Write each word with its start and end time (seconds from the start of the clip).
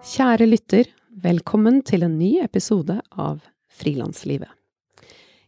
Kjære 0.00 0.46
lytter, 0.48 0.86
velkommen 1.12 1.82
til 1.84 2.06
en 2.06 2.14
ny 2.16 2.38
episode 2.40 2.94
av 3.20 3.42
Frilanslivet. 3.68 4.48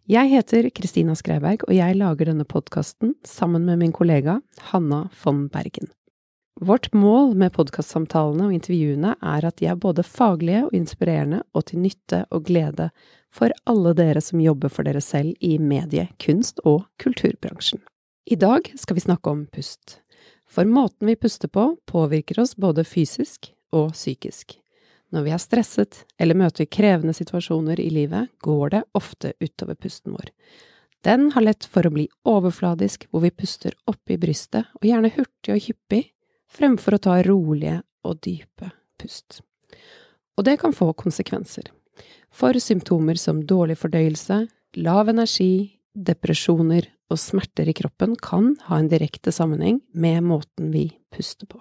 Jeg 0.04 0.28
heter 0.28 0.66
Kristina 0.76 1.14
Skreiberg, 1.16 1.64
og 1.64 1.72
jeg 1.72 1.96
lager 1.96 2.28
denne 2.28 2.44
podkasten 2.44 3.14
sammen 3.24 3.64
med 3.64 3.80
min 3.80 3.94
kollega 3.96 4.34
Hanna 4.68 5.06
von 5.22 5.46
Bergen. 5.48 5.88
Vårt 6.60 6.90
mål 6.92 7.32
med 7.40 7.54
podkastsamtalene 7.56 8.50
og 8.50 8.58
intervjuene 8.58 9.14
er 9.16 9.46
at 9.48 9.56
de 9.56 9.70
er 9.72 9.80
både 9.80 10.04
faglige 10.04 10.66
og 10.66 10.76
inspirerende 10.76 11.40
og 11.56 11.64
til 11.70 11.80
nytte 11.86 12.20
og 12.28 12.44
glede 12.50 12.90
for 13.32 13.56
alle 13.64 13.94
dere 13.96 14.20
som 14.20 14.44
jobber 14.44 14.68
for 14.68 14.84
dere 14.84 15.00
selv 15.00 15.32
i 15.40 15.56
medie-, 15.56 16.12
kunst- 16.20 16.60
og 16.68 16.84
kulturbransjen. 17.00 17.80
I 18.28 18.36
dag 18.36 18.68
skal 18.76 19.00
vi 19.00 19.06
snakke 19.08 19.32
om 19.32 19.46
pust. 19.48 20.02
For 20.44 20.68
måten 20.68 21.08
vi 21.08 21.16
puster 21.16 21.48
på, 21.48 21.70
påvirker 21.88 22.44
oss 22.44 22.52
både 22.60 22.84
fysisk 22.84 23.54
og 23.72 23.92
psykisk. 23.96 24.58
Når 25.12 25.26
vi 25.26 25.32
er 25.34 25.40
stresset 25.42 26.02
eller 26.20 26.38
møter 26.38 26.68
krevende 26.72 27.12
situasjoner 27.16 27.80
i 27.80 27.90
livet, 27.92 28.30
går 28.40 28.76
det 28.76 28.82
ofte 28.96 29.34
utover 29.42 29.76
pusten 29.76 30.14
vår. 30.16 30.30
Den 31.04 31.32
har 31.34 31.44
lett 31.44 31.66
for 31.66 31.84
å 31.84 31.92
bli 31.92 32.06
overfladisk, 32.28 33.08
hvor 33.10 33.24
vi 33.24 33.32
puster 33.34 33.74
opp 33.90 34.10
i 34.10 34.16
brystet, 34.22 34.70
og 34.78 34.86
gjerne 34.86 35.10
hurtig 35.16 35.54
og 35.56 35.64
hyppig, 35.66 36.02
fremfor 36.52 36.96
å 36.96 37.02
ta 37.02 37.16
rolige 37.26 37.80
og 38.06 38.20
dype 38.22 38.70
pust. 39.00 39.42
Og 40.38 40.46
det 40.46 40.58
kan 40.62 40.72
få 40.72 40.92
konsekvenser. 40.96 41.68
For 42.32 42.56
symptomer 42.62 43.18
som 43.20 43.42
dårlig 43.44 43.76
fordøyelse, 43.82 44.46
lav 44.80 45.10
energi, 45.12 45.80
depresjoner 45.92 46.86
og 47.12 47.20
smerter 47.20 47.68
i 47.68 47.76
kroppen 47.76 48.14
kan 48.16 48.54
ha 48.70 48.78
en 48.80 48.88
direkte 48.88 49.34
sammenheng 49.34 49.82
med 49.92 50.24
måten 50.24 50.70
vi 50.72 50.86
puster 51.12 51.50
på. 51.50 51.60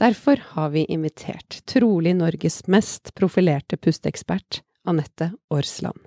Derfor 0.00 0.40
har 0.44 0.70
vi 0.70 0.84
invitert 0.84 1.66
trolig 1.66 2.16
Norges 2.16 2.66
mest 2.66 3.14
profilerte 3.14 3.76
pusteekspert, 3.76 4.62
Anette 4.84 5.32
Aarsland. 5.50 5.98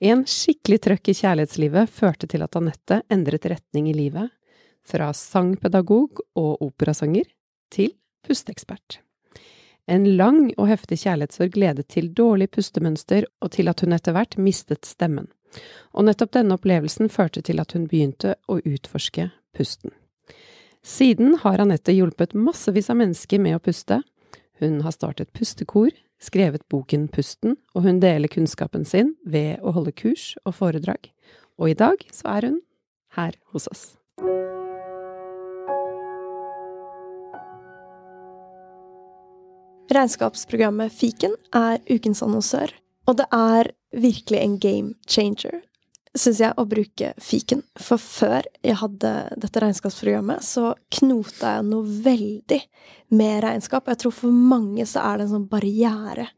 En 0.00 0.22
skikkelig 0.24 0.78
trøkk 0.86 1.10
i 1.12 1.14
kjærlighetslivet 1.18 1.92
førte 1.92 2.30
til 2.32 2.46
at 2.46 2.56
Anette 2.56 3.02
endret 3.12 3.44
retning 3.52 3.90
i 3.90 3.94
livet, 3.98 4.32
fra 4.80 5.10
sangpedagog 5.12 6.22
og 6.32 6.64
operasanger 6.64 7.28
til 7.68 7.92
pusteekspert. 8.24 9.02
En 9.84 10.08
lang 10.16 10.54
og 10.56 10.72
heftig 10.72 11.02
kjærlighetssorg 11.04 11.60
ledet 11.60 11.90
til 11.92 12.08
dårlig 12.16 12.48
pustemønster 12.56 13.28
og 13.44 13.52
til 13.52 13.68
at 13.68 13.84
hun 13.84 13.92
etter 14.00 14.16
hvert 14.16 14.40
mistet 14.40 14.88
stemmen. 14.88 15.28
Og 15.92 16.08
nettopp 16.08 16.38
denne 16.40 16.56
opplevelsen 16.56 17.12
førte 17.12 17.44
til 17.44 17.60
at 17.60 17.76
hun 17.76 17.84
begynte 17.84 18.38
å 18.48 18.62
utforske 18.64 19.28
pusten. 19.52 19.92
Siden 20.88 21.34
har 21.40 21.58
Anette 21.58 21.92
hjulpet 21.92 22.32
massevis 22.32 22.86
av 22.88 22.96
mennesker 22.96 23.42
med 23.44 23.58
å 23.58 23.60
puste. 23.60 23.98
Hun 24.56 24.78
har 24.80 24.94
startet 24.96 25.28
pustekor, 25.36 25.90
skrevet 26.16 26.64
boken 26.72 27.04
Pusten, 27.12 27.58
og 27.76 27.84
hun 27.84 28.00
deler 28.00 28.32
kunnskapen 28.32 28.86
sin 28.88 29.10
ved 29.20 29.60
å 29.60 29.74
holde 29.76 29.92
kurs 29.92 30.30
og 30.48 30.56
foredrag. 30.56 31.10
Og 31.60 31.74
i 31.74 31.76
dag 31.76 32.00
så 32.08 32.32
er 32.38 32.48
hun 32.48 32.56
her 33.18 33.36
hos 33.52 33.68
oss. 33.68 33.84
Regnskapsprogrammet 39.92 40.96
Fiken 40.96 41.36
er 41.52 41.84
ukens 41.92 42.24
annonsør, 42.24 42.72
og 43.04 43.20
det 43.20 43.28
er 43.28 43.74
virkelig 43.92 44.40
en 44.40 44.56
game 44.56 44.96
changer, 45.04 45.60
syns 46.16 46.40
jeg, 46.42 46.54
å 46.56 46.66
bruke 46.68 47.12
fiken. 47.22 47.62
For 47.80 48.00
før 48.00 48.46
jeg 48.64 48.78
hadde 48.80 49.12
dette 49.40 49.62
regnskapsprogrammet, 49.64 50.44
så 50.44 50.72
knota 50.98 51.58
jeg 51.58 51.66
noe 51.68 51.98
veldig 52.06 52.60
med 53.18 53.42
regnskap. 53.44 53.90
Jeg 53.90 54.02
tror 54.04 54.16
for 54.16 54.40
mange 54.54 54.86
så 54.88 55.04
er 55.04 55.18
det 55.18 55.28
en 55.28 55.34
sånn 55.36 55.50
barriere 55.50 56.28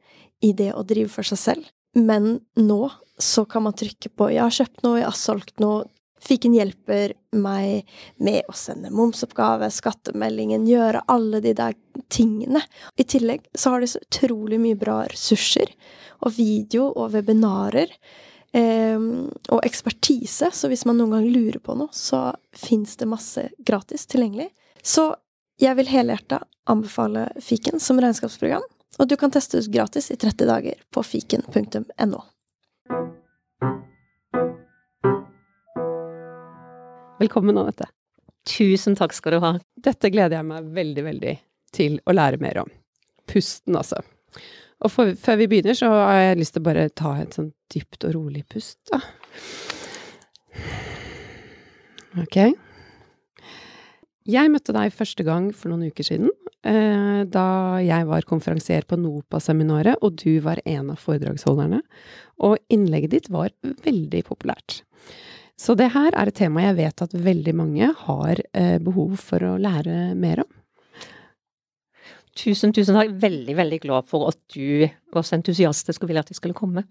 i 0.40 0.54
det 0.56 0.72
å 0.74 0.86
drive 0.86 1.12
for 1.12 1.26
seg 1.26 1.40
selv. 1.40 1.70
Men 1.98 2.36
nå 2.58 2.82
så 3.20 3.44
kan 3.44 3.66
man 3.66 3.76
trykke 3.76 4.08
på 4.16 4.30
'jeg 4.30 4.42
har 4.42 4.50
kjøpt 4.50 4.82
noe, 4.82 4.98
jeg 4.98 5.10
har 5.10 5.18
solgt 5.18 5.60
noe', 5.60 5.88
Fiken 6.20 6.52
hjelper 6.52 7.14
meg 7.32 7.88
med 8.20 8.44
å 8.48 8.52
sende 8.52 8.90
momsoppgave, 8.92 9.70
skattemeldingen, 9.72 10.66
gjøre 10.68 11.00
alle 11.08 11.40
de 11.40 11.54
der 11.56 11.76
tingene. 12.12 12.60
I 13.00 13.06
tillegg 13.08 13.46
så 13.56 13.72
har 13.72 13.80
de 13.80 13.88
så 13.88 14.02
utrolig 14.04 14.60
mye 14.60 14.76
bra 14.76 14.98
ressurser, 15.08 15.72
og 16.20 16.34
video 16.36 16.90
og 16.90 17.14
webinarer. 17.14 17.88
Eh, 18.52 18.98
og 19.50 19.60
ekspertise, 19.66 20.50
så 20.52 20.70
hvis 20.70 20.84
man 20.88 20.98
noen 20.98 21.14
gang 21.14 21.28
lurer 21.30 21.60
på 21.62 21.76
noe, 21.78 21.92
så 21.94 22.30
fins 22.56 22.96
det 22.98 23.08
masse 23.10 23.46
gratis 23.58 24.08
tilgjengelig. 24.10 24.50
Så 24.82 25.12
jeg 25.60 25.76
vil 25.78 25.90
helhjerta 25.92 26.42
anbefale 26.70 27.28
Fiken 27.44 27.82
som 27.82 28.00
regnskapsprogram, 28.00 28.64
og 28.98 29.08
du 29.08 29.16
kan 29.20 29.32
teste 29.32 29.60
ut 29.60 29.70
gratis 29.72 30.10
i 30.10 30.18
30 30.18 30.48
dager 30.50 30.82
på 30.90 31.04
fiken.no. 31.06 32.22
Velkommen, 37.20 37.58
Anette. 37.60 37.90
Tusen 38.48 38.96
takk 38.96 39.12
skal 39.12 39.36
du 39.36 39.42
ha. 39.44 39.52
Dette 39.76 40.08
gleder 40.08 40.38
jeg 40.38 40.48
meg 40.48 40.70
veldig, 40.74 41.02
veldig 41.04 41.34
til 41.76 41.98
å 42.08 42.14
lære 42.16 42.40
mer 42.40 42.62
om. 42.62 42.70
Pusten, 43.28 43.76
altså. 43.76 44.00
Og 44.80 44.92
for, 44.92 45.12
før 45.18 45.40
vi 45.42 45.48
begynner, 45.50 45.76
så 45.76 45.90
har 45.92 46.22
jeg 46.22 46.40
lyst 46.40 46.56
til 46.56 46.62
å 46.62 46.68
bare 46.70 46.88
ta 46.96 47.14
et 47.20 47.36
sånn 47.36 47.52
dypt 47.72 48.06
og 48.08 48.16
rolig 48.16 48.46
pust, 48.48 48.78
da. 48.90 49.02
Ok. 52.20 52.38
Jeg 54.30 54.50
møtte 54.52 54.74
deg 54.76 54.92
første 54.94 55.24
gang 55.26 55.48
for 55.56 55.72
noen 55.72 55.90
uker 55.90 56.06
siden, 56.06 56.30
eh, 56.68 57.22
da 57.24 57.80
jeg 57.82 58.06
var 58.08 58.26
konferansier 58.28 58.84
på 58.88 58.98
NOPA-seminaret, 59.00 60.00
og 60.04 60.18
du 60.20 60.40
var 60.44 60.60
en 60.64 60.92
av 60.92 61.00
foredragsholderne. 61.02 61.80
Og 62.46 62.58
innlegget 62.72 63.14
ditt 63.14 63.30
var 63.32 63.52
veldig 63.62 64.22
populært. 64.28 64.82
Så 65.60 65.76
det 65.76 65.90
her 65.92 66.14
er 66.16 66.30
et 66.30 66.36
tema 66.36 66.64
jeg 66.64 66.78
vet 66.78 67.02
at 67.04 67.16
veldig 67.16 67.54
mange 67.56 67.90
har 68.06 68.40
eh, 68.56 68.78
behov 68.80 69.18
for 69.20 69.44
å 69.44 69.58
lære 69.60 70.14
mer 70.16 70.44
om. 70.46 70.52
Tusen, 72.38 72.74
tusen 72.76 72.96
takk. 72.96 73.12
Veldig, 73.22 73.56
veldig 73.58 73.80
glad 73.82 74.06
for 74.10 74.30
at 74.30 74.38
du 74.54 74.86
var 75.14 75.26
så 75.26 75.36
entusiastisk 75.38 76.04
og 76.04 76.10
ville 76.10 76.22
at 76.22 76.30
jeg 76.30 76.38
skulle 76.38 76.56
komme. 76.56 76.86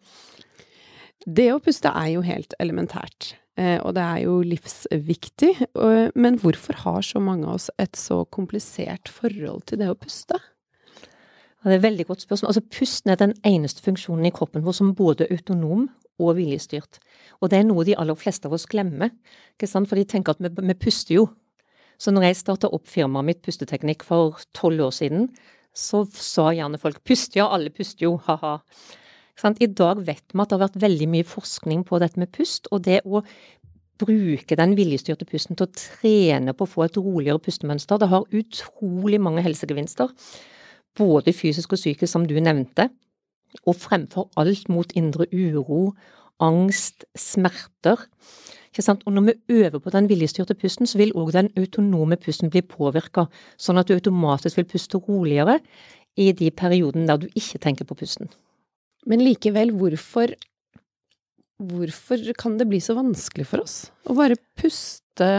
Det 1.26 1.50
å 1.54 1.62
puste 1.64 1.92
er 1.92 2.14
jo 2.14 2.24
helt 2.24 2.54
elementært, 2.64 3.34
eh, 3.60 3.78
og 3.84 3.96
det 3.98 4.04
er 4.04 4.22
jo 4.24 4.38
livsviktig. 4.44 5.52
Men 6.16 6.40
hvorfor 6.40 6.80
har 6.86 7.02
så 7.04 7.20
mange 7.24 7.48
av 7.48 7.60
oss 7.60 7.70
et 7.80 8.00
så 8.00 8.24
komplisert 8.32 9.12
forhold 9.12 9.68
til 9.68 9.84
det 9.84 9.92
å 9.92 10.00
puste? 10.00 10.40
det 11.64 11.74
er 11.74 11.78
et 11.82 11.84
veldig 11.84 12.06
godt 12.08 12.22
spørsmål. 12.24 12.50
Altså, 12.54 12.62
pusten 12.72 13.12
er 13.12 13.18
den 13.20 13.34
eneste 13.44 13.84
funksjonen 13.84 14.30
i 14.30 14.32
kroppen 14.32 14.64
vår 14.64 14.78
som 14.78 14.94
både 14.96 15.26
er 15.26 15.36
autonom 15.36 15.90
og 16.20 16.36
viljestyrt. 16.38 17.00
Og 17.42 17.52
det 17.52 17.60
er 17.60 17.68
noe 17.68 17.84
de 17.88 17.98
aller 18.00 18.16
fleste 18.16 18.48
av 18.48 18.56
oss 18.56 18.68
glemmer, 18.70 19.12
ikke 19.56 19.68
sant? 19.68 19.90
for 19.90 20.00
de 20.00 20.08
tenker 20.08 20.36
at 20.36 20.44
vi, 20.44 20.52
vi 20.56 20.76
puster 20.80 21.16
jo. 21.16 21.28
Så 22.00 22.14
når 22.16 22.30
jeg 22.30 22.40
starta 22.40 22.70
opp 22.72 22.88
firmaet 22.88 23.28
mitt 23.28 23.42
Pusteteknikk 23.44 24.06
for 24.08 24.40
tolv 24.56 24.88
år 24.88 24.96
siden, 24.96 25.28
så 25.76 26.06
sa 26.10 26.50
gjerne 26.56 26.80
folk 26.80 27.04
'pust', 27.04 27.36
ja, 27.36 27.48
alle 27.52 27.70
puster 27.70 28.08
jo, 28.08 28.18
ha-ha. 28.26 28.60
I 29.60 29.68
dag 29.68 30.02
vet 30.04 30.34
vi 30.34 30.42
at 30.42 30.50
det 30.50 30.58
har 30.58 30.68
vært 30.68 30.82
veldig 30.82 31.08
mye 31.08 31.24
forskning 31.24 31.86
på 31.88 32.00
dette 32.00 32.20
med 32.20 32.32
pust, 32.32 32.68
og 32.72 32.84
det 32.84 33.02
å 33.06 33.22
bruke 34.00 34.56
den 34.56 34.76
viljestyrte 34.76 35.28
pusten 35.28 35.56
til 35.56 35.68
å 35.68 35.76
trene 35.76 36.54
på 36.56 36.66
å 36.66 36.72
få 36.72 36.86
et 36.86 36.98
roligere 36.98 37.40
pustemønster, 37.40 38.00
det 38.00 38.10
har 38.12 38.28
utrolig 38.32 39.20
mange 39.22 39.44
helsegevinster. 39.44 40.12
Både 40.96 41.34
fysisk 41.36 41.76
og 41.76 41.80
psykisk, 41.80 42.12
som 42.12 42.28
du 42.28 42.40
nevnte 42.40 42.90
og 43.66 43.76
fremfor 43.76 44.30
alt 44.38 44.70
mot 44.70 44.92
indre 44.98 45.26
uro, 45.34 45.94
angst, 46.40 47.06
smerter. 47.18 47.98
Og 48.78 49.14
når 49.14 49.24
vi 49.26 49.64
øver 49.64 49.80
på 49.82 49.90
den 49.90 50.08
viljestyrte 50.10 50.56
pusten, 50.56 50.88
så 50.88 51.00
vil 51.02 51.14
òg 51.18 51.32
den 51.34 51.50
autonome 51.58 52.18
pusten 52.22 52.52
bli 52.54 52.62
påvirka, 52.62 53.26
sånn 53.58 53.82
at 53.82 53.90
du 53.90 53.96
automatisk 53.96 54.60
vil 54.60 54.68
puste 54.70 55.02
roligere 55.02 55.60
i 56.20 56.32
de 56.32 56.52
periodene 56.52 57.08
der 57.10 57.24
du 57.24 57.28
ikke 57.34 57.60
tenker 57.60 57.88
på 57.90 57.98
pusten. 57.98 58.30
Men 59.10 59.24
likevel, 59.24 59.72
hvorfor, 59.74 60.36
hvorfor 61.58 62.24
kan 62.38 62.58
det 62.60 62.70
bli 62.70 62.82
så 62.84 62.98
vanskelig 62.98 63.48
for 63.50 63.64
oss 63.64 63.78
å 64.06 64.16
bare 64.18 64.38
puste 64.60 65.30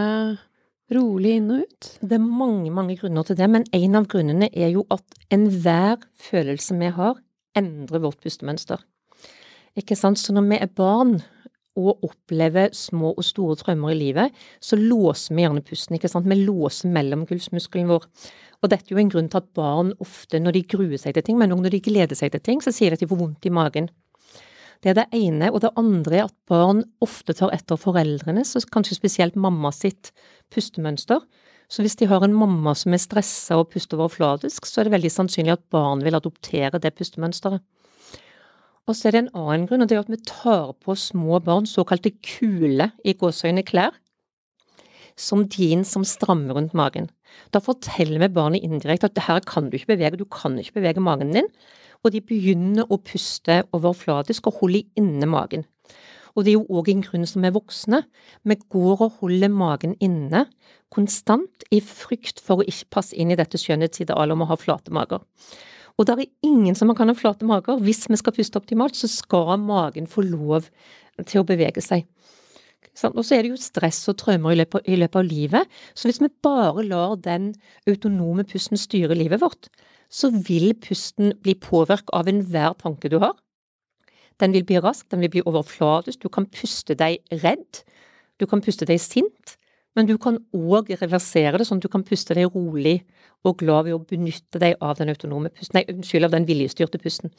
rolig 0.90 1.36
inn 1.38 1.50
og 1.54 1.64
ut? 1.64 1.90
Det 2.02 2.16
er 2.16 2.24
mange, 2.24 2.70
mange 2.74 2.96
grunner 2.98 3.26
til 3.26 3.38
det, 3.38 3.50
men 3.50 3.66
en 3.76 3.98
av 4.00 4.08
grunnene 4.10 4.50
er 4.50 4.72
jo 4.74 4.86
at 4.90 5.20
enhver 5.30 6.00
følelse 6.18 6.78
vi 6.80 6.90
har, 6.96 7.20
endrer 7.58 8.02
vårt 8.02 8.22
pustemønster. 8.22 8.80
Ikke 9.78 9.96
sant? 9.98 10.18
Så 10.18 10.34
når 10.34 10.48
vi 10.48 10.58
er 10.58 10.72
barn 10.76 11.20
og 11.80 12.04
opplever 12.10 12.74
små 12.76 13.14
og 13.14 13.24
store 13.26 13.56
traumer 13.60 13.94
i 13.94 13.98
livet, 13.98 14.36
så 14.60 14.78
låser 14.78 15.34
vi 15.34 15.46
gjerne 15.46 15.64
pusten. 15.64 15.96
ikke 15.96 16.10
sant? 16.12 16.28
Vi 16.28 16.38
låser 16.42 16.92
mellomgulvsmuskelen 16.92 17.90
vår. 17.90 18.06
Og 18.60 18.70
dette 18.70 18.90
er 18.90 18.96
jo 18.96 19.02
en 19.02 19.12
grunn 19.12 19.30
til 19.32 19.40
at 19.40 19.50
barn 19.56 19.94
ofte, 20.04 20.40
når 20.40 20.58
de 20.58 20.66
gruer 20.74 21.00
seg 21.00 21.16
til 21.16 21.24
ting, 21.24 21.40
men 21.40 21.52
også 21.52 21.64
når 21.64 21.76
de 21.76 21.84
gleder 21.88 22.18
seg 22.18 22.32
til 22.34 22.44
ting, 22.44 22.62
så 22.64 22.74
sier 22.74 22.92
de 22.92 23.00
at 23.00 23.04
de 23.04 23.08
får 23.10 23.20
vondt 23.22 23.48
i 23.48 23.54
magen. 23.56 23.88
Det 24.80 24.92
er 24.92 24.96
det 25.00 25.08
ene. 25.16 25.50
Og 25.52 25.60
det 25.64 25.72
andre 25.80 26.18
er 26.18 26.26
at 26.28 26.36
barn 26.48 26.84
ofte 27.04 27.36
tar 27.36 27.52
etter 27.56 27.80
foreldrenes, 27.80 28.54
og 28.56 28.68
kanskje 28.72 28.98
spesielt 28.98 29.36
mamma 29.36 29.72
sitt, 29.76 30.12
pustemønster. 30.52 31.24
Så 31.70 31.84
hvis 31.84 31.96
de 32.00 32.08
har 32.10 32.24
en 32.26 32.34
mamma 32.34 32.74
som 32.74 32.96
er 32.96 33.02
stressa 33.02 33.60
og 33.60 33.68
puster 33.70 34.00
overfladisk, 34.00 34.66
så 34.66 34.80
er 34.80 34.88
det 34.88 34.96
veldig 34.96 35.12
sannsynlig 35.14 35.54
at 35.54 35.68
barn 35.70 36.02
vil 36.02 36.18
adoptere 36.18 36.80
det 36.82 36.96
pustemønsteret. 36.98 37.62
Og 38.90 38.96
så 38.98 39.06
er 39.06 39.14
det 39.14 39.20
en 39.22 39.34
annen 39.38 39.68
grunn, 39.70 39.84
og 39.84 39.90
det 39.90 39.94
er 39.94 40.02
at 40.02 40.10
vi 40.10 40.18
tar 40.26 40.72
på 40.82 40.96
små 40.98 41.38
barn 41.46 41.68
såkalte 41.70 42.10
kule 42.26 42.88
i 43.06 43.14
gåseøyne 43.14 43.62
klær, 43.62 43.94
som 45.14 45.44
din 45.52 45.84
som 45.86 46.02
strammer 46.02 46.56
rundt 46.56 46.74
magen. 46.74 47.06
Da 47.54 47.60
forteller 47.62 48.18
vi 48.24 48.32
barnet 48.34 48.64
indirekte 48.66 49.06
at 49.06 49.22
her 49.28 49.44
kan 49.46 49.68
du 49.70 49.76
ikke 49.78 49.92
bevege, 49.92 50.18
du 50.18 50.26
kan 50.26 50.58
ikke 50.58 50.80
bevege 50.80 51.04
magen 51.06 51.30
din, 51.36 51.46
og 52.02 52.16
de 52.16 52.24
begynner 52.24 52.88
å 52.90 52.98
puste 52.98 53.60
overfladisk 53.76 54.48
og 54.50 54.58
holde 54.64 54.82
inne 54.98 55.28
magen. 55.30 55.68
Og 56.34 56.46
det 56.46 56.54
er 56.54 56.58
jo 56.58 56.78
òg 56.80 56.90
en 56.90 57.04
grunn 57.04 57.26
som 57.28 57.46
er 57.46 57.54
voksne. 57.54 58.02
Vi 58.46 58.56
går 58.74 59.04
og 59.06 59.18
holder 59.20 59.50
magen 59.54 59.96
inne 60.02 60.46
konstant 60.90 61.66
i 61.70 61.82
frykt 61.84 62.42
for 62.42 62.58
å 62.58 62.66
ikke 62.66 62.90
passe 62.98 63.14
inn 63.14 63.30
i 63.30 63.38
dette 63.38 63.58
skjønnhetsidealet 63.60 64.34
om 64.34 64.46
å 64.46 64.50
ha 64.50 64.58
flate 64.58 64.94
mager. 64.94 65.22
Og 66.00 66.06
det 66.08 66.14
er 66.16 66.48
ingen 66.48 66.76
som 66.78 66.88
kan 66.96 67.12
ha 67.12 67.14
flate 67.16 67.44
mager. 67.44 67.76
Hvis 67.84 68.06
vi 68.08 68.16
skal 68.16 68.32
puste 68.32 68.56
optimalt, 68.56 68.96
så 68.96 69.08
skal 69.10 69.58
magen 69.60 70.08
få 70.08 70.24
lov 70.24 70.70
til 71.28 71.42
å 71.42 71.46
bevege 71.46 71.84
seg. 71.84 72.06
Og 73.12 73.20
så 73.20 73.36
er 73.36 73.44
det 73.44 73.52
jo 73.52 73.60
stress 73.60 74.00
og 74.08 74.16
traumer 74.18 74.54
i 74.54 74.58
løpet, 74.62 74.88
i 74.88 74.96
løpet 74.96 75.20
av 75.20 75.28
livet. 75.28 75.76
Så 75.94 76.08
hvis 76.08 76.22
vi 76.22 76.30
bare 76.42 76.86
lar 76.88 77.18
den 77.20 77.52
autonome 77.88 78.46
pusten 78.48 78.80
styre 78.80 79.16
livet 79.16 79.44
vårt, 79.44 79.68
så 80.10 80.32
vil 80.32 80.72
pusten 80.80 81.34
bli 81.44 81.54
påvirket 81.54 82.10
av 82.16 82.28
enhver 82.32 82.74
tanke 82.80 83.12
du 83.12 83.20
har. 83.22 83.36
Den 84.40 84.56
vil 84.56 84.64
bli 84.64 84.80
rask, 84.80 85.04
den 85.12 85.20
vil 85.20 85.34
bli 85.36 85.44
overfladisk, 85.44 86.24
du 86.24 86.32
kan 86.32 86.48
puste 86.48 86.96
deg 86.96 87.20
redd, 87.44 87.84
du 88.40 88.48
kan 88.48 88.64
puste 88.64 88.88
deg 88.88 89.00
sint, 89.04 89.59
men 89.96 90.06
du 90.06 90.16
kan 90.22 90.38
òg 90.54 90.92
reversere 91.00 91.58
det 91.58 91.66
sånn 91.68 91.80
at 91.80 91.86
du 91.86 91.92
kan 91.92 92.04
puste 92.06 92.36
deg 92.36 92.52
rolig 92.54 93.00
og 93.46 93.58
glad 93.62 93.88
ved 93.88 93.96
å 93.96 94.04
benytte 94.04 94.60
deg 94.62 94.76
av 94.84 94.98
den 95.00 95.12
autonome 95.12 95.50
pusten, 95.54 95.78
nei, 95.78 95.84
unnskyld, 95.90 96.28
av 96.28 96.34
den 96.36 96.46
viljestyrte 96.48 97.00
pusten. 97.02 97.32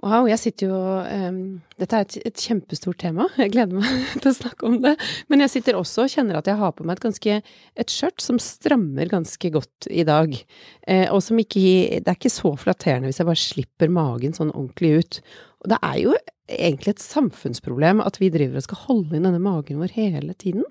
Wow, 0.00 0.24
jeg 0.30 0.40
sitter 0.40 0.70
jo 0.70 0.76
um, 1.04 1.40
Dette 1.76 1.98
er 1.98 2.06
et, 2.06 2.14
et, 2.30 2.42
kjempestort 2.48 2.96
tema, 3.02 3.26
jeg 3.42 3.52
gleder 3.52 3.76
meg 3.76 4.06
til 4.22 4.30
å 4.30 4.36
snakke 4.36 4.68
om 4.68 4.78
det. 4.80 4.94
Men 5.28 5.44
jeg 5.44 5.52
sitter 5.56 5.76
også 5.76 6.06
og 6.06 6.12
kjenner 6.14 6.38
at 6.38 6.48
jeg 6.48 6.56
har 6.60 6.72
på 6.76 6.86
meg 6.88 6.96
et 6.96 7.04
ganske 7.04 7.36
et 7.44 7.92
skjørt 7.92 8.24
som 8.24 8.40
strammer 8.40 9.10
ganske 9.12 9.52
godt 9.52 9.90
i 9.92 10.06
dag. 10.08 10.32
Eh, 10.88 11.06
og 11.12 11.20
som 11.24 11.40
ikke 11.40 12.00
Det 12.00 12.08
er 12.08 12.16
ikke 12.16 12.32
så 12.32 12.54
flatterende 12.60 13.10
hvis 13.10 13.20
jeg 13.20 13.28
bare 13.28 13.42
slipper 13.42 13.92
magen 13.92 14.36
sånn 14.36 14.54
ordentlig 14.54 15.02
ut. 15.02 15.20
Og 15.60 15.72
det 15.74 15.80
er 15.84 15.98
jo 16.00 16.16
egentlig 16.50 16.94
et 16.94 17.04
samfunnsproblem 17.04 18.00
at 18.02 18.16
vi 18.22 18.32
driver 18.32 18.58
og 18.58 18.66
skal 18.66 18.84
holde 18.86 19.18
inn 19.18 19.28
denne 19.28 19.42
magen 19.42 19.82
vår 19.82 19.92
hele 19.98 20.32
tiden. 20.40 20.64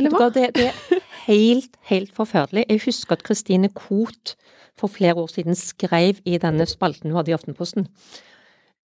Eller 0.00 0.10
hva? 0.10 0.32
Det, 0.34 0.48
det 0.56 0.66
er 0.72 1.06
helt, 1.28 1.78
helt 1.86 2.10
forferdelig. 2.16 2.66
Jeg 2.66 2.82
husker 2.88 3.14
at 3.14 3.22
Christine 3.28 3.70
Koht 3.70 4.34
for 4.80 4.90
flere 4.90 5.20
år 5.20 5.30
siden 5.30 5.54
skrev 5.54 6.18
i 6.26 6.40
denne 6.42 6.66
spalten 6.66 7.12
hun 7.12 7.20
hadde 7.20 7.30
i 7.30 7.38
Aftenposten 7.38 7.86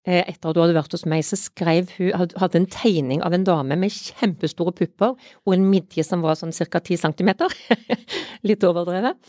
etter 0.08 0.50
at 0.50 0.56
du 0.56 0.62
hadde 0.62 0.76
vært 0.78 0.94
hos 0.96 1.06
meg, 1.10 1.26
så 1.28 1.36
skrev 1.40 1.92
hun 1.98 2.32
Hadde 2.40 2.62
en 2.62 2.70
tegning 2.72 3.24
av 3.26 3.36
en 3.36 3.46
dame 3.48 3.76
med 3.80 3.92
kjempestore 3.92 4.72
pupper 4.78 5.16
og 5.18 5.56
en 5.56 5.66
midje 5.68 6.06
som 6.08 6.24
var 6.24 6.40
sånn 6.40 6.56
ca. 6.56 6.80
10 6.80 7.02
cm. 7.04 7.34
Litt 8.48 8.64
overdrevet. 8.64 9.20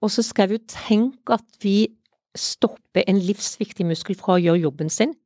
Og 0.00 0.12
så 0.14 0.24
skrev 0.24 0.54
hun 0.54 0.68
tenk 0.70 1.34
at 1.34 1.46
vi 1.64 1.90
stopper 2.38 3.04
en 3.10 3.18
livsviktig 3.18 3.84
muskel 3.88 4.16
fra 4.18 4.36
å 4.36 4.42
gjøre 4.42 4.62
jobben 4.62 4.92
sin 4.92 5.16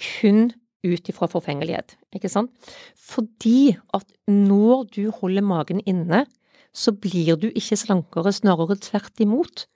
kun 0.00 0.50
ut 0.84 1.08
ifra 1.12 1.28
forfengelighet, 1.28 1.96
ikke 2.16 2.30
sant? 2.32 2.52
Fordi 2.96 3.74
at 3.96 4.06
når 4.30 4.86
du 4.94 5.02
holder 5.12 5.44
magen 5.44 5.82
inne, 5.88 6.24
så 6.72 6.94
blir 6.96 7.36
du 7.40 7.50
ikke 7.50 7.76
slankere, 7.76 8.32
snarere 8.32 8.78
tvert 8.80 9.20
imot. 9.20 9.66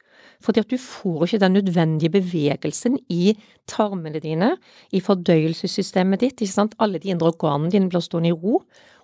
Fordi 0.43 0.63
at 0.65 0.71
du 0.71 0.79
får 0.81 1.27
ikke 1.27 1.43
den 1.45 1.57
nødvendige 1.59 2.11
bevegelsen 2.15 2.99
i 3.13 3.35
tarmene 3.71 4.21
dine, 4.21 4.55
i 4.93 5.01
fordøyelsessystemet 5.01 6.21
ditt. 6.21 6.41
ikke 6.41 6.53
sant? 6.53 6.75
Alle 6.79 6.99
de 6.99 7.13
indre 7.13 7.33
organene 7.33 7.71
dine 7.71 7.89
blir 7.89 8.05
stående 8.05 8.33
i 8.33 8.37
ro. 8.37 8.63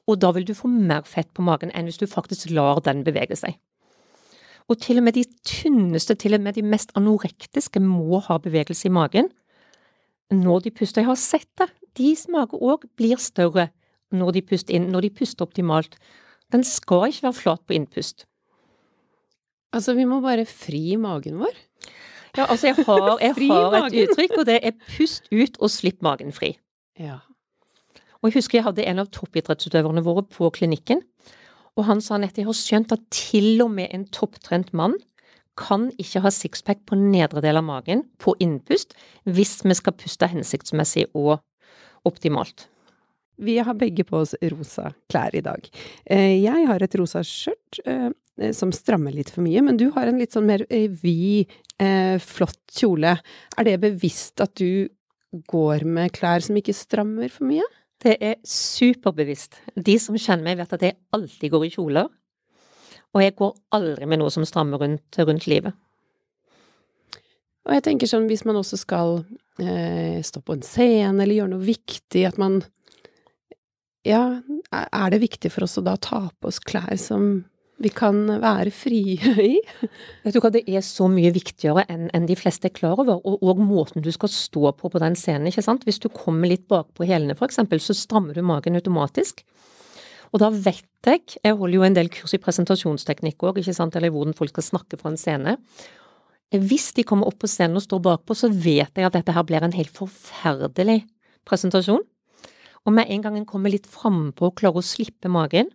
Og 0.09 0.21
da 0.21 0.31
vil 0.35 0.47
du 0.47 0.55
få 0.55 0.69
mer 0.69 1.03
fett 1.06 1.31
på 1.35 1.43
magen 1.43 1.71
enn 1.75 1.87
hvis 1.87 2.00
du 2.00 2.06
faktisk 2.11 2.50
lar 2.50 2.81
den 2.85 3.05
bevege 3.05 3.37
seg. 3.37 3.59
Og 4.71 4.79
til 4.79 5.00
og 5.00 5.06
med 5.06 5.17
de 5.19 5.25
tynneste, 5.47 6.15
til 6.15 6.35
og 6.35 6.43
med 6.44 6.55
de 6.55 6.62
mest 6.62 6.93
anorektiske, 6.99 7.83
må 7.83 8.21
ha 8.26 8.38
bevegelse 8.38 8.87
i 8.87 8.94
magen 8.94 9.31
når 10.31 10.67
de 10.67 10.71
puster. 10.71 11.03
Jeg 11.03 11.11
har 11.11 11.19
sett 11.19 11.49
det. 11.59 11.71
Deres 11.99 12.29
mage 12.31 12.55
òg 12.55 12.87
blir 12.97 13.19
større 13.19 13.71
når 14.15 14.37
de 14.37 14.43
puster 14.47 14.75
inn, 14.75 14.91
når 14.91 15.06
de 15.06 15.15
puster 15.21 15.47
optimalt. 15.47 15.97
Den 16.55 16.62
skal 16.67 17.11
ikke 17.11 17.29
være 17.29 17.38
flat 17.38 17.65
på 17.67 17.75
innpust. 17.75 18.26
Altså, 19.77 19.95
vi 19.95 20.07
må 20.09 20.21
bare 20.25 20.47
fri 20.49 20.97
magen 21.01 21.39
vår? 21.43 21.59
Ja, 22.37 22.47
altså, 22.47 22.71
jeg 22.71 22.85
har, 22.87 23.19
jeg 23.23 23.35
har 23.51 23.87
et 23.87 23.99
uttrykk, 24.05 24.39
og 24.43 24.47
det 24.49 24.61
er 24.63 24.79
pust 24.97 25.29
ut 25.33 25.61
og 25.61 25.71
slipp 25.73 26.03
magen 26.07 26.35
fri. 26.35 26.55
Ja. 26.99 27.21
Og 28.21 28.31
jeg 28.31 28.41
husker 28.41 28.61
jeg 28.61 28.67
hadde 28.67 28.87
en 28.87 29.03
av 29.03 29.11
toppidrettsutøverne 29.15 30.03
våre 30.05 30.27
på 30.29 30.51
klinikken, 30.55 31.03
og 31.79 31.87
han 31.89 32.03
sa 32.05 32.19
at 32.21 32.37
jeg 32.39 32.49
har 32.49 32.57
skjønt 32.57 32.93
at 32.93 33.07
til 33.15 33.63
og 33.65 33.71
med 33.73 33.95
en 33.95 34.05
topptrent 34.13 34.75
mann 34.77 34.99
kan 35.61 35.89
ikke 36.01 36.23
ha 36.25 36.33
sixpack 36.33 36.83
på 36.89 36.99
nedre 36.99 37.43
del 37.45 37.59
av 37.61 37.67
magen 37.67 38.05
på 38.23 38.35
innpust 38.43 38.95
hvis 39.29 39.61
vi 39.65 39.77
skal 39.77 39.97
puste 39.97 40.29
hensiktsmessig 40.31 41.07
og 41.15 41.39
optimalt. 42.09 42.69
Vi 43.41 43.57
har 43.65 43.77
begge 43.79 44.05
på 44.05 44.21
oss 44.21 44.35
rosa 44.53 44.91
klær 45.11 45.35
i 45.37 45.45
dag. 45.45 45.65
Eh, 46.05 46.43
jeg 46.43 46.67
har 46.69 46.83
et 46.85 46.97
rosa 47.01 47.23
skjørt 47.25 47.81
eh, 47.89 48.11
Eh, 48.41 48.53
som 48.53 48.73
strammer 48.73 49.15
litt 49.15 49.31
for 49.33 49.45
mye, 49.45 49.63
men 49.65 49.79
du 49.81 49.91
har 49.95 50.09
en 50.09 50.21
litt 50.21 50.35
sånn 50.37 50.49
mer 50.49 50.65
vid, 51.03 51.51
flott 52.21 52.75
kjole. 52.77 53.15
Er 53.57 53.65
det 53.65 53.79
bevisst 53.81 54.41
at 54.45 54.53
du 54.61 54.91
går 55.49 55.87
med 55.89 56.13
klær 56.13 56.45
som 56.45 56.59
ikke 56.59 56.77
strammer 56.77 57.33
for 57.33 57.49
mye? 57.49 57.65
Det 58.01 58.17
er 58.21 58.35
superbevisst. 58.45 59.57
De 59.77 59.95
som 60.01 60.17
kjenner 60.17 60.45
meg, 60.45 60.59
vet 60.61 60.75
at 60.77 60.85
jeg 60.85 60.99
alltid 61.17 61.53
går 61.53 61.65
i 61.65 61.71
kjoler. 61.73 62.11
Og 63.17 63.25
jeg 63.25 63.37
går 63.39 63.55
aldri 63.77 64.09
med 64.09 64.21
noe 64.21 64.33
som 64.33 64.45
strammer 64.45 64.81
rundt, 64.81 65.21
rundt 65.25 65.49
livet. 65.49 65.73
Og 67.65 67.73
jeg 67.77 67.85
tenker 67.87 68.09
sånn, 68.09 68.29
hvis 68.29 68.45
man 68.49 68.61
også 68.61 68.77
skal 68.81 69.23
eh, 69.61 70.21
stå 70.25 70.45
på 70.45 70.57
en 70.57 70.65
scene 70.65 71.25
eller 71.25 71.39
gjøre 71.39 71.55
noe 71.55 71.64
viktig, 71.64 72.26
at 72.29 72.41
man 72.41 72.61
Ja, 74.09 74.40
er 74.73 75.12
det 75.12 75.21
viktig 75.21 75.50
for 75.52 75.66
oss 75.66 75.76
å 75.76 75.85
da 75.85 75.97
ta 76.00 76.28
på 76.40 76.49
oss 76.49 76.61
klær 76.62 76.97
som 77.00 77.42
vi 77.80 77.88
kan 77.92 78.26
være 78.42 78.73
frie 78.73 79.33
i. 79.40 79.54
Vet 80.25 80.37
du 80.37 80.40
hva, 80.42 80.50
Det 80.52 80.66
er 80.69 80.83
så 80.85 81.07
mye 81.09 81.33
viktigere 81.33 81.87
enn 81.88 82.11
en 82.16 82.28
de 82.28 82.37
fleste 82.37 82.69
er 82.69 82.75
klar 82.76 83.00
over, 83.00 83.23
og, 83.25 83.40
og, 83.40 83.61
måten 83.61 84.04
du 84.04 84.11
skal 84.12 84.33
stå 84.33 84.73
på 84.76 84.90
på 84.92 85.00
den 85.00 85.16
scenen. 85.16 85.49
ikke 85.49 85.64
sant? 85.64 85.87
Hvis 85.88 86.00
du 86.00 86.11
kommer 86.12 86.50
litt 86.50 86.66
bakpå 86.69 87.09
hælene 87.09 87.37
f.eks., 87.37 87.61
så 87.80 87.97
strammer 87.97 88.37
du 88.37 88.45
magen 88.45 88.76
automatisk. 88.76 89.45
Og 90.30 90.45
da 90.45 90.50
vet 90.52 90.85
jeg, 91.09 91.25
jeg 91.42 91.57
holder 91.57 91.76
jo 91.76 91.87
en 91.88 91.97
del 91.97 92.12
kurs 92.12 92.37
i 92.37 92.42
presentasjonsteknikk 92.42 93.40
òg, 93.49 93.62
eller 93.64 94.12
hvordan 94.12 94.37
folk 94.37 94.52
skal 94.52 94.69
snakke 94.69 95.00
fra 95.00 95.11
en 95.11 95.19
scene. 95.21 95.57
Hvis 96.50 96.92
de 96.95 97.07
kommer 97.07 97.30
opp 97.30 97.40
på 97.42 97.50
scenen 97.50 97.80
og 97.80 97.87
står 97.87 98.02
bakpå, 98.04 98.37
så 98.37 98.50
vet 98.52 98.92
jeg 98.92 99.09
at 99.09 99.16
dette 99.16 99.35
her 99.35 99.47
blir 99.47 99.64
en 99.64 99.75
helt 99.75 99.92
forferdelig 99.95 101.02
presentasjon. 101.49 102.04
Og 102.89 102.95
med 102.97 103.11
en 103.13 103.25
gang 103.25 103.37
en 103.39 103.49
kommer 103.49 103.73
litt 103.73 103.89
frampå 103.91 104.49
og 104.49 104.57
klarer 104.61 104.81
å 104.81 104.87
slippe 104.87 105.31
magen, 105.33 105.69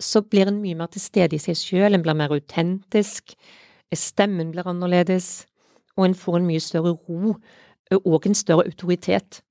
så 0.00 0.24
blir 0.26 0.48
en 0.50 0.62
mye 0.62 0.76
mer 0.78 0.90
til 0.92 1.02
stede 1.02 1.36
i 1.36 1.42
seg 1.42 1.58
sjøl, 1.58 1.94
en 1.94 2.02
blir 2.02 2.16
mer 2.18 2.32
autentisk, 2.34 3.36
stemmen 3.94 4.50
blir 4.50 4.66
annerledes, 4.66 5.44
og 5.94 6.08
en 6.08 6.16
får 6.18 6.40
en 6.40 6.48
mye 6.48 6.62
større 6.62 6.96
ro 6.96 7.36
og 8.00 8.26
en 8.26 8.34
større 8.34 8.66
autoritet. 8.66 9.42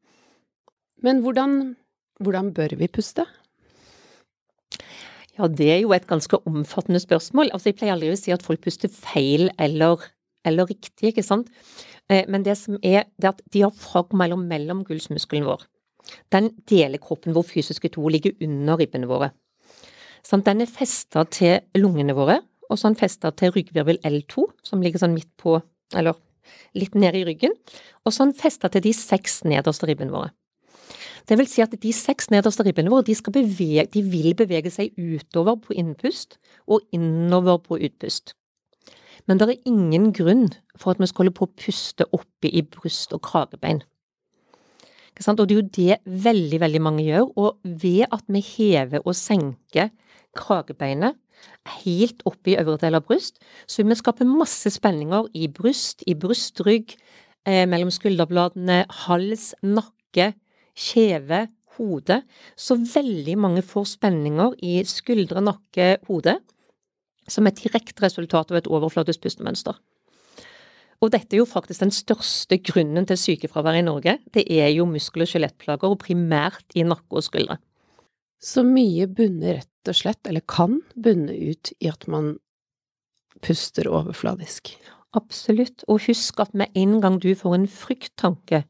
Men 1.03 1.21
hvordan, 1.23 1.75
hvordan 2.19 2.51
bør 2.55 2.75
vi 2.79 2.89
puste? 2.91 3.25
Ja, 5.37 5.47
det 5.47 5.69
er 5.71 5.79
jo 5.81 5.93
et 5.95 6.05
ganske 6.07 6.37
omfattende 6.45 6.99
spørsmål. 7.01 7.49
Altså, 7.53 7.71
jeg 7.71 7.79
pleier 7.79 7.95
aldri 7.95 8.11
å 8.13 8.17
si 8.19 8.33
at 8.33 8.43
folk 8.45 8.61
puster 8.61 8.91
feil 8.93 9.47
eller, 9.61 10.03
eller 10.45 10.69
riktig, 10.69 11.09
ikke 11.09 11.25
sant. 11.25 11.49
Eh, 12.11 12.27
men 12.29 12.45
det 12.45 12.57
som 12.59 12.77
er, 12.83 13.07
det 13.17 13.29
er 13.29 13.33
at 13.33 13.41
de 13.53 13.63
har 13.65 14.13
mellom, 14.13 14.45
mellom 14.49 14.83
gullsmuskelen 14.85 15.47
vår, 15.47 15.65
den 16.33 16.51
deler 16.69 17.01
kroppen 17.01 17.35
hvor 17.35 17.45
fysiske 17.47 17.91
to 17.93 18.07
ligger 18.11 18.35
under 18.43 18.79
ribbene 18.81 19.09
våre. 19.09 19.31
Sånn, 20.23 20.43
den 20.45 20.63
er 20.63 20.71
festa 20.71 21.25
til 21.27 21.59
lungene 21.79 22.15
våre, 22.15 22.39
og 22.69 22.79
så 22.79 22.89
er 22.89 22.99
festa 22.99 23.33
til 23.35 23.51
ryggvirvel 23.55 23.99
L2, 24.07 24.45
som 24.65 24.83
ligger 24.83 25.03
sånn 25.03 25.15
midt 25.15 25.31
på, 25.39 25.57
eller 25.95 26.19
litt 26.77 26.95
nede 26.95 27.21
i 27.21 27.25
ryggen, 27.27 27.55
og 28.03 28.15
så 28.15 28.27
er 28.27 28.37
festa 28.39 28.71
til 28.71 28.85
de 28.85 28.93
seks 28.95 29.41
nederste 29.47 29.89
ribbene 29.89 30.15
våre. 30.15 30.31
Det 31.29 31.37
vil 31.39 31.47
si 31.47 31.63
at 31.63 31.75
de 31.79 31.91
seks 31.95 32.27
nederste 32.33 32.65
ribbene 32.67 32.91
våre 32.91 33.05
de, 33.07 33.15
bevege, 33.15 33.85
de 33.93 34.01
vil 34.03 34.33
bevege 34.35 34.71
seg 34.73 34.91
utover 34.99 35.55
på 35.63 35.75
innpust 35.79 36.35
og 36.67 36.83
innover 36.95 37.61
på 37.63 37.79
utpust. 37.79 38.35
Men 39.27 39.39
det 39.39 39.47
er 39.47 39.69
ingen 39.69 40.11
grunn 40.15 40.49
for 40.75 40.91
at 40.91 40.99
vi 40.99 41.07
skal 41.07 41.23
holde 41.23 41.37
på 41.37 41.47
å 41.47 41.55
puste 41.55 42.07
oppe 42.11 42.51
i 42.51 42.63
bryst 42.67 43.15
og 43.15 43.23
kragebein. 43.23 43.79
Og 45.13 45.47
det 45.47 45.53
er 45.53 45.59
jo 45.59 45.69
det 45.77 45.97
veldig, 46.05 46.59
veldig 46.59 46.81
mange 46.81 47.03
gjør. 47.05 47.27
Og 47.37 47.59
ved 47.63 48.05
at 48.11 48.23
vi 48.27 48.41
hever 48.41 49.05
og 49.05 49.15
senker 49.15 49.91
kragebeinet, 50.35 51.19
helt 51.83 52.21
opp 52.25 52.47
i 52.47 52.55
øvre 52.57 52.79
del 52.81 52.97
av 52.97 53.03
bryst, 53.07 53.39
så 53.67 53.81
vil 53.81 53.91
vi 53.91 53.99
skape 53.99 54.27
masse 54.27 54.69
spenninger 54.73 55.27
i 55.35 55.49
bryst, 55.51 56.03
i 56.07 56.15
brystrygg, 56.15 56.95
eh, 57.45 57.65
mellom 57.67 57.91
skulderbladene, 57.91 58.85
hals, 59.05 59.53
nakke, 59.61 60.33
kjeve, 60.75 61.47
hode. 61.77 62.21
Så 62.55 62.77
veldig 62.77 63.37
mange 63.37 63.63
får 63.65 63.85
spenninger 63.97 64.55
i 64.63 64.83
skuldre, 64.87 65.41
nakke, 65.41 65.97
hode, 66.07 66.37
som 67.27 67.47
et 67.47 67.59
direkte 67.59 68.03
resultat 68.03 68.51
av 68.51 68.59
et 68.59 68.69
overflatisk 68.69 69.23
pustemønster. 69.25 69.77
Og 71.03 71.11
dette 71.11 71.35
er 71.35 71.41
jo 71.41 71.49
faktisk 71.49 71.83
den 71.83 71.91
største 71.91 72.57
grunnen 72.63 73.07
til 73.09 73.19
sykefravær 73.19 73.75
i 73.75 73.83
Norge. 73.83 74.15
Det 74.31 74.45
er 74.47 74.69
jo 74.71 74.87
muskel- 74.87 75.25
og 75.25 75.29
skjelettplager, 75.29 75.91
og 75.91 75.99
primært 75.99 76.77
i 76.79 76.85
nakke 76.87 77.19
og 77.19 77.25
skuldre. 77.25 77.57
Så 78.39 78.63
mye 78.63 79.07
bunner 79.11 79.59
rett 79.59 79.91
og 79.91 79.97
slett, 79.99 80.23
eller 80.27 80.43
kan 80.47 80.79
bunne 80.95 81.35
ut 81.35 81.73
i 81.83 81.91
at 81.91 82.07
man 82.07 82.37
puster 83.43 83.89
overfladisk. 83.91 84.71
Absolutt, 85.13 85.83
og 85.91 86.05
husk 86.07 86.39
at 86.39 86.55
med 86.57 86.71
en 86.79 86.99
gang 87.03 87.19
du 87.21 87.33
får 87.35 87.57
en 87.57 87.67
frykttanke, 87.67 88.63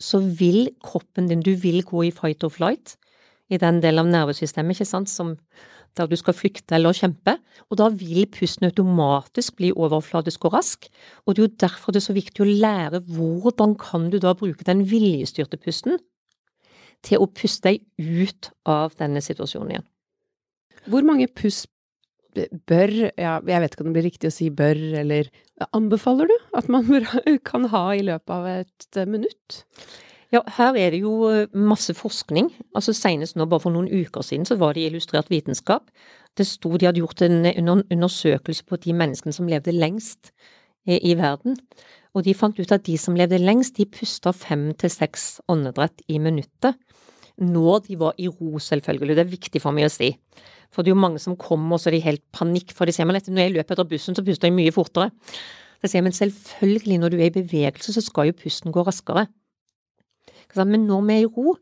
så 0.00 0.18
vil 0.18 0.72
kroppen 0.82 1.28
din, 1.28 1.44
du 1.44 1.52
vil 1.54 1.84
gå 1.86 2.08
i 2.08 2.14
fight 2.14 2.42
or 2.44 2.50
flight, 2.50 2.96
i 3.52 3.60
den 3.60 3.82
delen 3.84 4.06
av 4.06 4.08
nervesystemet, 4.10 4.74
ikke 4.74 4.88
sant, 4.88 5.12
som 5.12 5.36
der 5.98 6.08
du 6.08 6.16
skal 6.16 6.36
flykte 6.36 6.76
eller 6.76 6.96
kjempe, 6.96 7.36
og 7.70 7.78
da 7.80 7.88
vil 7.92 8.24
pusten 8.32 8.68
automatisk 8.68 9.58
bli 9.58 9.72
overfladisk 9.72 10.46
og 10.48 10.56
rask, 10.56 10.88
og 11.26 11.34
det 11.34 11.42
er 11.42 11.48
jo 11.48 11.60
derfor 11.66 11.92
det 11.92 12.02
er 12.02 12.08
så 12.08 12.16
viktig 12.16 12.44
å 12.44 12.48
lære 12.48 13.02
hvordan 13.12 13.76
kan 13.80 14.08
du 14.12 14.18
da 14.22 14.34
bruke 14.38 14.66
den 14.68 14.86
viljestyrte 14.88 15.60
pusten 15.60 16.00
til 17.02 17.22
å 17.22 17.28
puste 17.28 17.72
deg 17.72 17.82
ut 17.98 18.52
av 18.68 18.94
denne 19.00 19.22
situasjonen 19.24 19.74
igjen. 19.74 19.88
Hvor 20.90 21.06
mange 21.06 21.28
pust 21.30 21.68
bør, 22.66 22.92
ja, 23.20 23.34
jeg 23.44 23.62
vet 23.62 23.74
ikke 23.74 23.84
om 23.84 23.90
det 23.90 23.96
blir 23.98 24.08
riktig 24.08 24.30
å 24.30 24.34
si 24.34 24.48
bør, 24.54 24.78
eller 25.02 25.28
anbefaler 25.76 26.30
du 26.30 26.36
at 26.58 26.70
man 26.72 26.88
kan 27.50 27.68
ha 27.72 27.84
i 27.94 28.06
løpet 28.06 28.32
av 28.32 28.48
et 28.54 29.02
minutt? 29.10 29.60
Ja, 30.32 30.40
her 30.56 30.76
er 30.80 30.94
det 30.94 31.02
jo 31.02 31.28
eh, 31.28 31.50
masse 31.52 31.92
forskning. 31.94 32.48
Altså 32.74 32.94
Senest 32.96 33.36
nå, 33.36 33.44
bare 33.50 33.60
for 33.60 33.74
noen 33.74 33.90
uker 33.92 34.24
siden, 34.24 34.46
så 34.48 34.56
var 34.60 34.72
det 34.72 34.84
i 34.84 34.88
Illustrert 34.88 35.28
vitenskap. 35.32 35.90
Det 36.38 36.46
sto 36.48 36.72
de 36.80 36.88
hadde 36.88 37.02
gjort 37.02 37.20
en 37.26 37.44
undersøkelse 37.68 38.64
på 38.64 38.78
de 38.80 38.94
menneskene 38.96 39.36
som 39.36 39.50
levde 39.50 39.74
lengst 39.76 40.32
i 40.88 41.12
verden. 41.18 41.58
Og 42.16 42.24
de 42.24 42.34
fant 42.36 42.56
ut 42.56 42.72
at 42.72 42.84
de 42.88 42.96
som 43.00 43.16
levde 43.16 43.40
lengst, 43.40 43.76
de 43.76 43.84
pusta 43.88 44.32
fem 44.36 44.70
til 44.80 44.92
seks 44.92 45.42
åndedrett 45.52 46.00
i 46.08 46.16
minuttet. 46.20 46.80
Når 47.40 47.84
de 47.86 47.98
var 48.00 48.16
i 48.20 48.28
ro, 48.28 48.58
selvfølgelig. 48.60 49.16
Det 49.16 49.24
er 49.24 49.30
viktig 49.30 49.62
for 49.62 49.76
meg 49.76 49.88
å 49.88 49.92
si. 49.92 50.10
For 50.72 50.84
det 50.84 50.92
er 50.92 50.96
jo 50.96 51.04
mange 51.04 51.20
som 51.20 51.36
kommer, 51.36 51.76
og 51.76 51.80
så 51.80 51.90
er 51.90 51.98
de 51.98 52.04
helt 52.04 52.24
panikk. 52.32 52.72
For 52.76 52.88
de 52.88 52.96
sier 52.96 53.08
men 53.08 53.20
når 53.20 53.44
jeg 53.44 53.54
løper 53.58 53.76
etter 53.76 53.88
bussen, 53.88 54.16
så 54.16 54.24
puster 54.24 54.48
jeg 54.48 54.56
mye 54.56 54.74
fortere. 54.74 55.12
Da 55.80 55.88
sier 55.88 56.00
jeg 56.00 56.08
men 56.08 56.16
selvfølgelig, 56.16 56.98
når 57.00 57.12
du 57.12 57.20
er 57.20 57.28
i 57.28 57.36
bevegelse, 57.36 57.96
så 57.96 58.04
skal 58.04 58.28
jo 58.28 58.40
pusten 58.44 58.72
gå 58.72 58.84
raskere. 58.86 59.26
Men 60.56 60.86
når 60.86 61.06
vi 61.08 61.14
er 61.14 61.26
i 61.26 61.30
ro, 61.30 61.56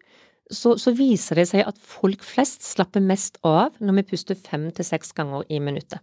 så, 0.51 0.75
så, 0.79 0.93
viser 0.99 1.39
det 1.39 1.47
seg 1.51 1.67
at 1.67 1.79
folk 1.79 2.25
flest 2.27 2.65
slapper 2.67 3.03
mest 3.05 3.39
av 3.47 3.77
når 3.79 4.01
vi 4.01 4.09
puster 4.15 4.39
fem 4.39 4.71
til 4.75 4.87
seks 4.87 5.13
ganger 5.15 5.47
i 5.49 5.61
minuttet. 5.63 6.03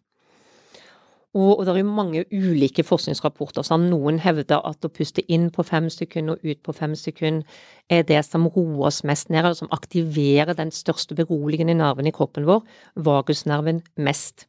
Og, 1.36 1.60
og, 1.60 1.66
det 1.66 1.74
er 1.74 1.82
jo 1.82 1.90
mange 1.92 2.24
ulike 2.32 2.84
forskningsrapporter. 2.88 3.62
som 3.62 3.84
noen 3.90 4.18
hevder 4.24 4.64
at 4.66 4.86
å 4.86 4.90
puste 4.90 5.22
inn 5.32 5.50
på 5.54 5.66
fem 5.68 5.90
sekunder 5.94 6.38
og 6.38 6.46
ut 6.46 6.62
på 6.64 6.74
fem 6.74 6.96
sekunder 6.96 7.44
er 7.90 8.08
det 8.08 8.24
som 8.26 8.48
roer 8.48 8.88
oss 8.88 9.04
mest 9.04 9.30
ned, 9.30 9.46
og 9.46 9.58
som 9.60 9.70
aktiverer 9.72 10.56
den 10.58 10.72
største 10.72 11.16
beroligende 11.16 11.76
nerven 11.78 12.08
i 12.08 12.16
kroppen 12.16 12.48
vår, 12.48 12.64
vagusnerven, 12.96 13.84
mest. 13.98 14.48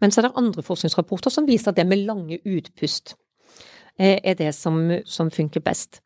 Men 0.00 0.10
så 0.10 0.20
er 0.20 0.28
det 0.28 0.36
andre 0.36 0.62
forskningsrapporter 0.62 1.30
som 1.32 1.46
viser 1.48 1.70
at 1.70 1.78
det 1.78 1.86
med 1.86 2.04
lange 2.04 2.40
utpust 2.44 3.14
eh, 3.98 4.18
er 4.18 4.34
det 4.34 4.52
som, 4.54 4.90
som 5.06 5.30
funker 5.30 5.64
best. 5.64 6.02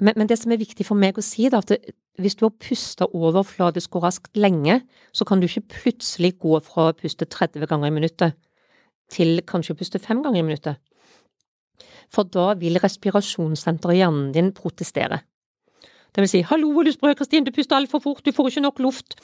Men, 0.00 0.12
men, 0.16 0.28
det 0.28 0.38
som 0.38 0.52
er 0.52 0.60
viktig 0.60 0.84
for 0.84 0.98
meg 0.98 1.16
å 1.16 1.24
si, 1.24 1.46
er 1.48 1.56
at 1.56 1.70
det, 1.72 1.94
hvis 2.20 2.36
du 2.36 2.46
har 2.46 2.56
pusta 2.60 3.08
overfladisk 3.16 3.96
og 3.96 4.04
raskt 4.04 4.36
lenge, 4.36 4.80
så 5.12 5.24
kan 5.28 5.40
du 5.40 5.48
ikke 5.48 5.80
plutselig 5.82 6.34
gå 6.40 6.58
fra 6.64 6.90
å 6.90 6.96
puste 6.96 7.28
30 7.28 7.68
ganger 7.68 7.88
i 7.88 7.96
minuttet 7.96 8.36
til 9.12 9.40
kanskje 9.46 9.76
å 9.76 9.78
puste 9.78 10.00
fem 10.02 10.22
ganger 10.24 10.42
i 10.42 10.46
minuttet. 10.46 10.82
For 12.12 12.28
da 12.28 12.52
vil 12.58 12.80
respirasjonssenteret 12.82 13.96
i 13.96 14.02
hjernen 14.02 14.30
din 14.34 14.52
protestere. 14.56 15.22
Det 16.14 16.22
vil 16.24 16.28
si 16.28 16.42
'hallo, 16.42 16.82
du 16.82 16.92
sprø, 16.92 17.14
Kristin, 17.14 17.44
du 17.44 17.52
puster 17.52 17.76
altfor 17.76 18.00
fort, 18.00 18.24
du 18.24 18.32
får 18.32 18.48
ikke 18.48 18.62
nok 18.64 18.78
luft'. 18.80 19.16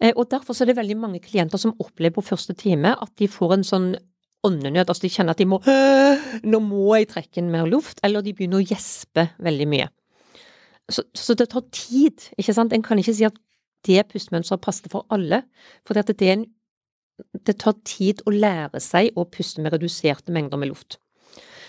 Eh, 0.00 0.12
og 0.16 0.30
derfor 0.30 0.54
er 0.62 0.66
det 0.66 0.76
veldig 0.76 0.96
mange 0.96 1.20
klienter 1.20 1.58
som 1.58 1.74
opplever 1.80 2.14
på 2.14 2.22
første 2.22 2.54
time 2.54 2.94
at 3.02 3.10
de 3.18 3.26
får 3.26 3.52
en 3.54 3.64
sånn 3.64 3.96
åndenød, 4.44 4.86
altså 4.86 5.02
de 5.02 5.08
kjenner 5.08 5.30
at 5.30 5.38
de 5.38 5.46
må 5.46 5.58
'nå 5.58 6.60
må 6.62 6.94
jeg 6.96 7.08
trekke 7.08 7.38
inn 7.38 7.50
mer 7.50 7.66
luft', 7.66 7.98
eller 8.04 8.22
de 8.22 8.32
begynner 8.32 8.62
å 8.62 8.66
gjespe 8.66 9.30
veldig 9.40 9.68
mye. 9.68 9.88
Så, 10.88 11.04
så, 11.14 11.34
det 11.36 11.50
tar 11.52 11.66
tid, 11.74 12.30
ikke 12.40 12.54
sant. 12.56 12.72
En 12.72 12.84
kan 12.84 13.00
ikke 13.00 13.16
si 13.16 13.26
at 13.28 13.36
det 13.86 14.06
pustemønsteret 14.12 14.62
passer 14.64 14.92
for 14.92 15.06
alle. 15.14 15.42
For 15.86 15.96
det, 15.96 16.06
det, 16.18 16.30
en, 16.32 16.46
det, 17.44 17.58
tar 17.60 17.76
tid 17.88 18.22
å 18.26 18.32
lære 18.32 18.80
seg 18.82 19.12
å 19.16 19.26
puste 19.28 19.62
med 19.64 19.76
reduserte 19.76 20.32
mengder 20.34 20.60
med 20.60 20.72
luft. 20.72 20.98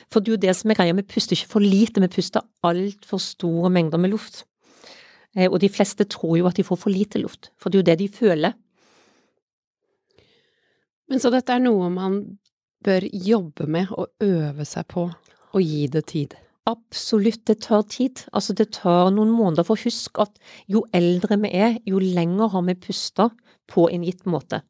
For 0.10 0.24
det 0.24 0.32
er 0.32 0.38
jo 0.38 0.44
det 0.48 0.56
som 0.58 0.72
er 0.72 0.80
greia, 0.80 0.96
vi 0.98 1.06
puster 1.06 1.38
ikke 1.38 1.52
for 1.52 1.66
lite, 1.66 2.02
vi 2.02 2.10
puster 2.10 2.48
altfor 2.66 3.22
store 3.22 3.70
mengder 3.74 4.02
med 4.02 4.16
luft. 4.16 4.46
Eh, 5.36 5.46
og 5.50 5.60
de 5.62 5.70
fleste 5.70 6.08
tror 6.10 6.40
jo 6.40 6.48
at 6.50 6.58
de 6.58 6.66
får 6.66 6.80
for 6.82 6.94
lite 6.94 7.22
luft, 7.22 7.52
for 7.60 7.70
det 7.70 7.78
er 7.78 7.84
jo 7.84 7.90
det 7.92 8.00
de 8.00 8.10
føler. 8.10 8.58
Men 11.10 11.22
så 11.22 11.32
dette 11.34 11.54
er 11.54 11.62
noe 11.62 11.90
man 11.94 12.22
bør 12.86 13.06
jobbe 13.12 13.68
med 13.68 13.92
og 13.92 14.14
øve 14.24 14.66
seg 14.66 14.88
på, 14.90 15.10
og 15.54 15.62
gi 15.62 15.88
det 15.92 16.06
tid? 16.10 16.36
Absolutt, 16.70 17.46
det 17.50 17.60
tar 17.66 17.86
tid. 17.90 18.24
Altså, 18.34 18.56
det 18.58 18.70
tar 18.78 19.12
noen 19.16 19.32
måneder. 19.34 19.66
For 19.68 19.80
husk 19.82 20.22
at 20.22 20.36
jo 20.72 20.86
eldre 20.96 21.40
vi 21.44 21.54
er, 21.58 21.80
jo 21.90 22.02
lenger 22.02 22.54
har 22.56 22.66
vi 22.70 22.78
pusta 22.88 23.30
på 23.70 23.90
en 23.94 24.06
gitt 24.06 24.28
måte. 24.30 24.64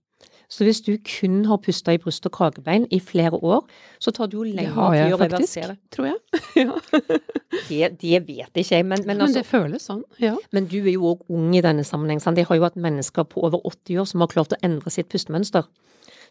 Så 0.50 0.66
hvis 0.66 0.82
du 0.82 0.96
kun 1.06 1.44
har 1.46 1.60
pusta 1.62 1.94
i 1.94 2.00
bryst 2.02 2.26
og 2.26 2.34
kragebein 2.34 2.88
i 2.90 2.98
flere 3.00 3.38
år, 3.38 3.68
så 4.02 4.12
tar 4.12 4.32
det 4.32 4.38
jo 4.40 4.46
lengre 4.48 4.88
tid 4.96 5.14
å 5.14 5.20
reversere. 5.22 5.76
Tror 5.94 6.08
jeg. 6.10 6.40
ja. 6.64 6.78
det, 7.70 7.92
det, 8.02 8.22
vet 8.26 8.58
ikke 8.58 8.80
jeg, 8.80 8.88
men, 8.88 9.04
men, 9.06 9.22
altså, 9.22 9.28
men 9.28 9.36
det 9.38 9.46
føles 9.46 9.86
sånn, 9.86 10.02
ja. 10.18 10.34
Men 10.56 10.66
du 10.72 10.80
er 10.82 10.96
jo 10.96 11.12
òg 11.12 11.30
ung 11.38 11.54
i 11.54 11.62
denne 11.62 11.86
sammenheng. 11.86 12.22
Sant? 12.24 12.40
De 12.40 12.48
har 12.50 12.58
jo 12.58 12.66
hatt 12.66 12.82
mennesker 12.82 13.30
på 13.30 13.46
over 13.46 13.62
80 13.62 14.02
år 14.02 14.10
som 14.10 14.26
har 14.26 14.34
klart 14.34 14.58
å 14.58 14.60
endre 14.66 14.94
sitt 14.94 15.12
pustemønster. 15.14 15.70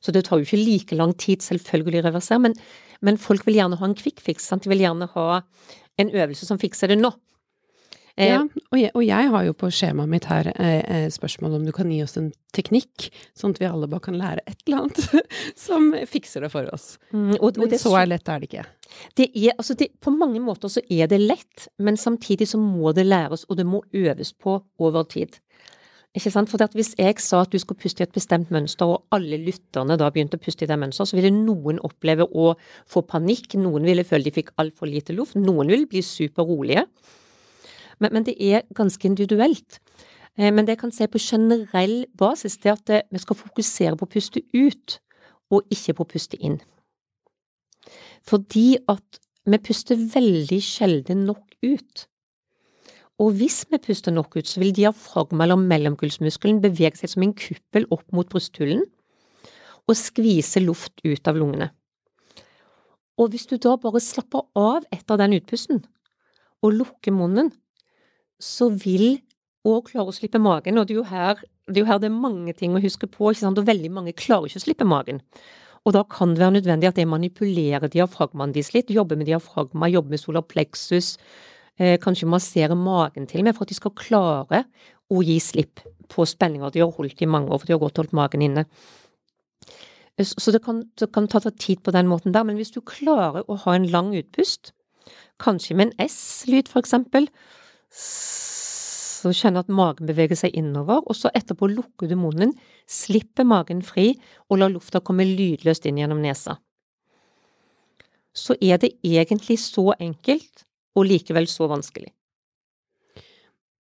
Så 0.03 0.15
det 0.15 0.25
tar 0.27 0.43
jo 0.43 0.49
ikke 0.49 0.63
like 0.65 0.99
lang 0.99 1.15
tid, 1.19 1.43
selvfølgelig, 1.47 2.03
å 2.03 2.09
reversere. 2.11 2.43
Men 2.49 2.59
men 3.05 3.21
folk 3.21 3.47
vil 3.47 3.59
gjerne 3.61 3.79
ha 3.79 3.89
en 3.89 3.97
quick 3.99 4.21
fix. 4.25 4.49
Sant? 4.49 4.65
De 4.65 4.73
vil 4.73 4.85
gjerne 4.85 5.09
ha 5.15 5.41
en 5.99 6.13
øvelse 6.15 6.47
som 6.47 6.61
fikser 6.61 6.93
det 6.93 7.01
nå. 7.01 7.13
Eh, 8.19 8.33
ja, 8.33 8.41
og 8.43 8.81
jeg, 8.81 8.91
og 8.99 9.05
jeg, 9.07 9.31
har 9.31 9.45
jo 9.47 9.55
på 9.55 9.69
skjemaet 9.71 10.11
mitt 10.11 10.25
her 10.27 10.49
eh, 10.57 10.81
eh, 10.83 11.05
spørsmål 11.15 11.53
om 11.61 11.67
du 11.69 11.71
kan 11.75 11.91
gi 11.93 12.01
oss 12.03 12.17
en 12.19 12.33
teknikk, 12.57 13.13
sånn 13.39 13.55
at 13.55 13.61
vi 13.63 13.69
alle 13.69 13.87
bare 13.91 14.03
kan 14.09 14.17
lære 14.19 14.43
et 14.43 14.65
eller 14.67 14.89
annet 14.89 15.29
som 15.67 15.93
fikser 16.11 16.43
det 16.43 16.51
for 16.51 16.67
oss. 16.75 16.97
Mm, 17.13 17.37
og, 17.37 17.45
og 17.53 17.61
men 17.63 17.71
det, 17.71 17.79
så 17.79 17.95
er 18.01 18.11
lett 18.11 18.27
er 18.27 18.43
det 18.43 18.49
ikke. 18.51 18.65
Det 19.21 19.29
er, 19.29 19.53
altså 19.55 19.77
det, 19.79 19.93
på 20.03 20.11
mange 20.11 20.43
måter 20.43 20.73
så 20.73 20.83
er 20.91 21.07
det 21.13 21.21
lett, 21.23 21.69
men 21.79 22.01
samtidig 22.01 22.49
så 22.51 22.59
må 22.59 22.91
det 22.97 23.07
læres, 23.07 23.47
og 23.47 23.61
det 23.61 23.69
må 23.71 23.85
øves 23.95 24.35
på 24.35 24.59
over 24.83 25.07
tid. 25.07 25.39
Ikke 26.17 26.33
sant? 26.33 26.49
For 26.49 26.63
hvis 26.73 26.95
jeg 26.99 27.21
sa 27.21 27.43
at 27.45 27.53
du 27.53 27.59
skulle 27.61 27.81
puste 27.81 28.03
i 28.03 28.07
et 28.07 28.15
bestemt 28.15 28.51
mønster, 28.55 28.89
og 28.89 29.05
alle 29.15 29.37
lytterne 29.43 29.99
da 30.01 30.09
begynte 30.11 30.39
å 30.39 30.43
puste 30.43 30.65
i 30.65 30.71
det 30.71 30.79
mønsteret, 30.81 31.11
så 31.11 31.19
ville 31.19 31.33
noen 31.35 31.81
oppleve 31.85 32.25
å 32.25 32.55
få 32.89 33.05
panikk, 33.07 33.59
noen 33.61 33.85
ville 33.87 34.07
føle 34.09 34.25
de 34.27 34.35
fikk 34.35 34.55
altfor 34.63 34.89
lite 34.89 35.17
luft, 35.17 35.37
noen 35.37 35.69
ville 35.69 35.89
bli 35.91 36.03
superrolige. 36.03 36.87
Men, 38.01 38.15
men 38.15 38.27
det 38.27 38.39
er 38.41 38.65
ganske 38.79 39.05
individuelt. 39.09 39.81
Eh, 40.39 40.49
men 40.55 40.65
det 40.65 40.77
jeg 40.77 40.83
kan 40.87 40.95
se 40.95 41.09
på 41.11 41.21
generell 41.21 42.01
basis, 42.19 42.57
det 42.63 42.73
er 42.73 42.79
at 42.79 42.95
eh, 42.95 43.07
vi 43.13 43.23
skal 43.23 43.39
fokusere 43.39 43.99
på 43.99 44.09
å 44.09 44.13
puste 44.17 44.43
ut, 44.55 44.99
og 45.53 45.73
ikke 45.73 45.97
på 45.99 46.07
å 46.07 46.13
puste 46.15 46.41
inn. 46.45 46.61
Fordi 48.29 48.79
at 48.89 49.21
vi 49.49 49.61
puster 49.65 49.99
veldig 50.15 50.61
sjelden 50.65 51.27
nok 51.29 51.45
ut. 51.65 52.07
Og 53.19 53.35
hvis 53.35 53.65
vi 53.67 53.81
puster 53.83 54.15
nok 54.15 54.37
ut, 54.39 54.47
så 54.47 54.61
vil 54.63 54.75
diafragma 54.77 55.45
eller 55.45 55.59
mellomgulvsmuskelen 55.59 56.61
bevege 56.63 57.01
seg 57.01 57.13
som 57.13 57.25
en 57.27 57.35
kuppel 57.35 57.89
opp 57.95 58.07
mot 58.15 58.29
brysthulen 58.31 58.85
og 59.89 59.97
skvise 59.99 60.63
luft 60.63 61.01
ut 61.03 61.31
av 61.31 61.39
lungene. 61.39 61.71
Og 63.19 63.33
hvis 63.33 63.49
du 63.51 63.57
da 63.59 63.75
bare 63.81 64.03
slapper 64.05 64.47
av 64.59 64.87
etter 64.95 65.19
den 65.19 65.35
utpusten 65.41 65.83
og 66.63 66.77
lukker 66.77 67.15
munnen, 67.15 67.51
så 68.39 68.69
vil 68.71 69.19
òg 69.67 69.91
klare 69.91 70.13
å 70.13 70.15
slippe 70.15 70.39
magen, 70.39 70.79
og 70.79 70.87
det 70.87 70.95
er 70.95 71.01
jo 71.01 71.09
her 71.09 71.41
det 71.69 71.83
er, 71.83 71.89
her 71.91 71.99
det 72.01 72.09
er 72.09 72.15
mange 72.17 72.55
ting 72.57 72.73
å 72.73 72.81
huske 72.81 73.09
på, 73.11 73.29
og 73.29 73.59
veldig 73.67 73.91
mange 73.93 74.15
klarer 74.17 74.49
ikke 74.49 74.63
å 74.63 74.65
slippe 74.65 74.87
magen. 74.89 75.19
Og 75.85 75.93
da 75.93 76.01
kan 76.09 76.33
det 76.33 76.41
være 76.41 76.57
nødvendig 76.57 76.89
at 76.89 76.99
jeg 77.01 77.11
manipulerer 77.11 77.91
diafragmaen 77.93 78.55
deres 78.55 78.73
litt, 78.73 78.91
jobber 78.93 79.19
med 79.19 79.29
diafragma, 79.29 79.91
jobber 79.93 80.15
med 80.15 80.23
solar 80.23 80.47
plexus, 80.49 81.17
kanskje 81.79 82.29
massere 82.31 82.75
magen 82.79 83.29
til 83.31 83.45
med 83.47 83.55
for 83.55 83.67
at 83.67 83.73
de 83.73 83.79
skal 83.79 83.95
klare 83.97 84.65
å 85.09 85.23
gi 85.25 85.39
slipp 85.43 85.85
på 86.11 86.25
spenninger 86.27 86.73
de 86.73 86.83
har 86.83 86.91
holdt 86.95 87.23
i 87.23 87.29
mange 87.31 87.53
år, 87.53 87.61
for 87.61 87.69
de 87.69 87.77
har 87.77 87.83
godt 87.83 88.01
holdt 88.03 88.17
magen 88.17 88.45
inne. 88.45 88.65
Så 90.19 90.51
det 90.51 90.65
kan, 90.65 90.83
det 90.99 91.13
kan 91.15 91.29
ta 91.31 91.39
tid 91.47 91.85
på 91.87 91.95
den 91.95 92.09
måten 92.11 92.35
der, 92.35 92.43
men 92.43 92.59
hvis 92.59 92.75
du 92.75 92.81
klarer 92.83 93.47
å 93.47 93.59
ha 93.63 93.77
en 93.77 93.87
lang 93.93 94.11
utpust, 94.19 94.73
kanskje 95.39 95.77
med 95.79 95.93
en 95.93 96.09
S-lyd 96.09 96.71
for 96.71 96.83
eksempel, 96.83 97.29
så 97.95 99.31
kjenner 99.35 99.63
at 99.63 99.71
magen 99.71 100.09
beveger 100.11 100.39
seg 100.39 100.57
innover, 100.59 101.05
og 101.07 101.15
så 101.17 101.31
etterpå 101.35 101.71
lukker 101.71 102.11
du 102.11 102.17
munnen, 102.19 102.55
slipper 102.91 103.47
magen 103.47 103.83
fri 103.87 104.13
og 104.49 104.59
lar 104.61 104.73
lufta 104.75 105.03
komme 105.05 105.27
lydløst 105.29 105.87
inn 105.87 106.01
gjennom 106.03 106.23
nesa. 106.23 106.59
Så 108.35 108.55
er 108.63 108.79
det 108.83 108.97
egentlig 109.07 109.59
så 109.63 109.93
enkelt, 109.99 110.68
og 110.99 111.07
likevel 111.09 111.49
så 111.51 111.69
vanskelig. 111.71 112.11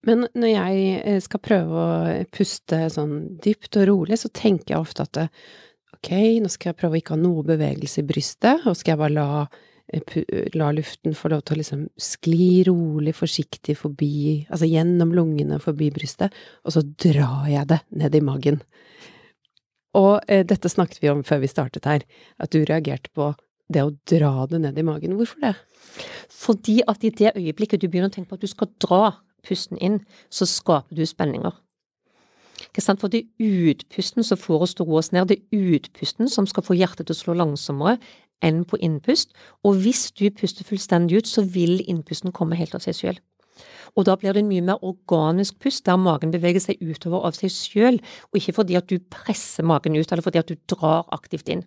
Men 0.06 0.28
når 0.38 0.52
jeg 0.52 0.98
eh, 1.02 1.22
skal 1.22 1.42
prøve 1.42 1.84
å 1.84 2.26
puste 2.34 2.84
sånn 2.94 3.16
dypt 3.42 3.80
og 3.80 3.88
rolig, 3.90 4.20
så 4.20 4.30
tenker 4.30 4.74
jeg 4.76 4.82
ofte 4.84 5.08
at 5.08 5.24
ok, 5.98 6.12
nå 6.42 6.50
skal 6.52 6.70
jeg 6.70 6.78
prøve 6.78 6.96
å 6.96 7.00
ikke 7.00 7.16
ha 7.16 7.20
noe 7.20 7.46
bevegelse 7.46 8.02
i 8.02 8.06
brystet, 8.06 8.66
og 8.68 8.78
skal 8.78 8.94
jeg 8.94 9.00
bare 9.00 9.16
la, 9.16 9.46
eh, 9.92 10.20
la 10.54 10.70
luften 10.76 11.16
få 11.18 11.32
lov 11.32 11.42
til 11.42 11.58
å 11.58 11.60
liksom 11.62 11.82
skli 11.98 12.50
rolig, 12.68 13.16
forsiktig 13.18 13.74
forbi, 13.80 14.46
altså 14.46 14.70
gjennom 14.70 15.12
lungene, 15.16 15.58
forbi 15.62 15.90
brystet, 15.94 16.36
og 16.64 16.76
så 16.76 16.84
drar 16.86 17.50
jeg 17.50 17.66
det 17.74 17.82
ned 17.98 18.14
i 18.14 18.24
magen. 18.24 18.62
Og 19.98 20.22
eh, 20.30 20.44
dette 20.46 20.70
snakket 20.70 21.02
vi 21.02 21.10
om 21.10 21.24
før 21.26 21.42
vi 21.42 21.50
startet 21.50 21.90
her, 21.90 22.06
at 22.38 22.54
du 22.54 22.62
reagerte 22.62 23.10
på 23.16 23.32
det 23.72 23.84
å 23.84 23.94
dra 24.08 24.46
det 24.50 24.60
ned 24.64 24.78
i 24.78 24.84
magen. 24.86 25.16
Hvorfor 25.18 25.40
det? 25.44 25.54
Fordi 26.32 26.80
at 26.88 27.04
i 27.04 27.12
det 27.14 27.34
øyeblikket 27.36 27.82
du 27.82 27.88
begynner 27.88 28.12
å 28.12 28.14
tenke 28.14 28.32
på 28.32 28.38
at 28.38 28.44
du 28.44 28.50
skal 28.50 28.70
dra 28.80 29.02
pusten 29.46 29.80
inn, 29.84 30.00
så 30.30 30.48
skaper 30.48 30.96
du 30.96 31.04
spenninger. 31.06 31.54
Ikke 32.68 32.82
sant? 32.82 33.00
For 33.02 33.12
det 33.12 33.24
er 33.24 33.70
utpusten 33.70 34.26
som 34.26 34.40
får 34.40 34.64
oss 34.66 34.74
til 34.76 34.86
å 34.86 34.90
roe 34.90 35.02
oss 35.02 35.12
ned. 35.14 35.30
Det 35.30 35.38
er 35.38 35.76
utpusten 35.78 36.30
som 36.32 36.48
skal 36.48 36.66
få 36.66 36.76
hjertet 36.78 37.06
til 37.06 37.14
å 37.14 37.20
slå 37.20 37.36
langsommere 37.38 37.98
enn 38.44 38.64
på 38.68 38.78
innpust. 38.84 39.32
Og 39.66 39.80
hvis 39.84 40.08
du 40.18 40.28
puster 40.34 40.66
fullstendig 40.66 41.22
ut, 41.22 41.30
så 41.30 41.44
vil 41.46 41.80
innpusten 41.86 42.34
komme 42.34 42.58
helt 42.58 42.76
av 42.78 42.84
seg 42.84 42.98
selv. 42.98 43.24
Og 43.98 44.06
da 44.06 44.14
blir 44.18 44.36
det 44.36 44.44
en 44.44 44.50
mye 44.50 44.62
mer 44.62 44.84
organisk 44.86 45.58
pust, 45.62 45.84
der 45.86 45.98
magen 45.98 46.30
beveger 46.34 46.62
seg 46.62 46.82
utover 46.82 47.24
av 47.26 47.34
seg 47.38 47.50
selv, 47.50 48.12
og 48.30 48.38
ikke 48.38 48.54
fordi 48.60 48.76
at 48.78 48.90
du 48.90 49.00
presser 49.10 49.66
magen 49.66 49.96
ut, 49.96 50.06
eller 50.06 50.22
fordi 50.22 50.42
at 50.42 50.52
du 50.52 50.58
drar 50.70 51.08
aktivt 51.14 51.50
inn. 51.50 51.64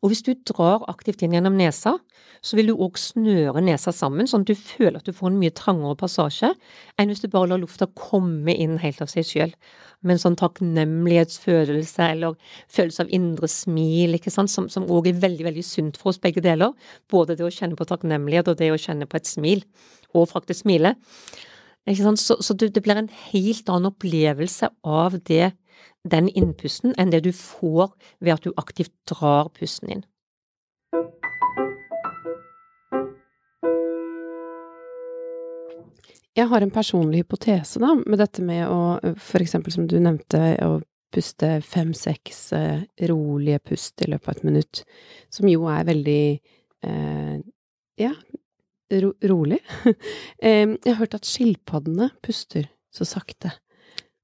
Og 0.00 0.12
hvis 0.12 0.22
du 0.24 0.32
drar 0.48 0.86
aktivt 0.88 1.20
inn 1.24 1.34
gjennom 1.36 1.58
nesa, 1.58 1.98
så 2.40 2.56
vil 2.56 2.70
du 2.70 2.78
òg 2.80 2.96
snøre 2.96 3.60
nesa 3.64 3.92
sammen, 3.92 4.28
sånn 4.28 4.46
at 4.46 4.52
du 4.52 4.56
føler 4.56 4.96
at 4.96 5.08
du 5.08 5.12
får 5.12 5.28
en 5.28 5.38
mye 5.42 5.52
trangere 5.56 5.98
passasje 6.00 6.48
enn 6.96 7.12
hvis 7.12 7.20
du 7.20 7.28
bare 7.32 7.50
lar 7.50 7.60
lufta 7.60 7.88
komme 7.98 8.54
inn 8.54 8.78
helt 8.80 9.02
av 9.04 9.10
seg 9.12 9.28
sjøl. 9.28 9.52
Med 10.00 10.16
en 10.16 10.22
sånn 10.22 10.38
takknemlighetsfølelse 10.40 12.06
eller 12.14 12.56
følelse 12.72 13.04
av 13.04 13.12
indre 13.12 13.50
smil, 13.52 14.16
ikke 14.16 14.32
sant, 14.32 14.48
som 14.48 14.88
òg 14.88 15.10
er 15.10 15.20
veldig, 15.20 15.44
veldig 15.50 15.66
sunt 15.68 16.00
for 16.00 16.14
oss 16.14 16.22
begge 16.22 16.40
deler. 16.44 16.72
Både 17.12 17.36
det 17.36 17.44
å 17.44 17.52
kjenne 17.52 17.76
på 17.76 17.88
takknemlighet 17.90 18.48
og 18.48 18.56
det 18.62 18.72
å 18.72 18.80
kjenne 18.80 19.08
på 19.10 19.20
et 19.20 19.28
smil, 19.28 19.66
og 20.16 20.30
faktisk 20.32 20.64
smile. 20.64 20.94
Ikke 21.88 22.06
sant? 22.06 22.20
Så, 22.22 22.38
så 22.40 22.56
det 22.56 22.80
blir 22.80 22.96
en 22.96 23.12
helt 23.30 23.68
annen 23.68 23.92
opplevelse 23.92 24.72
av 24.80 25.20
det 25.28 25.50
den 26.08 26.28
innpusten 26.28 26.94
enn 26.98 27.12
det 27.12 27.24
du 27.26 27.32
får 27.36 27.90
ved 28.20 28.34
at 28.34 28.46
du 28.46 28.54
aktivt 28.56 28.94
drar 29.10 29.50
pusten 29.56 29.96
inn. 29.96 30.04
Jeg 36.38 36.46
har 36.48 36.62
en 36.62 36.70
personlig 36.72 37.24
hypotese 37.24 37.80
da, 37.82 37.90
med 37.98 38.20
dette 38.22 38.42
med 38.46 38.62
å, 38.70 38.96
for 39.18 39.42
eksempel 39.42 39.74
som 39.74 39.88
du 39.90 39.98
nevnte, 40.00 40.38
å 40.62 40.78
puste 41.10 41.56
fem-seks 41.66 42.52
eh, 42.54 42.82
rolige 43.10 43.58
pust 43.72 44.04
i 44.04 44.10
løpet 44.12 44.28
av 44.30 44.36
et 44.36 44.46
minutt, 44.46 44.82
som 45.28 45.48
jo 45.50 45.66
er 45.68 45.88
veldig 45.88 46.22
eh, 46.86 47.34
ja, 47.98 48.12
ro 49.02 49.10
rolig. 49.32 49.58
jeg 50.38 50.86
har 50.86 51.00
hørt 51.02 51.18
at 51.18 51.26
skilpaddene 51.28 52.12
puster 52.22 52.70
så 52.94 53.06
sakte, 53.08 53.52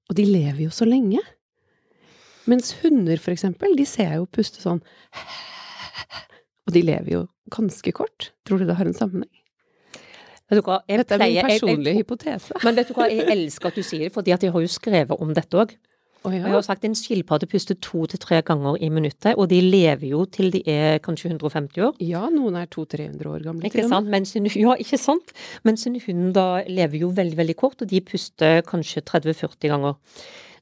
og 0.06 0.16
de 0.16 0.28
lever 0.30 0.68
jo 0.68 0.74
så 0.74 0.86
lenge. 0.86 1.20
Mens 2.50 2.74
hunder, 2.82 3.18
for 3.22 3.34
eksempel, 3.34 3.74
de 3.78 3.86
ser 3.88 4.12
jeg 4.12 4.20
jo 4.22 4.28
puste 4.30 4.62
sånn 4.62 4.82
Og 6.66 6.74
de 6.74 6.82
lever 6.82 7.12
jo 7.12 7.24
ganske 7.54 7.92
kort. 7.94 8.32
Tror 8.46 8.62
du 8.62 8.66
det 8.66 8.76
har 8.78 8.88
en 8.88 8.96
sammenheng? 8.96 9.32
Hva, 10.46 10.80
jeg 10.86 11.00
dette 11.02 11.16
er 11.16 11.22
min 11.22 11.42
personlige 11.42 12.00
hypotese. 12.00 12.54
Men 12.62 12.76
vet 12.78 12.90
du 12.90 12.94
hva, 12.94 13.08
jeg 13.10 13.26
elsker 13.34 13.70
at 13.70 13.78
du 13.78 13.82
sier 13.82 14.06
det, 14.06 14.12
fordi 14.14 14.34
at 14.34 14.44
jeg 14.46 14.54
har 14.54 14.62
jo 14.62 14.70
skrevet 14.70 15.22
om 15.22 15.32
dette 15.34 15.58
òg. 15.58 15.74
Oh, 16.26 16.32
ja. 16.34 16.42
Jeg 16.42 16.54
har 16.56 16.62
sagt 16.66 16.84
en 16.86 16.94
skilpadde 16.98 17.46
puster 17.46 17.76
to 17.82 18.02
til 18.10 18.18
tre 18.18 18.40
ganger 18.46 18.78
i 18.82 18.88
minuttet, 18.90 19.36
og 19.38 19.46
de 19.50 19.60
lever 19.62 20.08
jo 20.10 20.24
til 20.26 20.50
de 20.54 20.62
er 20.66 20.98
kanskje 21.02 21.30
150 21.30 21.82
år. 21.86 21.92
Ja, 22.02 22.24
noen 22.34 22.58
er 22.58 22.66
200-300 22.66 23.30
år 23.30 23.44
gamle. 23.44 23.68
Ikke 23.68 23.86
sant? 23.86 24.10
Mens 24.10 24.34
en, 24.38 24.48
ja, 24.50 24.74
ikke 24.82 24.98
sant? 24.98 25.30
Mens 25.66 25.86
en 25.86 25.98
hund 26.02 26.32
da 26.34 26.64
lever 26.66 27.04
jo 27.04 27.12
veldig, 27.14 27.38
veldig 27.38 27.56
kort, 27.58 27.82
og 27.82 27.90
de 27.90 28.02
puster 28.02 28.62
kanskje 28.66 29.04
30-40 29.06 29.70
ganger. 29.70 29.94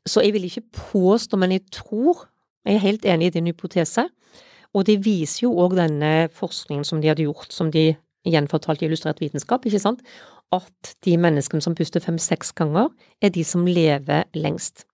Så 0.07 0.21
jeg 0.21 0.35
vil 0.35 0.45
ikke 0.45 0.67
påstå, 0.93 1.39
men 1.41 1.55
jeg 1.55 1.65
tror, 1.73 2.27
jeg 2.65 2.77
er 2.77 2.85
helt 2.85 3.05
enig 3.09 3.31
i 3.31 3.37
din 3.39 3.49
hypotese, 3.49 4.09
og 4.75 4.87
det 4.89 4.99
viser 5.05 5.47
jo 5.47 5.55
òg 5.65 5.77
denne 5.79 6.29
forskningen 6.35 6.85
som 6.85 7.01
de 7.01 7.09
hadde 7.09 7.25
gjort, 7.25 7.53
som 7.55 7.71
de 7.73 7.93
gjenfortalte 8.29 8.85
i 8.85 8.89
Illustrert 8.89 9.21
vitenskap, 9.23 9.65
ikke 9.65 9.81
sant, 9.81 10.03
at 10.53 10.95
de 11.07 11.17
menneskene 11.21 11.65
som 11.65 11.77
puster 11.77 12.03
fem-seks 12.05 12.53
ganger, 12.59 12.91
er 13.23 13.33
de 13.33 13.45
som 13.47 13.65
lever 13.67 14.27
lengst. 14.37 14.85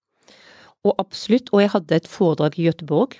Og 0.86 0.94
absolutt, 1.02 1.50
og 1.52 1.64
jeg 1.64 1.72
hadde 1.74 1.98
et 1.98 2.08
foredrag 2.08 2.56
i 2.58 2.68
Gøteborg 2.68 3.18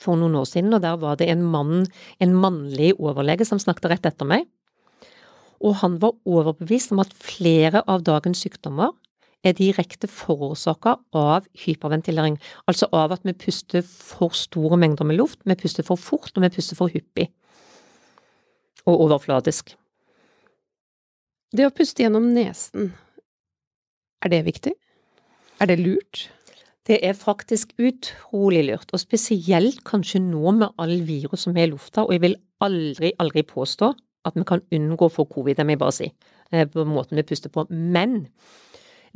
for 0.00 0.18
noen 0.18 0.38
år 0.40 0.48
siden, 0.48 0.74
og 0.74 0.82
der 0.84 0.96
var 1.00 1.20
det 1.20 1.28
en 1.30 1.44
mann, 1.44 1.86
en 2.20 2.34
mannlig 2.36 2.94
overlege, 2.98 3.46
som 3.48 3.60
snakket 3.60 3.92
rett 3.92 4.10
etter 4.10 4.28
meg. 4.28 4.48
Og 5.60 5.76
han 5.82 5.98
var 6.00 6.16
overbevist 6.24 6.92
om 6.94 7.02
at 7.04 7.12
flere 7.14 7.84
av 7.84 8.04
dagens 8.06 8.40
sykdommer 8.42 8.94
er 9.46 9.56
direkte 9.56 10.08
forårsaka 10.10 10.96
av 11.16 11.46
hyperventilering, 11.56 12.36
altså 12.68 12.88
av 12.92 13.14
at 13.16 13.24
vi 13.24 13.32
puster 13.32 13.84
for 13.84 14.36
store 14.36 14.76
mengder 14.80 15.08
med 15.08 15.16
luft, 15.20 15.40
vi 15.48 15.56
puster 15.56 15.86
for 15.86 16.00
fort 16.00 16.34
og 16.36 16.44
vi 16.44 16.52
puster 16.52 16.76
for 16.78 16.92
hyppig 16.92 17.30
og 18.88 19.06
overfladisk. 19.06 19.74
Det 21.50 21.66
å 21.66 21.72
puste 21.74 22.04
gjennom 22.04 22.28
nesen, 22.34 22.92
er 24.22 24.32
det 24.32 24.44
viktig? 24.46 24.74
Er 25.60 25.68
det 25.68 25.80
lurt? 25.80 26.28
Det 26.86 26.98
er 27.04 27.16
faktisk 27.16 27.72
utrolig 27.78 28.62
lurt, 28.68 28.92
og 28.92 29.02
spesielt 29.02 29.82
kanskje 29.88 30.22
nå 30.24 30.52
med 30.56 30.76
all 30.80 31.00
virus 31.06 31.46
som 31.46 31.56
er 31.56 31.68
i 31.68 31.72
lufta, 31.72 32.04
og 32.04 32.14
jeg 32.14 32.24
vil 32.24 32.36
aldri, 32.64 33.12
aldri 33.20 33.44
påstå 33.46 33.92
at 34.28 34.36
vi 34.36 34.44
kan 34.48 34.62
unngå 34.74 35.08
å 35.08 35.12
få 35.12 35.26
covid, 35.28 35.56
det 35.56 35.66
må 35.66 35.74
jeg 35.74 35.80
bare 35.80 35.96
si, 35.96 36.08
eh, 36.52 36.66
på 36.68 36.84
måten 36.84 37.16
vi 37.16 37.24
puster 37.24 37.52
på. 37.52 37.66
Men 37.70 38.28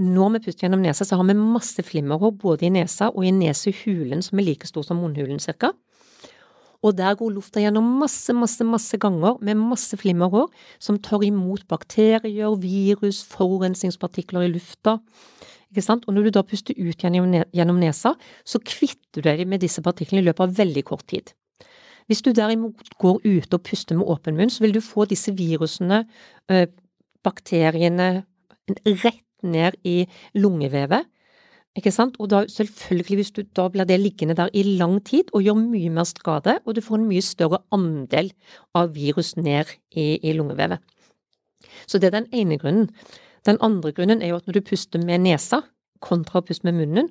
når 0.01 0.35
vi 0.35 0.43
puster 0.47 0.67
gjennom 0.67 0.83
nesa, 0.83 1.07
så 1.07 1.17
har 1.19 1.27
vi 1.29 1.37
masse 1.39 1.83
flimmerhår 1.87 2.35
både 2.41 2.67
i 2.67 2.73
nesa 2.75 3.13
og 3.13 3.27
i 3.27 3.31
nesehulen, 3.35 4.25
som 4.27 4.41
er 4.41 4.49
like 4.49 4.67
stor 4.67 4.87
som 4.87 4.99
munnhulen 4.99 5.39
cirka. 5.43 5.71
Og 6.85 6.97
der 6.99 7.15
går 7.17 7.33
lufta 7.33 7.63
gjennom 7.63 7.87
masse, 8.03 8.35
masse, 8.37 8.65
masse 8.67 8.99
ganger 9.01 9.39
med 9.41 9.57
masse 9.57 9.97
flimmerhår 9.97 10.51
som 10.83 10.99
tar 11.01 11.25
imot 11.25 11.65
bakterier, 11.71 12.59
virus, 12.61 13.23
forurensningspartikler 13.33 14.45
i 14.45 14.51
lufta. 14.53 14.99
Ikke 15.73 15.87
sant? 15.87 16.05
Og 16.07 16.15
når 16.15 16.29
du 16.29 16.35
da 16.37 16.45
puster 16.45 16.77
ut 16.77 17.07
gjennom 17.07 17.81
nesa, 17.81 18.13
så 18.45 18.61
kvitter 18.61 19.23
du 19.23 19.31
deg 19.31 19.47
med 19.49 19.65
disse 19.65 19.83
partiklene 19.83 20.21
i 20.21 20.29
løpet 20.29 20.45
av 20.45 20.61
veldig 20.61 20.85
kort 20.91 21.07
tid. 21.09 21.33
Hvis 22.11 22.21
du 22.21 22.35
derimot 22.37 22.93
går 23.01 23.23
ute 23.25 23.57
og 23.57 23.65
puster 23.65 23.97
med 23.97 24.11
åpen 24.13 24.37
munn, 24.37 24.53
så 24.53 24.67
vil 24.67 24.77
du 24.77 24.83
få 24.85 25.07
disse 25.09 25.33
virusene, 25.33 26.03
eh, 26.53 26.67
bakteriene, 27.25 28.27
rett 28.69 29.24
ned 29.45 29.77
i 29.85 30.05
lungevevet. 30.35 31.07
Ikke 31.75 31.91
sant? 31.91 32.17
Og 32.23 32.31
da 32.31 32.45
selvfølgelig, 32.51 33.17
hvis 33.19 33.33
du 33.35 33.43
da 33.57 33.67
blir 33.69 33.87
det 33.89 33.99
liggende 34.01 34.37
der 34.39 34.53
i 34.55 34.63
lang 34.63 35.01
tid 35.05 35.33
og 35.35 35.43
gjør 35.43 35.59
mye 35.59 35.91
mer 35.91 36.07
skade, 36.07 36.59
og 36.65 36.77
du 36.77 36.81
får 36.81 37.01
en 37.01 37.09
mye 37.11 37.25
større 37.25 37.63
andel 37.75 38.31
av 38.79 38.95
virus 38.95 39.35
ned 39.37 39.75
i, 39.91 40.21
i 40.23 40.33
lungevevet. 40.33 40.79
Så 41.87 41.99
det 41.99 42.13
er 42.13 42.21
den 42.21 42.31
ene 42.33 42.59
grunnen. 42.59 42.91
Den 43.47 43.59
andre 43.61 43.93
grunnen 43.93 44.23
er 44.23 44.33
jo 44.33 44.39
at 44.39 44.47
når 44.47 44.61
du 44.61 44.69
puster 44.69 45.03
med 45.03 45.25
nesa 45.27 45.65
kontra 46.05 46.41
å 46.41 46.47
puste 46.47 46.67
med 46.69 46.79
munnen, 46.79 47.11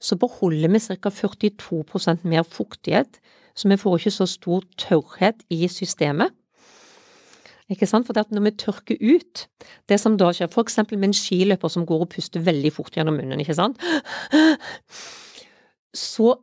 så 0.00 0.16
beholder 0.16 0.72
vi 0.72 0.80
ca. 0.80 1.12
42% 1.12 2.24
mer 2.24 2.42
fuktighet, 2.42 3.20
så 3.54 3.68
vi 3.68 3.76
får 3.76 3.98
ikke 3.98 4.16
så 4.16 4.26
stor 4.26 4.64
tørrhet 4.80 5.44
i 5.52 5.68
systemet. 5.68 6.32
Ikke 7.70 7.86
sant? 7.86 8.08
For 8.08 8.18
når 8.34 8.46
vi 8.48 8.52
tørker 8.58 8.98
ut 8.98 9.46
det 9.90 10.00
som 10.02 10.16
da 10.18 10.32
skjer, 10.34 10.50
eksempel 10.62 10.98
med 10.98 11.10
en 11.10 11.16
skiløper 11.16 11.70
som 11.70 11.86
går 11.86 12.04
og 12.06 12.10
puster 12.10 12.42
veldig 12.42 12.72
fort 12.74 12.96
gjennom 12.96 13.18
munnen, 13.20 13.42
ikke 13.42 13.58
sant, 13.58 13.78
så 15.94 16.34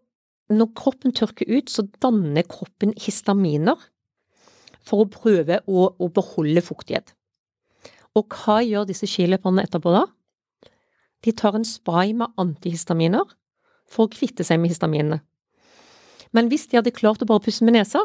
når 0.47 0.71
kroppen 0.79 1.11
tørker 1.11 1.49
ut, 1.51 1.67
så 1.67 1.83
danner 1.99 2.47
kroppen 2.47 2.93
histaminer 3.03 3.75
for 4.87 5.03
å 5.03 5.11
prøve 5.11 5.59
å, 5.67 5.89
å 5.91 6.07
beholde 6.15 6.63
fuktighet. 6.63 7.11
Og 8.15 8.31
hva 8.31 8.61
gjør 8.63 8.87
disse 8.87 9.09
skiløperne 9.11 9.67
etterpå 9.67 9.91
da? 9.91 10.05
de 11.25 11.33
tar 11.33 11.55
en 11.57 11.65
spray 11.65 12.13
med 12.13 12.33
antihistaminer 12.39 13.25
for 13.89 14.05
å 14.05 14.11
kvitte 14.11 14.45
seg 14.47 14.61
med 14.61 14.71
histaminene. 14.73 15.21
Men 16.35 16.51
hvis 16.51 16.67
de 16.69 16.77
hadde 16.79 16.95
klart 16.95 17.23
å 17.23 17.29
bare 17.29 17.43
puste 17.45 17.65
med 17.65 17.77
nesa, 17.77 18.03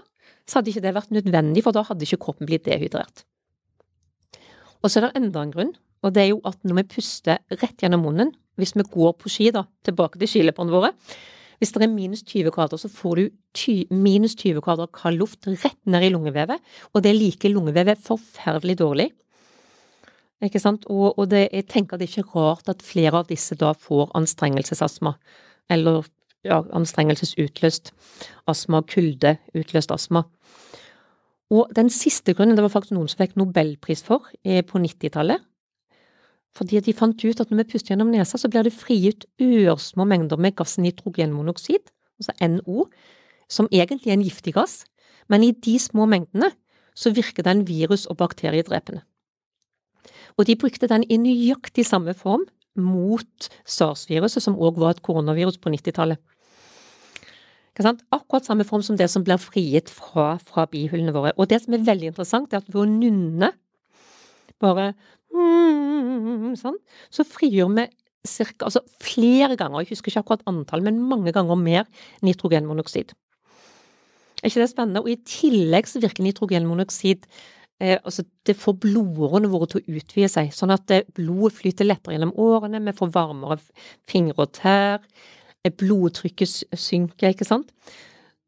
så 0.49 0.59
hadde 0.59 0.73
ikke 0.73 0.85
det 0.85 0.95
vært 0.97 1.15
nødvendig, 1.15 1.65
for 1.65 1.75
da 1.75 1.85
hadde 1.87 2.07
ikke 2.07 2.21
kroppen 2.27 2.49
blitt 2.49 2.67
dehydrert. 2.67 3.25
Og 4.83 4.91
så 4.91 4.99
er 4.99 5.09
det 5.09 5.23
enda 5.23 5.45
en 5.45 5.53
grunn, 5.55 5.75
og 6.03 6.15
det 6.15 6.25
er 6.25 6.33
jo 6.33 6.41
at 6.49 6.59
når 6.67 6.81
vi 6.81 6.89
puster 6.97 7.39
rett 7.61 7.83
gjennom 7.85 8.03
munnen, 8.09 8.33
hvis 8.61 8.75
vi 8.77 8.85
går 8.85 9.15
på 9.19 9.31
ski, 9.33 9.53
da, 9.55 9.65
tilbake 9.87 10.21
til 10.21 10.31
skiløperne 10.31 10.75
våre, 10.75 10.91
hvis 11.63 11.71
det 11.77 11.85
er 11.87 11.93
minus 11.93 12.25
20 12.27 12.51
grader, 12.51 12.81
så 12.81 12.89
får 12.91 13.19
du 13.21 13.27
ty, 13.55 13.75
minus 13.95 14.35
20 14.35 14.65
grader 14.67 14.89
kald 14.91 15.21
luft 15.21 15.47
rett 15.47 15.79
ned 15.87 16.09
i 16.09 16.11
lungevevet, 16.11 16.59
og 16.91 17.05
det 17.05 17.13
liker 17.15 17.53
lungevevet 17.55 18.03
forferdelig 18.03 18.81
dårlig. 18.81 19.13
Ikke 20.43 20.59
sant? 20.59 20.89
Og, 20.91 21.13
og 21.15 21.29
det, 21.31 21.45
jeg 21.53 21.69
tenker 21.71 22.01
det 22.01 22.09
er 22.09 22.17
ikke 22.17 22.35
rart 22.35 22.67
at 22.73 22.83
flere 22.83 23.21
av 23.21 23.31
disse 23.31 23.55
da 23.61 23.71
får 23.79 24.11
anstrengelsesastma, 24.19 25.15
eller 25.71 26.03
anstrengelsesutløst 26.51 27.93
astma, 28.51 28.83
kuldeutløst 28.83 29.93
astma. 29.95 30.25
Og 31.53 31.69
den 31.77 31.91
siste 31.93 32.35
grunnen, 32.35 32.57
det 32.57 32.65
var 32.65 32.73
faktisk 32.73 32.97
noen 32.97 33.11
som 33.11 33.21
fikk 33.21 33.37
nobelpris 33.37 34.03
for 34.07 34.31
eh, 34.45 34.63
på 34.65 34.81
90-tallet, 34.81 35.43
fordi 36.57 36.81
de 36.85 36.93
fant 36.93 37.25
ut 37.25 37.41
at 37.41 37.51
når 37.51 37.63
vi 37.63 37.69
puster 37.73 37.93
gjennom 37.93 38.11
nesa, 38.13 38.37
så 38.37 38.49
blir 38.53 38.67
det 38.67 38.75
frigitt 38.77 39.25
ørsmå 39.41 40.05
mengder 40.09 40.41
med 40.41 40.57
gassen 40.57 40.85
nitrogenmonoksid, 40.85 41.93
altså 42.21 42.35
NO, 42.49 42.89
som 43.49 43.69
egentlig 43.73 44.13
er 44.13 44.19
en 44.19 44.27
giftig 44.27 44.55
gass, 44.57 44.83
men 45.33 45.45
i 45.45 45.53
de 45.53 45.79
små 45.81 46.05
mengdene 46.09 46.51
så 46.95 47.13
virker 47.13 47.45
den 47.47 47.65
virus- 47.69 48.07
og 48.07 48.19
bakteriedrepende. 48.21 49.01
Og 50.37 50.47
de 50.49 50.57
brukte 50.57 50.89
den 50.89 51.05
i 51.09 51.17
nøyaktig 51.21 51.87
samme 51.89 52.15
form 52.17 52.45
mot 52.79 53.49
sars-viruset, 53.69 54.43
som 54.45 54.59
òg 54.59 54.79
var 54.81 54.97
et 54.97 55.03
koronavirus 55.05 55.59
på 55.61 55.73
90-tallet. 55.75 56.21
Akkurat 58.13 58.45
samme 58.45 58.67
form 58.69 58.83
som 58.85 58.99
det 59.01 59.09
som 59.09 59.25
blir 59.25 59.41
frigitt 59.41 59.89
fra, 59.91 60.37
fra 60.45 60.67
bihullene 60.69 61.15
våre. 61.15 61.33
Og 61.41 61.49
det 61.49 61.63
som 61.65 61.75
er 61.75 61.87
veldig 61.87 62.13
interessant, 62.13 62.53
er 62.53 62.61
at 62.61 62.69
ved 62.69 62.83
å 62.83 62.89
nunne 62.89 63.53
bare 64.63 64.93
mm, 65.33 66.53
sånn, 66.61 66.77
så 67.11 67.25
frigjør 67.27 67.73
vi 67.79 67.87
cirka, 68.29 68.69
altså 68.69 68.85
flere 69.03 69.57
ganger, 69.59 69.83
jeg 69.83 69.97
husker 69.97 70.13
ikke 70.13 70.23
akkurat 70.23 70.45
antall, 70.51 70.85
men 70.85 71.01
mange 71.01 71.33
ganger 71.35 71.59
mer 71.59 71.89
nitrogenmonoksid. 72.23 73.17
Er 74.43 74.51
ikke 74.51 74.63
det 74.63 74.71
spennende? 74.71 75.03
Og 75.03 75.11
i 75.11 75.19
tillegg 75.27 75.89
så 75.91 76.03
virker 76.03 76.27
nitrogenmonoksid 76.27 77.27
eh, 77.83 77.99
altså 78.01 78.25
Det 78.47 78.55
får 78.59 78.79
blodårene 78.85 79.51
våre 79.51 79.69
til 79.71 79.83
å 79.83 79.99
utvide 79.99 80.31
seg, 80.31 80.53
sånn 80.55 80.73
at 80.75 80.91
eh, 80.95 81.09
blodet 81.17 81.59
flyter 81.59 81.89
lettere 81.89 82.17
gjennom 82.17 82.35
årene, 82.41 82.83
vi 82.87 82.95
får 82.97 83.13
varmere 83.15 83.59
fingre 84.09 84.47
og 84.47 84.55
tær, 84.59 85.03
eh, 85.63 85.75
blodtrykket 85.83 86.79
synker, 86.79 87.33
ikke 87.33 87.49
sant. 87.49 87.73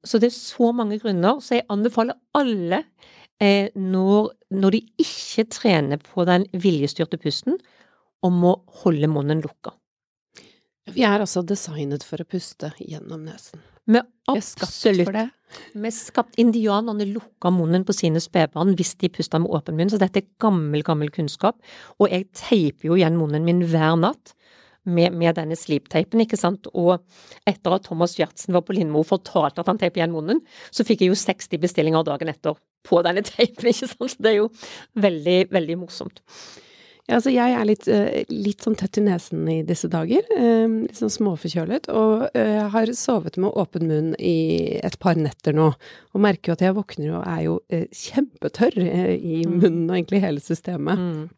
Så 0.05 0.21
det 0.21 0.31
er 0.31 0.37
så 0.37 0.71
mange 0.77 0.99
grunner, 1.03 1.41
så 1.41 1.59
jeg 1.59 1.69
anbefaler 1.73 2.19
alle 2.37 2.85
når, 3.45 4.29
når, 4.55 4.77
de 4.77 5.03
ikke 5.03 5.43
trener 5.53 5.99
på 6.01 6.25
den 6.25 6.47
viljestyrte 6.55 7.19
pusten, 7.21 7.59
om 8.25 8.39
å 8.47 8.55
holde 8.85 9.11
munnen 9.11 9.43
lukka. 9.45 9.75
Vi 10.95 11.05
er 11.05 11.21
altså 11.21 11.43
designet 11.45 12.07
for 12.07 12.23
å 12.23 12.29
puste 12.29 12.71
gjennom 12.79 13.27
nesen. 13.27 13.61
Er 13.91 14.05
absolutt 14.33 15.09
for 15.09 15.17
det. 15.17 15.29
Vi 15.75 15.91
skapt 15.95 16.39
Indianerne 16.41 17.07
lukka 17.07 17.51
munnen 17.55 17.85
på 17.87 17.95
sine 17.95 18.23
spedbarn 18.23 18.75
hvis 18.79 18.95
de 18.99 19.11
pusta 19.13 19.39
med 19.39 19.53
åpen 19.55 19.77
munn, 19.79 19.91
så 19.93 20.01
dette 20.01 20.23
er 20.23 20.31
gammel, 20.43 20.83
gammel 20.87 21.13
kunnskap. 21.15 21.61
Og 22.01 22.11
jeg 22.11 22.27
teiper 22.35 22.91
jo 22.91 22.99
igjen 22.99 23.19
munnen 23.21 23.47
min 23.47 23.63
hver 23.71 23.95
natt 24.01 24.35
med, 24.85 25.15
med 25.17 25.37
denne 25.39 25.57
slipteipen, 25.59 26.25
ikke 26.25 26.39
sant. 26.41 26.69
Og 26.75 26.99
etter 27.49 27.77
at 27.77 27.87
Thomas 27.87 28.17
Gjertsen 28.19 28.57
var 28.57 28.65
på 28.67 28.77
Lindmo 28.77 29.05
og 29.05 29.11
fortalte 29.13 29.63
at 29.63 29.71
han 29.71 29.81
teiper 29.81 30.03
igjen 30.03 30.15
munnen, 30.17 30.43
så 30.75 30.87
fikk 30.87 31.05
jeg 31.05 31.13
jo 31.13 31.21
60 31.21 31.63
bestillinger 31.63 32.07
dagen 32.09 32.33
etter 32.33 32.59
på 32.85 33.01
denne 33.07 33.25
teipen, 33.25 33.69
ikke 33.73 33.89
sant. 33.93 34.11
Så 34.17 34.25
det 34.25 34.35
er 34.35 34.41
jo 34.43 34.51
veldig, 35.07 35.39
veldig 35.55 35.81
morsomt. 35.85 36.25
Ja, 37.05 37.19
altså 37.19 37.35
jeg 37.35 37.53
er 37.53 37.67
litt, 37.69 37.85
eh, 37.91 38.25
litt 38.33 38.65
sånn 38.65 38.79
tett 38.81 38.97
i 38.97 39.03
nesen 39.05 39.45
i 39.53 39.59
disse 39.67 39.91
dager. 39.93 40.25
Eh, 40.33 40.65
litt 40.87 40.97
sånn 40.97 41.13
småforkjølet. 41.13 41.91
Og 41.93 42.25
jeg 42.33 42.55
eh, 42.57 42.71
har 42.73 42.93
sovet 42.97 43.37
med 43.37 43.53
åpen 43.61 43.85
munn 43.91 44.15
i 44.17 44.81
et 44.81 44.97
par 45.03 45.21
netter 45.21 45.53
nå. 45.53 45.69
Og 46.15 46.25
merker 46.25 46.53
jo 46.53 46.57
at 46.57 46.65
jeg 46.65 46.77
våkner 46.79 47.19
og 47.19 47.29
er 47.29 47.43
jo 47.45 47.59
kjempetørr 48.01 48.81
i 49.19 49.43
mm. 49.45 49.53
munnen 49.53 49.91
og 49.91 49.99
egentlig 49.99 50.25
hele 50.25 50.45
systemet. 50.45 50.97
Mm. 50.97 51.29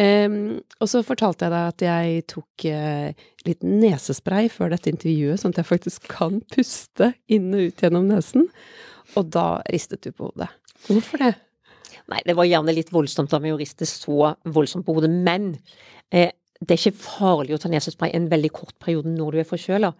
Um, 0.00 0.36
og 0.80 0.88
så 0.88 1.02
fortalte 1.04 1.44
jeg 1.44 1.52
deg 1.52 1.68
at 1.68 1.82
jeg 1.84 2.22
tok 2.30 2.64
uh, 2.72 3.26
litt 3.44 3.66
nesespray 3.66 4.46
før 4.48 4.72
dette 4.72 4.88
intervjuet, 4.88 5.42
sånn 5.42 5.52
at 5.52 5.60
jeg 5.60 5.68
faktisk 5.68 6.06
kan 6.08 6.38
puste 6.54 7.10
inn 7.28 7.50
og 7.52 7.66
ut 7.68 7.82
gjennom 7.84 8.06
nesen. 8.08 8.46
Og 9.18 9.28
da 9.34 9.58
ristet 9.66 10.06
du 10.06 10.14
på 10.14 10.30
hodet. 10.30 10.48
Hvorfor 10.86 11.26
det? 11.26 11.34
Nei, 12.10 12.20
det 12.26 12.36
var 12.38 12.48
gjerne 12.48 12.74
litt 12.74 12.92
voldsomt 12.92 13.32
av 13.36 13.44
å 13.46 13.58
riste 13.60 13.86
så 13.88 14.34
voldsomt 14.44 14.86
på 14.86 14.96
hodet, 14.96 15.10
men 15.12 15.52
eh, 16.10 16.32
det 16.62 16.76
er 16.76 16.78
ikke 16.78 17.02
farlig 17.02 17.56
å 17.56 17.58
ta 17.58 17.70
nesespray 17.70 18.12
en 18.14 18.28
veldig 18.30 18.50
kort 18.54 18.74
periode 18.82 19.10
når 19.10 19.34
du 19.34 19.40
er 19.42 19.48
forkjøla, 19.48 19.90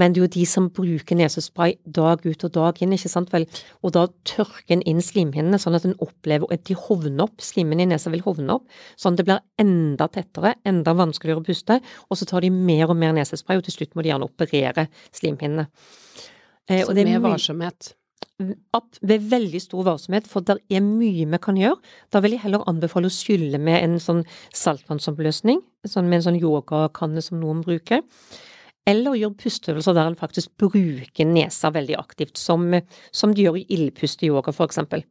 men 0.00 0.14
det 0.14 0.20
er 0.20 0.24
jo 0.24 0.30
de 0.38 0.44
som 0.48 0.68
bruker 0.72 1.18
nesespray 1.18 1.76
dag 1.84 2.24
ut 2.24 2.46
og 2.48 2.54
dag 2.54 2.80
inn, 2.84 2.94
ikke 2.96 3.10
sant 3.12 3.32
vel, 3.34 3.44
og 3.84 3.92
da 3.96 4.06
tørker 4.28 4.78
en 4.78 4.84
inn 4.88 5.02
slimhinnene 5.04 5.60
sånn 5.60 5.76
at 5.76 5.84
en 5.88 5.96
opplever 6.04 6.48
at 6.54 6.64
de 6.68 6.76
hovner 6.78 7.26
opp, 7.26 7.44
slimmen 7.44 7.82
i 7.84 7.88
nesa 7.90 8.12
vil 8.14 8.24
hovne 8.24 8.56
opp, 8.56 8.80
sånn 8.96 9.16
at 9.16 9.22
det 9.22 9.28
blir 9.28 9.44
enda 9.60 10.08
tettere, 10.14 10.54
enda 10.68 10.96
vanskeligere 10.96 11.44
å 11.44 11.48
puste, 11.48 11.80
og 12.08 12.20
så 12.20 12.28
tar 12.28 12.46
de 12.46 12.52
mer 12.54 12.88
og 12.88 12.96
mer 13.00 13.16
nesespray, 13.16 13.60
og 13.60 13.68
til 13.68 13.76
slutt 13.76 13.96
må 13.96 14.04
de 14.04 14.14
gjerne 14.14 14.28
operere 14.28 14.88
slimhinnene. 15.16 15.68
Eh, 16.68 16.84
så 16.84 16.96
med 16.96 17.20
varsomhet? 17.24 17.92
Ved 18.38 19.24
veldig 19.30 19.60
stor 19.62 19.86
varsomhet, 19.88 20.28
for 20.30 20.46
det 20.46 20.58
er 20.70 20.84
mye 20.84 21.26
vi 21.26 21.40
kan 21.42 21.58
gjøre. 21.58 21.78
Da 22.14 22.22
vil 22.22 22.36
jeg 22.36 22.44
heller 22.44 22.66
anbefale 22.70 23.10
å 23.10 23.14
skylle 23.14 23.58
med 23.58 23.82
en 23.82 23.98
sånn 24.02 24.22
saltvannsoppløsning, 24.54 25.62
sånn 25.86 26.08
med 26.08 26.20
en 26.20 26.28
sånn 26.28 26.40
yogakanne 26.40 27.24
som 27.24 27.40
noen 27.42 27.64
bruker. 27.66 28.04
Eller 28.88 29.18
gjøre 29.18 29.36
pusteøvelser 29.42 29.96
der 29.96 30.08
en 30.08 30.18
faktisk 30.18 30.54
bruker 30.60 31.28
nesa 31.28 31.72
veldig 31.74 31.98
aktivt, 31.98 32.38
som, 32.40 32.70
som 33.12 33.34
de 33.34 33.44
gjør 33.44 33.60
i 33.60 33.66
ildpusteyoga, 33.76 34.54
for 34.54 34.70
eksempel. 34.70 35.04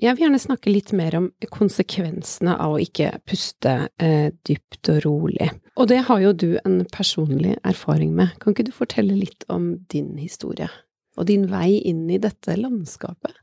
Jeg 0.00 0.16
vil 0.16 0.24
gjerne 0.24 0.40
snakke 0.40 0.72
litt 0.72 0.94
mer 0.96 1.14
om 1.18 1.26
konsekvensene 1.52 2.54
av 2.56 2.72
å 2.72 2.80
ikke 2.80 3.18
puste 3.28 3.74
eh, 4.00 4.30
dypt 4.48 4.88
og 4.88 5.02
rolig. 5.04 5.50
Og 5.76 5.90
det 5.90 5.98
har 6.08 6.22
jo 6.22 6.30
du 6.32 6.48
en 6.62 6.80
personlig 6.88 7.58
erfaring 7.68 8.14
med. 8.16 8.32
Kan 8.40 8.56
ikke 8.56 8.70
du 8.70 8.72
fortelle 8.72 9.18
litt 9.18 9.44
om 9.52 9.74
din 9.92 10.14
historie? 10.16 10.70
Og 11.20 11.28
din 11.28 11.46
vei 11.50 11.76
inn 11.90 12.06
i 12.10 12.18
dette 12.22 12.56
landskapet? 12.58 13.36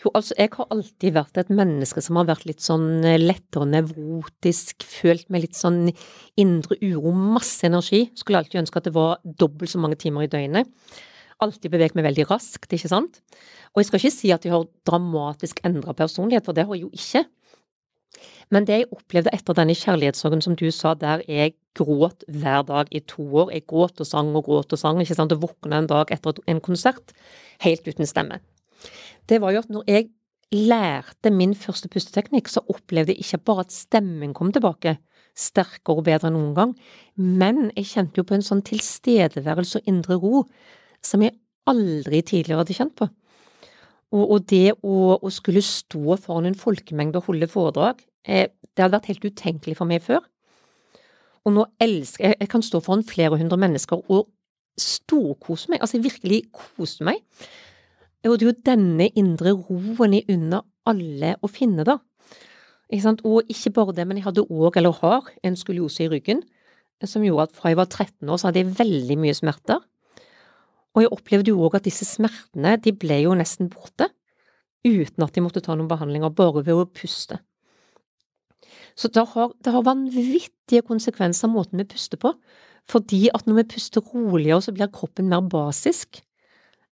Jo, 0.00 0.08
altså, 0.16 0.32
jeg 0.38 0.48
har 0.54 0.68
alltid 0.72 1.12
vært 1.12 1.38
et 1.42 1.50
menneske 1.52 2.00
som 2.00 2.16
har 2.16 2.28
vært 2.30 2.46
litt 2.48 2.62
sånn 2.64 3.04
eh, 3.04 3.20
lettere 3.20 3.66
nevrotisk, 3.68 4.86
følt 4.88 5.26
med 5.28 5.44
litt 5.44 5.58
sånn 5.58 5.90
indre 6.40 6.78
uro, 6.80 7.12
masse 7.12 7.66
energi. 7.68 8.06
Skulle 8.16 8.40
alltid 8.40 8.62
ønske 8.62 8.80
at 8.80 8.88
det 8.88 8.94
var 8.96 9.18
dobbelt 9.24 9.72
så 9.72 9.80
mange 9.82 9.98
timer 10.00 10.24
i 10.24 10.30
døgnet. 10.32 10.70
Alltid 11.44 11.72
beveget 11.72 11.98
meg 11.98 12.08
veldig 12.08 12.26
raskt, 12.30 12.72
ikke 12.72 12.88
sant. 12.88 13.20
Og 13.74 13.82
jeg 13.82 13.90
skal 13.90 14.00
ikke 14.00 14.14
si 14.14 14.32
at 14.32 14.46
jeg 14.46 14.54
har 14.54 14.64
dramatisk 14.88 15.60
endra 15.68 15.92
personlighet, 15.96 16.48
for 16.48 16.56
det 16.56 16.64
har 16.64 16.78
jeg 16.78 16.86
jo 16.88 16.92
ikke. 16.96 17.26
Men 18.50 18.66
det 18.66 18.80
jeg 18.80 18.90
opplevde 18.94 19.32
etter 19.34 19.56
denne 19.56 19.76
kjærlighetssorgen 19.78 20.42
som 20.44 20.56
du 20.58 20.66
sa, 20.74 20.94
der 20.98 21.22
jeg 21.30 21.54
gråt 21.78 22.24
hver 22.26 22.64
dag 22.66 22.90
i 22.90 23.02
to 23.06 23.22
år, 23.44 23.52
jeg 23.54 23.66
gråt 23.70 24.00
og 24.02 24.08
sang 24.08 24.32
og 24.34 24.48
gråt 24.48 24.74
og 24.74 24.80
sang, 24.80 25.00
ikke 25.02 25.16
sant, 25.18 25.34
og 25.34 25.44
våkna 25.44 25.82
en 25.82 25.90
dag 25.90 26.10
etter 26.14 26.40
en 26.50 26.62
konsert 26.64 27.14
helt 27.62 27.86
uten 27.86 28.08
stemme, 28.08 28.40
det 29.30 29.38
var 29.42 29.54
jo 29.54 29.62
at 29.62 29.70
når 29.70 29.86
jeg 29.86 30.08
lærte 30.50 31.30
min 31.30 31.54
første 31.54 31.88
pusteteknikk, 31.92 32.48
så 32.50 32.64
opplevde 32.72 33.14
jeg 33.14 33.22
ikke 33.22 33.44
bare 33.52 33.66
at 33.66 33.74
stemmen 33.74 34.34
kom 34.34 34.50
tilbake, 34.50 34.96
sterkere 35.38 36.00
og 36.00 36.08
bedre 36.08 36.28
enn 36.28 36.34
noen 36.34 36.56
gang, 36.56 36.72
men 37.14 37.68
jeg 37.76 37.92
kjente 37.92 38.18
jo 38.18 38.26
på 38.26 38.34
en 38.34 38.44
sånn 38.44 38.64
tilstedeværelse 38.66 39.78
og 39.78 39.90
indre 39.90 40.18
ro 40.18 40.42
som 41.06 41.22
jeg 41.22 41.36
aldri 41.70 42.22
tidligere 42.26 42.64
hadde 42.64 42.76
kjent 42.76 42.96
på. 42.98 43.06
Og, 44.10 44.24
og 44.24 44.46
det 44.50 44.74
å, 44.82 44.96
å, 45.16 45.30
skulle 45.30 45.62
stå 45.62 46.16
foran 46.18 46.48
en 46.48 46.58
folkemengde 46.58 47.20
og 47.20 47.30
holde 47.30 47.48
foredrag, 47.50 48.02
eh, 48.26 48.50
det 48.50 48.82
hadde 48.82 48.96
vært 48.96 49.10
helt 49.12 49.26
utenkelig 49.28 49.76
for 49.78 49.90
meg 49.90 50.02
før. 50.02 50.24
Og 51.46 51.54
nå 51.56 51.64
elsker 51.80 52.26
jeg 52.26 52.36
Jeg 52.40 52.50
kan 52.52 52.62
stå 52.62 52.82
foran 52.84 53.06
flere 53.06 53.38
hundre 53.40 53.56
mennesker 53.60 54.02
og 54.10 54.28
storkose 54.80 55.70
meg, 55.70 55.80
altså 55.80 56.00
virkelig 56.02 56.44
kose 56.52 57.04
meg. 57.04 57.22
Og 58.26 58.36
det 58.36 58.44
er 58.44 58.50
jo 58.50 58.64
denne 58.66 59.08
indre 59.16 59.54
roen 59.56 60.16
i 60.18 60.24
under 60.28 60.66
alle 60.88 61.34
å 61.40 61.48
finne, 61.48 61.86
da. 61.88 61.98
Ikke 62.90 63.04
sant? 63.06 63.22
Og 63.24 63.48
ikke 63.48 63.72
bare 63.76 63.94
det, 63.96 64.06
men 64.08 64.18
jeg 64.18 64.26
hadde 64.26 64.46
òg, 64.48 64.76
eller 64.76 64.96
har, 65.00 65.28
en 65.46 65.56
skoliose 65.56 66.04
i 66.04 66.10
ryggen 66.10 66.42
som 67.08 67.24
gjorde 67.24 67.48
at 67.48 67.56
fra 67.56 67.70
jeg 67.72 67.78
var 67.78 67.88
13 67.88 68.28
år, 68.28 68.36
så 68.36 68.48
hadde 68.48 68.60
jeg 68.60 68.74
veldig 68.76 69.16
mye 69.22 69.36
smerter. 69.36 69.80
Og 70.94 71.04
jeg 71.04 71.12
opplevde 71.14 71.52
jo 71.52 71.60
òg 71.66 71.78
at 71.78 71.86
disse 71.86 72.06
smertene, 72.08 72.74
de 72.82 72.92
ble 72.96 73.20
jo 73.24 73.36
nesten 73.38 73.70
borte, 73.70 74.10
uten 74.86 75.26
at 75.26 75.36
de 75.36 75.44
måtte 75.44 75.62
ta 75.62 75.76
noen 75.76 75.90
behandlinger, 75.90 76.32
bare 76.34 76.64
ved 76.66 76.74
å 76.74 76.88
puste. 76.88 77.38
Så 78.98 79.10
det 79.12 79.22
har, 79.32 79.52
det 79.62 79.72
har 79.72 79.86
vanvittige 79.86 80.84
konsekvenser 80.86 81.48
av 81.48 81.54
måten 81.54 81.80
vi 81.80 81.88
puster 81.88 82.20
på. 82.20 82.34
Fordi 82.90 83.28
at 83.34 83.46
når 83.46 83.60
vi 83.60 83.68
puster 83.76 84.02
roligere, 84.02 84.62
så 84.64 84.74
blir 84.74 84.90
kroppen 84.92 85.28
mer 85.30 85.44
basisk. 85.46 86.22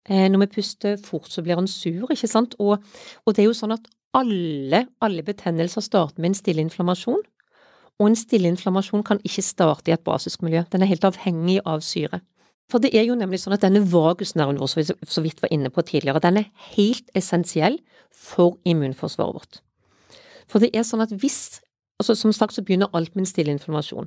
Eh, 0.07 0.27
når 0.29 0.45
vi 0.45 0.51
puster 0.60 0.99
fort, 1.03 1.29
så 1.31 1.41
blir 1.43 1.57
den 1.57 1.67
sur, 1.67 2.05
ikke 2.12 2.29
sant. 2.29 2.55
Og, 2.60 2.83
og 3.25 3.36
det 3.36 3.43
er 3.43 3.49
jo 3.49 3.57
sånn 3.57 3.75
at 3.75 3.89
alle, 4.17 4.86
alle 5.03 5.25
betennelser 5.25 5.83
starter 5.83 6.21
med 6.21 6.31
en 6.31 6.39
stille 6.39 6.63
inflammasjon. 6.63 7.23
Og 7.97 8.12
en 8.12 8.17
stille 8.19 8.49
inflammasjon 8.51 9.03
kan 9.03 9.21
ikke 9.25 9.43
starte 9.45 9.91
i 9.91 9.95
et 9.95 10.05
basisk 10.05 10.43
miljø. 10.45 10.63
Den 10.71 10.86
er 10.86 10.91
helt 10.91 11.07
avhengig 11.07 11.60
av 11.65 11.81
syre. 11.86 12.21
For 12.67 12.84
det 12.84 12.91
er 12.97 13.06
jo 13.08 13.15
nemlig 13.15 13.39
sånn 13.41 13.56
at 13.56 13.63
denne 13.63 13.80
vagusnerven 13.88 14.60
vår, 14.60 14.71
som 14.71 14.82
vi 14.82 14.88
så 15.08 15.23
vidt 15.23 15.39
var 15.43 15.53
inne 15.56 15.71
på 15.71 15.86
tidligere, 15.88 16.19
den 16.23 16.41
er 16.41 16.49
helt 16.75 17.08
essensiell 17.15 17.80
for 18.12 18.58
immunforsvaret 18.67 19.38
vårt. 19.39 19.62
For 20.51 20.63
det 20.63 20.73
er 20.75 20.84
sånn 20.88 21.03
at 21.03 21.15
hvis 21.15 21.62
altså 21.97 22.13
Som 22.13 22.30
sagt 22.30 22.53
så 22.53 22.62
begynner 22.62 22.93
alt 22.93 23.15
med 23.15 23.23
en 23.23 23.25
stille 23.25 23.49
inflammasjon. 23.49 24.06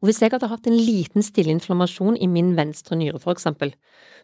Og 0.00 0.08
hvis 0.08 0.18
jeg 0.20 0.32
hadde 0.32 0.48
hatt 0.50 0.66
en 0.66 0.74
liten 0.74 1.22
stille 1.22 1.52
inflammasjon 1.54 2.18
i 2.18 2.26
min 2.26 2.56
venstre 2.56 2.98
nyre, 2.98 3.20
for 3.22 3.32
eksempel, 3.32 3.70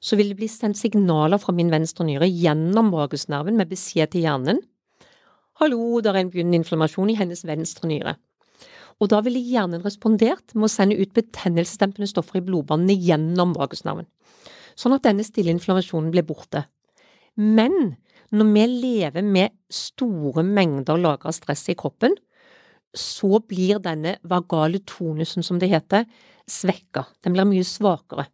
så 0.03 0.19
vil 0.19 0.33
det 0.33 0.41
bli 0.41 0.49
sendt 0.51 0.81
signaler 0.81 1.39
fra 1.39 1.55
min 1.55 1.71
venstre 1.71 2.05
nyre 2.09 2.27
gjennom 2.27 2.91
vagusnerven 2.93 3.57
med 3.57 3.71
beskjed 3.71 4.13
til 4.13 4.27
hjernen. 4.27 4.59
Hallo, 5.63 6.01
det 6.03 6.11
er 6.11 6.19
en 6.21 6.33
begynnende 6.33 6.61
inflammasjon 6.61 7.15
i 7.15 7.17
hennes 7.23 7.47
venstre 7.47 7.89
nyre. 7.89 8.17
Og 9.03 9.11
da 9.11 9.19
ville 9.27 9.43
hjernen 9.43 9.83
respondert 9.83 10.55
med 10.55 10.69
å 10.69 10.71
sende 10.71 10.99
ut 11.01 11.11
betennelsesdempende 11.17 12.07
stoffer 12.07 12.39
i 12.39 12.45
blodbanene 12.47 12.95
gjennom 12.95 13.57
vagusnerven, 13.57 14.07
sånn 14.79 14.95
at 14.95 15.09
denne 15.09 15.27
stille 15.27 15.51
inflammasjonen 15.51 16.13
ble 16.15 16.23
borte. 16.27 16.69
Men 17.35 17.97
når 18.33 18.53
vi 18.55 18.67
lever 18.71 19.27
med 19.27 19.57
store 19.73 20.45
mengder 20.47 21.01
lagra 21.01 21.33
stress 21.35 21.67
i 21.73 21.77
kroppen, 21.79 22.15
så 22.95 23.41
blir 23.41 23.81
denne 23.83 24.19
vagale 24.29 24.83
tonusen, 24.87 25.43
som 25.43 25.59
det 25.59 25.71
heter, 25.73 26.07
svekka. 26.49 27.07
Den 27.25 27.35
blir 27.35 27.49
mye 27.49 27.67
svakere. 27.67 28.29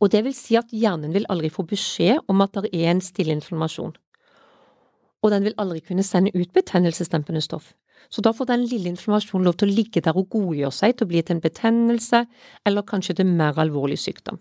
Og 0.00 0.12
det 0.12 0.22
vil 0.26 0.34
si 0.36 0.58
at 0.60 0.72
hjernen 0.76 1.14
vil 1.16 1.26
aldri 1.32 1.48
få 1.52 1.64
beskjed 1.68 2.20
om 2.28 2.42
at 2.44 2.56
det 2.60 2.72
er 2.76 2.92
en 2.92 3.00
stille 3.04 3.32
inflammasjon. 3.32 3.94
Og 5.24 5.32
den 5.32 5.46
vil 5.48 5.56
aldri 5.60 5.80
kunne 5.80 6.04
sende 6.04 6.34
ut 6.36 6.52
betennelsesdempende 6.54 7.40
stoff. 7.44 7.72
Så 8.10 8.22
da 8.22 8.32
får 8.36 8.50
den 8.50 8.66
lille 8.70 8.90
inflammasjonen 8.92 9.46
lov 9.46 9.56
til 9.60 9.70
å 9.70 9.76
ligge 9.76 10.02
der 10.04 10.16
og 10.16 10.28
godgjøre 10.32 10.74
seg 10.74 10.96
til 10.96 11.06
å 11.06 11.10
bli 11.10 11.22
til 11.22 11.36
en 11.36 11.44
betennelse, 11.44 12.26
eller 12.66 12.86
kanskje 12.86 13.18
til 13.18 13.32
mer 13.32 13.58
alvorlig 13.62 13.98
sykdom. 14.02 14.38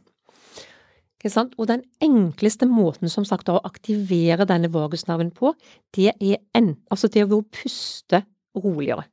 Og 1.25 1.65
den 1.67 1.81
enkleste 2.05 2.67
måten 2.69 3.09
som 3.09 3.25
sagt 3.25 3.49
å 3.49 3.57
aktivere 3.65 4.45
denne 4.45 4.69
vagusnerven 4.69 5.31
på, 5.33 5.55
det 5.97 6.13
er 6.21 6.37
en, 6.53 6.75
altså 6.91 7.09
det 7.09 7.25
å 7.25 7.41
puste 7.41 8.21
roligere. 8.53 9.07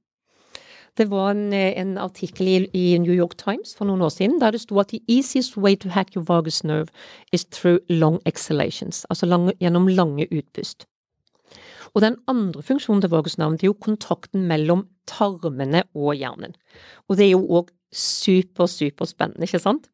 Det 0.93 1.07
var 1.09 1.31
en, 1.31 1.55
en 1.55 1.97
artikkel 1.97 2.49
i, 2.49 2.57
i, 2.77 2.99
New 3.01 3.15
York 3.15 3.39
Times 3.41 3.73
for 3.79 3.89
noen 3.89 4.05
år 4.05 4.13
siden 4.13 4.37
der 4.43 4.53
det 4.53 4.61
sto 4.61 4.77
at 4.83 4.93
the 4.93 5.01
easiest 5.09 5.57
way 5.57 5.75
to 5.75 5.89
hack 5.89 6.13
your 6.13 6.25
vagus 6.29 6.61
nerve 6.65 6.93
is 7.33 7.47
through 7.47 7.81
long 7.89 8.21
exhalations, 8.27 9.07
altså 9.09 9.27
lang, 9.27 9.49
gjennom 9.57 9.89
lange 9.89 10.29
utpust. 10.29 10.85
Og 11.93 12.05
den 12.05 12.17
andre 12.31 12.65
funksjonen 12.65 13.03
til 13.05 13.13
vagusnerven 13.13 13.59
er 13.61 13.69
jo 13.69 13.77
kontakten 13.77 14.47
mellom 14.49 14.87
tarmene 15.09 15.85
og 15.93 16.15
hjernen. 16.17 16.55
Og 17.09 17.19
det 17.19 17.27
er 17.27 17.35
jo 17.35 17.45
òg 17.61 17.73
super, 17.93 18.71
superspennende, 18.71 19.45
ikke 19.45 19.61
sant? 19.61 19.91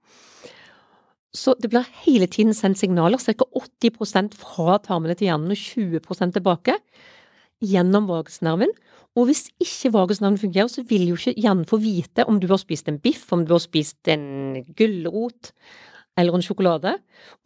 Så 1.35 1.55
det 1.61 1.71
blir 1.73 1.87
hele 2.05 2.29
tiden 2.31 2.55
sendt 2.57 2.79
signaler, 2.81 3.21
ca. 3.21 3.35
80% 3.83 4.37
fra 4.39 4.79
tarmene 4.85 5.17
til 5.19 5.29
hjernen 5.29 5.53
og 5.53 5.59
20% 5.61 6.39
tilbake, 6.39 6.79
gjennom 7.59 8.07
vagusnerven. 8.09 8.71
Og 9.19 9.29
hvis 9.29 9.49
ikke 9.59 9.93
vagusnerven 9.97 10.39
fungerer, 10.39 10.71
så 10.71 10.85
vil 10.87 11.09
jo 11.11 11.19
ikke 11.19 11.35
hjernen 11.35 11.67
få 11.69 11.81
vite 11.83 12.25
om 12.31 12.39
du 12.41 12.47
har 12.53 12.61
spist 12.63 12.89
en 12.89 13.01
biff, 13.03 13.27
om 13.35 13.43
du 13.45 13.57
har 13.57 13.63
spist 13.65 14.09
en 14.13 14.63
gulrot, 14.79 15.53
eller 16.19 16.35
en 16.35 16.45
sjokolade. 16.45 16.97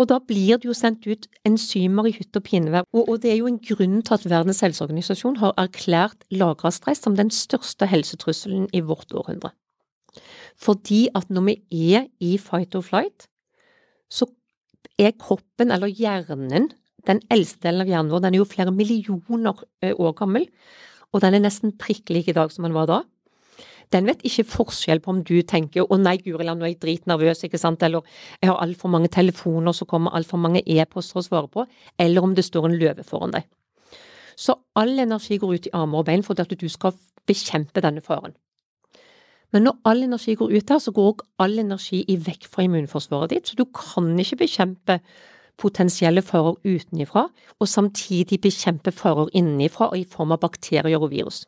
Og 0.01 0.09
da 0.11 0.19
blir 0.25 0.59
det 0.61 0.69
jo 0.69 0.77
sendt 0.77 1.07
ut 1.07 1.29
enzymer 1.49 2.09
i 2.09 2.15
hytt 2.17 2.37
og 2.39 2.45
pinevær. 2.47 2.87
Og, 2.93 3.05
og, 3.05 3.17
det 3.23 3.33
er 3.33 3.41
jo 3.41 3.51
en 3.51 3.61
grunn 3.61 4.01
til 4.01 4.17
at 4.17 4.29
Verdens 4.33 4.63
helseorganisasjon 4.65 5.41
har 5.43 5.55
erklært 5.61 6.25
lagra 6.33 6.73
stress 6.75 7.05
som 7.05 7.19
den 7.19 7.33
største 7.35 7.89
helsetrusselen 7.91 8.71
i 8.73 8.83
vårt 8.85 9.13
århundre. 9.13 9.53
Fordi 10.61 11.07
at 11.17 11.31
når 11.33 11.49
vi 11.49 11.57
er 11.95 12.09
i 12.21 12.37
fight 12.41 12.75
or 12.79 12.85
flight, 12.85 13.29
så 14.13 14.29
er 15.01 15.15
kroppen, 15.19 15.73
eller 15.73 15.89
hjernen, 15.89 16.71
den 17.09 17.23
eldste 17.33 17.67
delen 17.67 17.85
av 17.85 17.91
hjernen 17.91 18.13
vår, 18.13 18.25
den 18.25 18.37
er 18.37 18.43
jo 18.43 18.49
flere 18.49 18.75
millioner 18.75 19.65
eh, 19.83 19.95
år 19.97 20.13
gammel, 20.19 20.47
og 21.13 21.25
den 21.25 21.37
er 21.37 21.43
nesten 21.45 21.73
prikk 21.81 22.13
lik 22.13 22.29
i 22.31 22.37
dag 22.37 22.53
som 22.53 22.65
den 22.65 22.77
var 22.77 22.89
da 22.89 23.01
den 23.93 24.07
vet 24.07 24.23
ikke 24.25 24.45
forskjell 24.49 25.01
på 25.01 25.11
om 25.11 25.23
du 25.25 25.43
tenker 25.43 25.85
'å 25.85 25.99
nei, 26.01 26.17
guri 26.17 26.45
land, 26.45 26.61
nå 26.61 26.65
er 26.65 26.75
jeg 26.75 26.81
dritnervøs', 26.81 27.45
ikke 27.45 27.59
sant, 27.59 27.83
eller 27.83 28.03
'jeg 28.41 28.51
har 28.51 28.61
altfor 28.61 28.89
mange 28.89 29.09
telefoner 29.09 29.73
som 29.73 29.87
kommer 29.87 30.11
altfor 30.11 30.39
mange 30.39 30.63
e-poster 30.67 31.21
å 31.21 31.25
svare 31.25 31.49
på', 31.49 31.67
eller 31.99 32.23
om 32.23 32.35
det 32.35 32.45
står 32.45 32.65
en 32.67 32.79
løve 32.79 33.05
foran 33.05 33.33
deg. 33.33 33.45
Så 34.37 34.55
all 34.77 34.99
energi 34.99 35.39
går 35.39 35.55
ut 35.55 35.67
i 35.67 35.71
armer 35.75 35.99
og 35.99 36.07
bein 36.07 36.23
for 36.23 36.41
at 36.41 36.49
du 36.49 36.69
skal 36.69 36.93
bekjempe 37.27 37.81
denne 37.81 38.01
faren. 38.01 38.35
Men 39.53 39.63
når 39.65 39.77
all 39.85 40.03
energi 40.03 40.35
går 40.35 40.57
ut 40.57 40.69
der, 40.69 40.79
så 40.79 40.93
går 40.93 41.13
også 41.13 41.29
all 41.39 41.59
energi 41.59 42.05
i 42.09 42.17
vekk 42.17 42.49
fra 42.49 42.65
immunforsvaret 42.65 43.31
ditt, 43.31 43.49
så 43.49 43.57
du 43.57 43.65
kan 43.65 44.19
ikke 44.19 44.37
bekjempe 44.37 45.01
potensielle 45.61 46.23
farer 46.23 46.57
utenifra, 46.65 47.29
og 47.61 47.69
samtidig 47.69 48.41
bekjempe 48.41 48.93
farer 48.93 49.29
innenifra 49.37 49.91
og 49.91 49.99
i 49.99 50.07
form 50.09 50.33
av 50.33 50.41
bakterier 50.41 51.01
og 51.01 51.11
virus. 51.13 51.45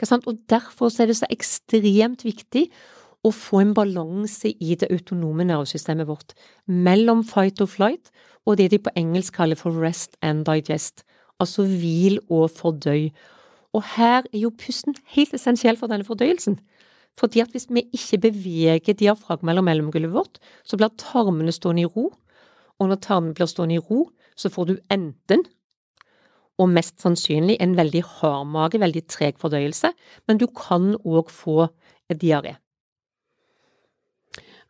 Og 0.00 0.38
Derfor 0.50 0.90
er 1.00 1.06
det 1.06 1.16
så 1.16 1.26
ekstremt 1.30 2.24
viktig 2.24 2.70
å 3.22 3.30
få 3.30 3.60
en 3.62 3.74
balanse 3.74 4.50
i 4.50 4.74
det 4.74 4.90
autonome 4.90 5.44
nervesystemet 5.46 6.08
vårt 6.08 6.34
mellom 6.66 7.22
fight 7.24 7.60
or 7.60 7.70
flight 7.70 8.10
og 8.46 8.58
det 8.58 8.70
de 8.72 8.78
på 8.82 8.90
engelsk 8.96 9.36
kaller 9.36 9.58
for 9.58 9.70
rest 9.70 10.16
and 10.22 10.44
digest, 10.44 11.04
altså 11.38 11.62
hvil 11.62 12.18
og 12.28 12.50
fordøy. 12.50 13.12
Og 13.72 13.84
her 13.94 14.26
er 14.32 14.38
jo 14.38 14.50
pusten 14.50 14.96
helt 15.14 15.34
essensiell 15.34 15.78
for 15.78 15.86
denne 15.86 16.04
fordøyelsen. 16.04 16.58
Fordi 17.18 17.40
at 17.40 17.52
hvis 17.52 17.68
vi 17.70 17.84
ikke 17.92 18.18
beveger 18.26 18.96
diafragma 18.96 19.52
eller 19.52 19.62
mellomgulvet 19.62 20.14
vårt, 20.14 20.38
så 20.64 20.76
blir 20.76 20.92
tarmene 20.98 21.52
stående 21.52 21.84
i 21.84 21.90
ro, 21.90 22.08
og 22.80 22.88
når 22.88 23.02
tarmene 23.04 23.36
blir 23.36 23.46
stående 23.46 23.76
i 23.78 23.84
ro, 23.84 24.06
så 24.36 24.50
får 24.50 24.70
du 24.70 24.76
enten 24.90 25.44
og 26.62 26.70
mest 26.70 27.00
sannsynlig 27.02 27.58
en 27.62 27.76
veldig 27.78 28.02
hard 28.18 28.50
mage, 28.52 28.80
veldig 28.82 29.04
treg 29.10 29.38
fordøyelse, 29.42 29.92
men 30.28 30.40
du 30.40 30.46
kan 30.56 30.92
òg 31.02 31.32
få 31.32 31.66
diaré. 32.12 32.56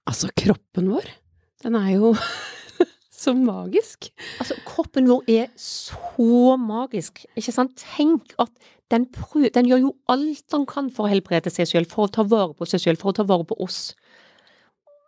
Altså, 0.09 0.31
kroppen 0.39 0.91
vår, 0.91 1.07
den 1.63 1.77
er 1.79 1.91
jo 1.95 2.13
så 3.23 3.35
magisk. 3.39 4.11
Altså, 4.43 4.57
kroppen 4.67 5.07
vår 5.11 5.29
er 5.31 5.51
så 5.61 6.57
magisk, 6.59 7.25
ikke 7.39 7.55
sant? 7.55 7.77
Tenk 7.97 8.35
at 8.43 8.51
den, 8.93 9.07
prøver, 9.15 9.53
den 9.55 9.69
gjør 9.69 9.87
jo 9.87 9.93
alt 10.13 10.43
den 10.53 10.67
kan 10.69 10.91
for 10.93 11.07
å 11.07 11.13
helbrede 11.13 11.53
seg 11.53 11.71
selv, 11.71 11.93
for 11.93 12.09
å 12.09 12.13
ta 12.13 12.27
vare 12.29 12.53
på 12.57 12.69
seg 12.69 12.83
selv, 12.83 13.03
for 13.03 13.13
å 13.13 13.21
ta 13.21 13.27
vare 13.29 13.47
på 13.49 13.57
oss 13.63 13.93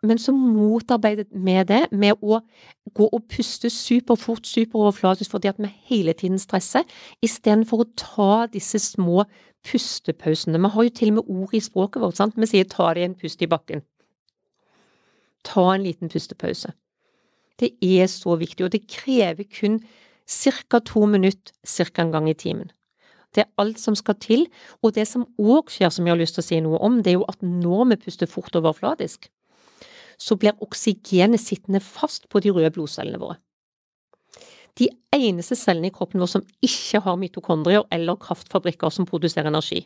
men 0.05 0.21
så 0.21 0.35
motarbeidet 0.37 1.31
vi 1.33 1.57
det 1.69 1.87
med 1.93 2.21
å 2.21 2.41
gå 2.95 3.09
og 3.09 3.25
puste 3.31 3.71
superfort, 3.73 4.47
superoverflatisk 4.47 5.33
fordi 5.35 5.51
at 5.51 5.61
vi 5.63 5.73
hele 5.91 6.15
tiden 6.17 6.39
stresser, 6.43 6.85
istedenfor 7.25 7.85
å 7.85 7.91
ta 7.99 8.47
disse 8.53 8.81
små 8.83 9.25
pustepausene. 9.65 10.61
Vi 10.61 10.73
har 10.77 10.87
jo 10.87 10.95
til 10.95 11.13
og 11.15 11.19
med 11.19 11.35
ord 11.41 11.57
i 11.57 11.65
språket 11.65 12.03
vårt, 12.05 12.21
sant? 12.21 12.37
Vi 12.37 12.51
sier 12.51 12.69
ta 12.69 12.93
deg 12.95 13.09
en 13.09 13.19
pust 13.19 13.43
i 13.43 13.51
bakken. 13.51 13.85
Ta 15.45 15.67
en 15.75 15.85
liten 15.85 16.13
pustepause. 16.13 16.73
Det 17.61 17.75
er 17.83 18.09
så 18.11 18.37
viktig, 18.37 18.65
og 18.67 18.73
det 18.75 18.87
krever 18.91 19.47
kun 19.49 19.81
ca. 20.27 20.81
to 20.81 21.07
minutter 21.07 21.53
ca. 21.65 22.03
en 22.03 22.13
gang 22.13 22.29
i 22.29 22.35
timen. 22.35 22.73
Det 23.35 23.43
er 23.43 23.51
alt 23.59 23.81
som 23.81 23.97
skal 23.99 24.15
til, 24.23 24.47
og 24.83 24.95
det 24.95 25.09
som 25.09 25.27
òg 25.39 25.71
skjer, 25.71 25.91
som 25.91 26.07
jeg 26.07 26.15
har 26.15 26.21
lyst 26.21 26.37
til 26.39 26.45
å 26.45 26.47
si 26.47 26.61
noe 26.63 26.79
om, 26.79 27.03
det 27.03 27.13
er 27.13 27.19
jo 27.19 27.27
at 27.29 27.43
når 27.43 27.89
vi 27.91 27.97
puster 28.07 28.31
fort 28.31 28.55
overfladisk, 28.55 29.29
så 30.19 30.37
blir 30.41 30.59
oksygenet 30.65 31.43
sittende 31.43 31.81
fast 31.85 32.29
på 32.29 32.43
de 32.45 32.53
røde 32.55 32.73
blodcellene 32.75 33.21
våre. 33.21 33.39
De 34.79 34.89
eneste 35.15 35.55
cellene 35.59 35.91
i 35.91 35.95
kroppen 35.95 36.23
vår 36.23 36.31
som 36.33 36.47
ikke 36.65 37.01
har 37.05 37.19
mitokondrier 37.21 37.85
eller 37.95 38.19
kraftfabrikker 38.21 38.91
som 38.91 39.07
produserer 39.07 39.51
energi. 39.51 39.85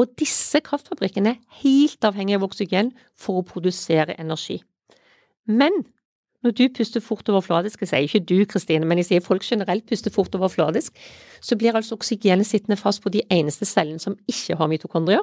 Og 0.00 0.14
disse 0.16 0.62
kraftfabrikkene 0.64 1.34
er 1.34 1.58
helt 1.60 2.04
avhengige 2.08 2.38
av 2.40 2.46
oksygen 2.46 2.94
for 3.12 3.40
å 3.42 3.46
produsere 3.48 4.16
energi. 4.20 4.62
Men 5.44 5.82
når 6.42 6.54
du 6.58 6.62
puster 6.74 7.02
fort 7.04 7.28
overfladisk, 7.30 7.84
jeg 7.84 7.90
sier 7.90 8.06
ikke 8.06 8.24
du 8.26 8.46
Kristine, 8.50 8.86
men 8.88 8.98
jeg 8.98 9.10
sier 9.10 9.22
folk 9.22 9.44
generelt 9.46 9.84
puster 9.86 10.10
fort 10.10 10.34
overfladisk, 10.34 10.96
så 11.44 11.58
blir 11.58 11.76
altså 11.76 11.98
oksygenet 11.98 12.48
sittende 12.48 12.80
fast 12.80 13.02
på 13.04 13.12
de 13.14 13.22
eneste 13.30 13.68
cellene 13.68 14.02
som 14.02 14.16
ikke 14.30 14.56
har 14.58 14.70
mitokondrier, 14.72 15.22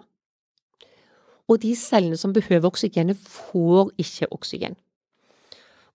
og 1.50 1.64
de 1.64 1.74
cellene 1.78 2.18
som 2.20 2.34
behøver 2.36 2.70
oksygenet, 2.70 3.18
får 3.18 3.90
ikke 3.98 4.30
oksygen. 4.36 4.78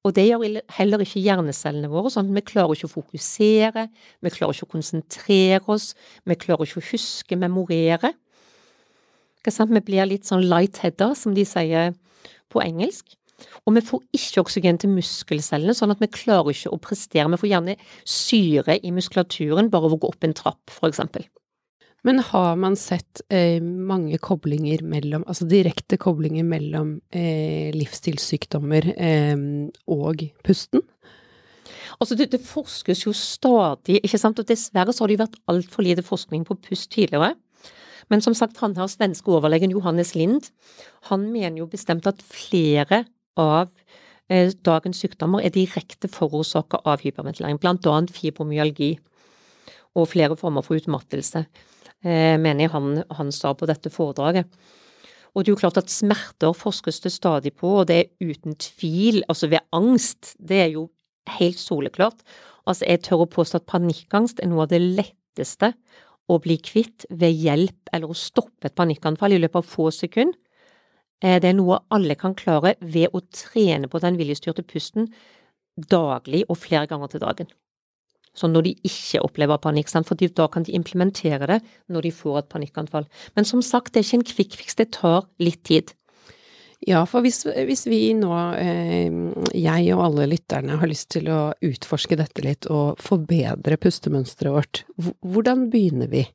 Og 0.04 0.12
det 0.12 0.26
gjør 0.26 0.58
heller 0.76 1.00
ikke 1.00 1.22
hjernecellene 1.24 1.88
våre, 1.88 2.10
sånn 2.12 2.28
at 2.28 2.36
vi 2.36 2.44
klarer 2.44 2.76
ikke 2.76 2.90
å 2.90 2.92
fokusere, 2.92 3.86
vi 4.20 4.32
klarer 4.34 4.52
ikke 4.52 4.66
å 4.66 4.72
konsentrere 4.74 5.62
oss, 5.72 5.94
vi 6.28 6.36
klarer 6.36 6.68
ikke 6.68 6.82
å 6.82 6.88
huske, 6.90 7.38
memorere. 7.40 8.12
Vi 9.44 9.84
blir 9.84 10.08
litt 10.08 10.28
sånn 10.28 10.44
light-heada, 10.48 11.14
som 11.16 11.32
de 11.36 11.46
sier 11.48 11.94
på 12.52 12.60
engelsk. 12.64 13.16
Og 13.64 13.74
vi 13.76 13.84
får 13.84 14.02
ikke 14.16 14.44
oksygen 14.44 14.78
til 14.80 14.92
muskelcellene, 14.92 15.72
sånn 15.76 15.92
at 15.94 16.02
vi 16.04 16.10
klarer 16.12 16.52
ikke 16.52 16.72
å 16.72 16.80
prestere. 16.84 17.30
Vi 17.32 17.40
får 17.40 17.52
gjerne 17.54 17.78
syre 18.08 18.76
i 18.84 18.92
muskulaturen 18.94 19.72
bare 19.72 19.88
av 19.88 19.96
å 19.96 20.00
gå 20.00 20.12
opp 20.12 20.28
en 20.28 20.36
trapp, 20.36 20.62
for 20.72 20.92
eksempel. 20.92 21.24
Men 22.04 22.20
har 22.20 22.56
man 22.60 22.76
sett 22.76 23.22
eh, 23.32 23.62
mange 23.62 24.18
koblinger 24.20 24.82
mellom, 24.84 25.24
altså 25.24 25.46
direkte 25.48 25.96
koblinger 26.00 26.44
mellom 26.44 26.98
eh, 27.08 27.72
livsstilssykdommer 27.72 28.90
eh, 28.92 29.38
og 29.88 30.26
pusten? 30.44 30.84
Altså 31.96 32.18
det, 32.18 32.28
det, 32.34 32.42
forskes 32.44 33.06
jo 33.06 33.14
stadig, 33.16 34.00
ikke 34.02 34.20
sant, 34.20 34.40
og 34.40 34.48
dessverre 34.48 34.92
så 34.92 35.04
har 35.04 35.10
det 35.10 35.16
jo 35.16 35.24
vært 35.24 35.40
altfor 35.50 35.86
lite 35.86 36.04
forskning 36.04 36.44
på 36.44 36.58
pust 36.66 36.90
tidligere. 36.92 37.32
Men 38.12 38.20
som 38.20 38.36
sagt, 38.36 38.58
han 38.60 38.76
her 38.76 38.90
svenske 38.90 39.30
overlegen 39.32 39.72
Johannes 39.72 40.12
Lind, 40.18 40.50
han 41.08 41.28
mener 41.32 41.62
jo 41.62 41.70
bestemt 41.70 42.06
at 42.10 42.20
flere 42.20 43.04
av 43.40 43.70
eh, 44.28 44.52
dagens 44.66 45.00
sykdommer 45.00 45.44
er 45.44 45.54
direkte 45.54 46.10
forårsaka 46.12 46.82
av 46.84 47.04
hyperventilering, 47.04 47.60
blant 47.62 47.86
annet 47.88 48.12
fibromyalgi 48.12 48.96
og 49.94 50.10
flere 50.10 50.36
former 50.36 50.66
for 50.66 50.76
utmattelse. 50.76 51.46
Eh, 52.04 52.36
mener 52.36 52.66
jeg 52.66 52.72
han, 52.74 52.98
han 53.16 53.30
sa 53.32 53.54
på 53.56 53.68
dette 53.68 53.92
foredraget. 53.92 54.50
Og 55.34 55.42
det 55.42 55.50
er 55.50 55.54
jo 55.54 55.60
klart 55.62 55.80
at 55.80 55.90
smerter 55.90 56.54
forskes 56.54 57.00
det 57.02 57.12
stadig 57.14 57.54
på, 57.56 57.80
og 57.80 57.88
det 57.88 57.96
er 57.96 58.30
uten 58.30 58.54
tvil 58.60 59.24
Altså 59.28 59.48
ved 59.50 59.64
angst, 59.74 60.34
det 60.38 60.60
er 60.66 60.70
jo 60.76 60.90
helt 61.38 61.58
soleklart. 61.58 62.20
Altså 62.68 62.86
jeg 62.86 63.02
tør 63.02 63.24
å 63.24 63.30
påstå 63.32 63.60
at 63.60 63.70
panikkangst 63.72 64.40
er 64.40 64.52
noe 64.52 64.66
av 64.66 64.70
det 64.72 64.82
letteste 64.84 65.72
å 66.30 66.38
bli 66.40 66.58
kvitt 66.60 67.08
ved 67.10 67.34
hjelp 67.34 67.90
eller 67.92 68.12
å 68.12 68.16
stoppe 68.16 68.68
et 68.68 68.76
panikkanfall 68.76 69.34
i 69.34 69.40
løpet 69.40 69.60
av 69.60 69.68
få 69.68 69.90
sekunder. 69.92 70.38
Eh, 71.24 71.40
det 71.40 71.50
er 71.50 71.58
noe 71.58 71.82
alle 71.94 72.16
kan 72.20 72.36
klare 72.36 72.76
ved 72.80 73.16
å 73.16 73.24
trene 73.32 73.88
på 73.88 74.00
den 74.04 74.20
viljestyrte 74.20 74.64
pusten 74.66 75.08
daglig 75.74 76.44
og 76.48 76.60
flere 76.60 76.86
ganger 76.86 77.10
til 77.10 77.24
dagen 77.24 77.52
sånn 78.38 78.54
når 78.54 78.68
de 78.68 78.72
ikke 78.90 79.22
opplever 79.24 79.60
panikk, 79.62 79.90
for 79.94 80.18
da 80.18 80.46
kan 80.50 80.66
de 80.66 80.74
implementere 80.76 81.48
det 81.50 81.60
når 81.92 82.08
de 82.08 82.14
får 82.14 82.40
et 82.40 82.48
panikkanfall. 82.52 83.06
Men 83.36 83.46
som 83.48 83.62
sagt, 83.62 83.92
det 83.92 84.02
er 84.02 84.08
ikke 84.08 84.20
en 84.20 84.30
kvikkfiks, 84.32 84.80
det 84.80 84.90
tar 84.98 85.28
litt 85.42 85.62
tid. 85.64 85.94
Ja, 86.84 87.04
for 87.08 87.24
hvis, 87.24 87.44
hvis 87.46 87.86
vi 87.88 88.00
nå, 88.18 88.32
eh, 88.60 89.14
jeg 89.56 89.94
og 89.94 90.02
alle 90.04 90.26
lytterne, 90.34 90.76
har 90.80 90.90
lyst 90.90 91.14
til 91.14 91.30
å 91.32 91.54
utforske 91.64 92.18
dette 92.20 92.44
litt 92.44 92.68
og 92.68 93.00
forbedre 93.00 93.78
pustemønsteret 93.80 94.52
vårt, 94.52 94.82
hvordan 95.24 95.70
begynner 95.72 96.10
vi? 96.12 96.26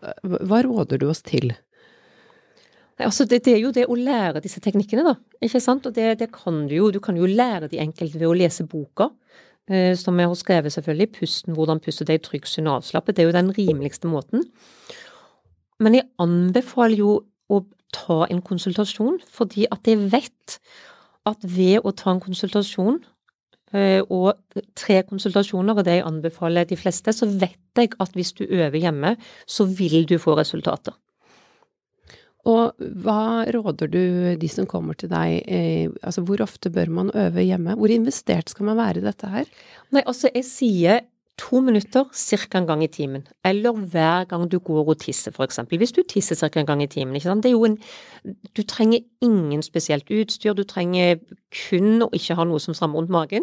Hva 0.00 0.62
råder 0.64 1.02
du 1.02 1.10
oss 1.12 1.20
til? 1.26 1.52
Altså 3.02 3.26
det, 3.28 3.42
det, 3.44 3.56
er 3.56 3.62
jo 3.66 3.72
det 3.74 3.84
å 3.90 3.98
lære 3.98 4.42
disse 4.44 4.62
teknikkene, 4.64 5.04
da. 5.06 5.14
Ikke 5.44 5.60
sant? 5.60 5.86
Og 5.88 5.94
det, 5.96 6.14
det 6.22 6.30
kan 6.34 6.64
du 6.70 6.74
jo. 6.76 6.90
Du 6.94 7.00
kan 7.02 7.18
jo 7.18 7.28
lære 7.28 7.68
de 7.72 7.80
enkelte 7.82 8.20
ved 8.20 8.28
å 8.30 8.36
lese 8.36 8.66
boka. 8.68 9.10
Eh, 9.70 9.96
som 9.96 10.18
jeg 10.18 10.26
har 10.26 10.34
skrevet, 10.34 10.72
selvfølgelig. 10.72 11.12
Pusten, 11.18 11.54
hvordan 11.54 11.80
puste 11.80 12.06
deg 12.08 12.22
trygg, 12.24 12.48
sunn 12.50 12.66
og 12.66 12.80
avslappet. 12.80 13.16
Det 13.16 13.22
er 13.22 13.28
jo 13.30 13.36
den 13.36 13.52
rimeligste 13.58 14.10
måten. 14.10 14.42
Men 15.78 15.94
jeg 15.94 16.08
anbefaler 16.22 16.98
jo 16.98 17.12
å 17.50 17.62
ta 17.94 18.24
en 18.30 18.42
konsultasjon, 18.42 19.20
fordi 19.30 19.68
at 19.70 19.86
jeg 19.86 20.00
vet 20.10 20.58
at 21.28 21.46
ved 21.46 21.86
å 21.86 21.92
ta 21.94 22.10
en 22.10 22.22
konsultasjon, 22.22 22.98
eh, 23.72 24.02
og 24.10 24.34
tre 24.74 25.02
konsultasjoner 25.06 25.78
og 25.78 25.86
det 25.86 26.00
jeg 26.00 26.08
anbefaler 26.08 26.66
de 26.66 26.76
fleste, 26.76 27.14
så 27.14 27.28
vet 27.30 27.78
jeg 27.78 27.94
at 28.00 28.18
hvis 28.18 28.32
du 28.32 28.44
øver 28.44 28.78
hjemme, 28.82 29.16
så 29.46 29.64
vil 29.64 30.08
du 30.08 30.18
få 30.18 30.34
resultater. 30.38 30.96
Og 32.50 32.74
hva 33.04 33.44
råder 33.54 33.90
du 33.90 34.02
de 34.40 34.48
som 34.50 34.66
kommer 34.66 34.96
til 34.98 35.12
deg, 35.12 35.44
eh, 35.46 35.92
altså 36.02 36.24
hvor 36.26 36.42
ofte 36.42 36.72
bør 36.74 36.90
man 36.90 37.12
øve 37.14 37.44
hjemme? 37.46 37.76
Hvor 37.78 37.92
investert 37.94 38.50
skal 38.50 38.66
man 38.66 38.80
være 38.80 38.98
i 38.98 39.04
dette 39.04 39.30
her? 39.30 39.50
Nei, 39.94 40.02
altså 40.02 40.30
jeg 40.34 40.48
sier 40.48 41.04
to 41.38 41.60
minutter 41.60 42.04
ca. 42.12 42.58
en 42.58 42.66
gang 42.66 42.82
i 42.84 42.90
timen, 42.90 43.26
eller 43.44 43.72
hver 43.72 44.24
gang 44.24 44.50
du 44.50 44.58
går 44.58 44.88
og 44.88 44.98
tisser, 44.98 45.32
eksempel. 45.40 45.78
Hvis 45.78 45.92
du 45.92 46.02
tisser 46.02 46.36
ca. 46.36 46.60
en 46.60 46.66
gang 46.66 46.82
i 46.82 46.86
timen, 46.86 47.14
ikke 47.14 47.30
sant. 47.30 47.42
Det 47.42 47.50
er 47.50 47.56
jo 47.56 47.64
en 47.64 47.78
Du 48.56 48.62
trenger 48.62 49.00
ingen 49.20 49.62
spesielt 49.62 50.10
utstyr, 50.10 50.52
du 50.52 50.64
trenger 50.64 51.18
kun 51.68 52.02
å 52.02 52.10
ikke 52.12 52.34
ha 52.34 52.44
noe 52.44 52.60
som 52.60 52.74
strammer 52.74 52.98
rundt 52.98 53.10
magen. 53.10 53.42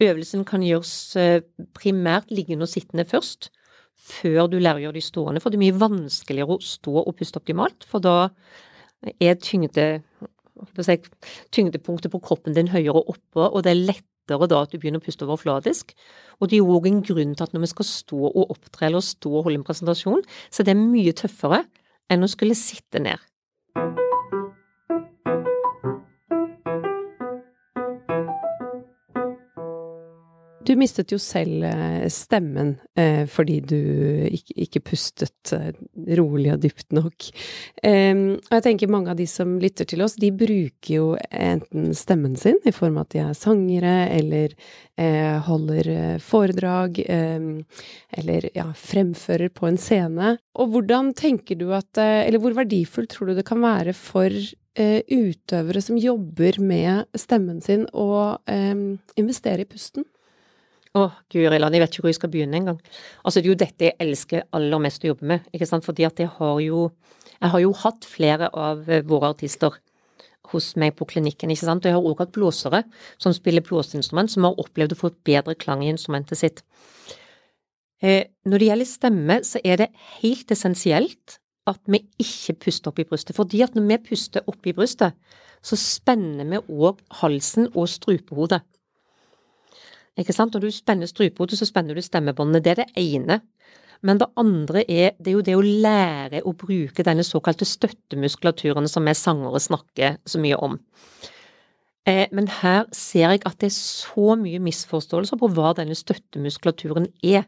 Øvelsen 0.00 0.44
kan 0.44 0.62
gjøres 0.62 1.16
eh, 1.16 1.42
primært 1.74 2.30
liggende 2.30 2.62
og 2.62 2.68
sittende 2.68 3.04
først 3.04 3.50
før 4.02 4.48
du 4.50 4.58
lærer 4.58 4.80
å 4.80 4.84
gjøre 4.86 4.98
de 4.98 5.04
stående, 5.04 5.42
for 5.42 5.52
det 5.52 5.58
er 5.58 5.64
mye 5.66 5.80
vanskeligere 5.80 6.56
å 6.56 6.64
stå 6.64 6.94
og 7.02 7.14
puste 7.18 7.38
optimalt, 7.40 7.86
for 7.88 8.02
da 8.02 8.16
er 9.22 9.38
tyngde, 9.42 9.86
tyngdepunktet 11.54 12.12
på 12.12 12.22
kroppen 12.22 12.56
din 12.56 12.72
høyere 12.72 13.02
oppe, 13.02 13.46
og 13.48 13.62
det 13.64 13.72
er 13.72 13.84
lettere 13.92 14.48
da 14.50 14.62
at 14.62 14.72
du 14.72 14.78
begynner 14.78 15.02
å 15.02 15.06
puste 15.06 15.26
overfladisk. 15.26 15.94
Og 16.40 16.50
det 16.50 16.58
er 16.58 16.62
jo 16.62 16.76
òg 16.76 16.88
en 16.90 17.02
grunn 17.06 17.34
til 17.36 17.46
at 17.46 17.54
når 17.54 17.66
vi 17.66 17.72
skal 17.72 17.88
stå 17.88 18.20
og 18.30 18.54
opptre 18.54 18.88
eller 18.88 19.04
stå 19.06 19.32
og 19.32 19.48
holde 19.48 19.62
en 19.62 19.66
presentasjon, 19.66 20.22
så 20.50 20.66
det 20.66 20.74
er 20.74 20.82
mye 20.82 21.14
tøffere 21.18 21.64
enn 22.12 22.26
å 22.26 22.30
skulle 22.30 22.58
sitte 22.58 23.02
ned. 23.02 23.18
Du 30.62 30.76
mistet 30.78 31.10
jo 31.10 31.16
selv 31.18 31.64
eh, 31.66 32.04
stemmen 32.12 32.76
eh, 32.98 33.24
fordi 33.30 33.56
du 33.66 33.78
ikke, 34.30 34.82
pustet 34.86 35.50
eh, 35.56 35.72
rolig 36.18 36.52
og 36.54 36.60
dypt 36.62 36.94
nok. 36.94 37.26
Og 37.82 38.54
jeg 38.54 38.64
tenker 38.64 38.90
mange 38.90 39.10
av 39.10 39.18
de 39.18 39.26
som 39.26 39.56
lytter 39.62 39.88
til 39.90 40.04
oss, 40.04 40.14
de 40.20 40.30
bruker 40.30 40.92
jo 40.92 41.06
enten 41.30 41.90
stemmen 41.98 42.36
sin 42.38 42.60
i 42.68 42.74
form 42.74 43.00
av 43.00 43.08
at 43.08 43.14
de 43.14 43.22
er 43.24 43.34
sangere, 43.38 43.96
eller 44.14 44.54
holder 45.46 46.20
foredrag, 46.22 47.00
eller 47.02 48.46
ja, 48.54 48.68
fremfører 48.76 49.50
på 49.54 49.66
en 49.66 49.80
scene. 49.80 50.36
Og 50.60 50.74
hvordan 50.74 51.10
tenker 51.18 51.58
du 51.58 51.70
at 51.74 51.98
Eller 51.98 52.38
hvor 52.42 52.54
verdifullt 52.54 53.10
tror 53.14 53.32
du 53.32 53.38
det 53.38 53.46
kan 53.48 53.62
være 53.64 53.96
for 53.96 54.30
utøvere 54.78 55.82
som 55.82 55.98
jobber 55.98 56.60
med 56.62 57.08
stemmen 57.18 57.62
sin, 57.64 57.88
å 57.92 58.36
investere 59.18 59.66
i 59.66 59.70
pusten? 59.70 60.06
Å, 60.92 61.06
guri 61.32 61.56
land, 61.56 61.72
jeg 61.72 61.80
vet 61.80 61.94
ikke 61.94 62.02
hvor 62.04 62.12
jeg 62.12 62.18
skal 62.18 62.30
begynne 62.32 62.58
engang. 62.58 62.80
Altså, 63.24 63.40
det 63.40 63.46
er 63.46 63.54
jo 63.54 63.60
dette 63.62 63.86
jeg 63.86 63.96
elsker 64.04 64.42
aller 64.52 64.82
mest 64.84 65.04
å 65.06 65.08
jobbe 65.08 65.28
med, 65.30 65.46
ikke 65.56 65.68
sant, 65.70 65.86
fordi 65.86 66.04
at 66.04 66.20
jeg 66.20 66.28
har 66.38 66.58
jo 66.60 66.90
Jeg 67.42 67.50
har 67.50 67.58
jo 67.58 67.72
hatt 67.74 68.04
flere 68.06 68.46
av 68.54 68.86
eh, 68.86 69.00
våre 69.02 69.32
artister 69.32 69.74
hos 70.52 70.76
meg 70.78 70.92
på 70.94 71.08
klinikken, 71.10 71.50
ikke 71.50 71.66
sant, 71.66 71.82
og 71.82 71.90
jeg 71.90 71.96
har 71.96 72.04
også 72.06 72.20
hatt 72.20 72.34
blåsere 72.36 72.80
som 73.18 73.34
spiller 73.34 73.64
blåseinstrument, 73.66 74.30
som 74.30 74.46
har 74.46 74.60
opplevd 74.62 74.94
å 74.94 74.98
få 75.00 75.10
et 75.10 75.18
bedre 75.26 75.56
klang 75.58 75.82
i 75.82 75.90
instrumentet 75.90 76.38
sitt. 76.38 76.62
Eh, 77.98 78.30
når 78.46 78.62
det 78.62 78.68
gjelder 78.68 78.90
stemme, 78.92 79.38
så 79.42 79.58
er 79.64 79.82
det 79.82 79.88
helt 80.20 80.54
essensielt 80.54 81.40
at 81.66 81.82
vi 81.90 82.04
ikke 82.22 82.60
puster 82.68 82.92
opp 82.92 83.02
i 83.02 83.08
brystet, 83.10 83.34
fordi 83.34 83.64
at 83.66 83.74
når 83.74 83.88
vi 83.90 83.98
puster 84.12 84.46
opp 84.46 84.70
i 84.70 84.76
brystet, 84.76 85.18
så 85.66 85.78
spenner 85.78 86.46
vi 86.46 86.62
òg 86.78 87.02
halsen 87.22 87.72
og 87.72 87.90
strupehodet. 87.90 88.62
Ikke 90.20 90.34
sant? 90.36 90.54
Når 90.54 90.66
du 90.66 90.74
spenner 90.74 91.08
strupehodet, 91.08 91.58
så 91.58 91.68
spenner 91.68 91.96
du 91.96 92.04
stemmebåndene. 92.04 92.60
Det 92.62 92.74
er 92.74 92.82
det 92.82 92.90
ene. 93.00 93.40
Men 94.02 94.18
det 94.18 94.28
andre 94.36 94.82
er, 94.90 95.14
det 95.18 95.30
er 95.30 95.36
jo 95.36 95.44
det 95.46 95.54
å 95.56 95.62
lære 95.62 96.42
å 96.42 96.54
bruke 96.58 97.04
denne 97.06 97.24
såkalte 97.24 97.68
støttemuskulaturen 97.68 98.88
som 98.90 99.06
vi 99.06 99.14
sangere 99.14 99.62
snakker 99.62 100.18
så 100.26 100.40
mye 100.42 100.58
om. 100.58 100.76
Eh, 102.08 102.26
men 102.34 102.48
her 102.50 102.88
ser 102.90 103.30
jeg 103.30 103.44
at 103.46 103.60
det 103.62 103.70
er 103.70 103.76
så 103.76 104.34
mye 104.38 104.58
misforståelser 104.62 105.38
på 105.38 105.50
hva 105.54 105.70
denne 105.78 105.94
støttemuskulaturen 105.94 107.06
er. 107.22 107.46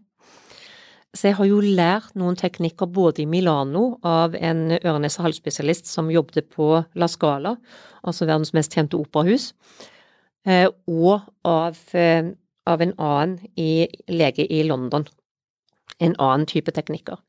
Så 1.15 1.29
jeg 1.29 1.39
har 1.39 1.47
jo 1.47 1.61
lært 1.63 2.15
noen 2.19 2.39
teknikker 2.39 2.91
både 2.91 3.23
i 3.23 3.29
Milano 3.31 3.99
av 4.07 4.35
en 4.35 4.79
ørenes- 4.81 5.19
og 5.19 5.29
halsspesialist 5.29 5.91
som 5.91 6.11
jobbet 6.11 6.51
på 6.55 6.85
La 6.99 7.11
Scala, 7.11 7.55
altså 8.03 8.27
verdens 8.27 8.55
mest 8.55 8.75
kjente 8.75 8.99
operahus, 8.99 9.53
eh, 10.47 10.67
og 10.91 11.23
av 11.47 11.79
eh, 11.95 12.35
av 12.67 12.83
en 12.83 12.95
annen 12.99 13.39
i, 13.61 13.87
lege 14.09 14.47
i 14.47 14.63
London. 14.67 15.07
En 16.01 16.17
annen 16.19 16.47
type 16.51 16.73
teknikker. 16.75 17.21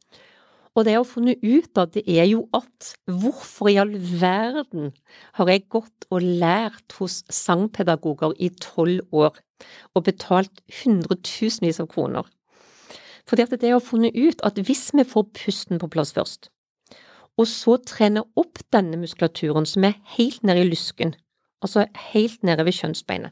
Og 0.76 0.84
det 0.84 0.92
jeg 0.92 1.00
har 1.00 1.08
funnet 1.08 1.44
ut 1.44 1.80
av, 1.80 1.92
det 1.94 2.04
er 2.04 2.26
jo 2.28 2.42
at 2.56 2.92
hvorfor 3.08 3.70
i 3.72 3.78
all 3.80 3.94
verden 3.96 4.92
har 5.38 5.52
jeg 5.52 5.70
gått 5.72 6.08
og 6.12 6.26
lært 6.26 6.98
hos 7.00 7.22
sangpedagoger 7.32 8.36
i 8.44 8.50
tolv 8.60 9.06
år 9.16 9.38
og 9.96 10.04
betalt 10.04 10.60
hundretusenvis 10.82 11.80
av 11.80 11.88
kroner? 11.94 12.28
Fordi 13.26 13.46
at 13.46 13.56
det 13.56 13.72
jeg 13.72 13.78
har 13.78 13.86
funnet 13.88 14.18
ut, 14.20 14.44
at 14.44 14.60
hvis 14.60 14.90
vi 14.94 15.08
får 15.08 15.30
pusten 15.38 15.80
på 15.80 15.90
plass 15.90 16.12
først, 16.14 16.52
og 17.40 17.48
så 17.48 17.78
trener 17.84 18.28
opp 18.40 18.60
denne 18.72 19.00
muskulaturen 19.00 19.66
som 19.68 19.88
er 19.88 19.98
helt 20.18 20.44
nede 20.44 20.64
i 20.64 20.70
lysken, 20.70 21.16
altså 21.64 21.88
helt 22.12 22.44
nede 22.44 22.68
ved 22.68 22.76
kjønnsbeinet. 22.76 23.32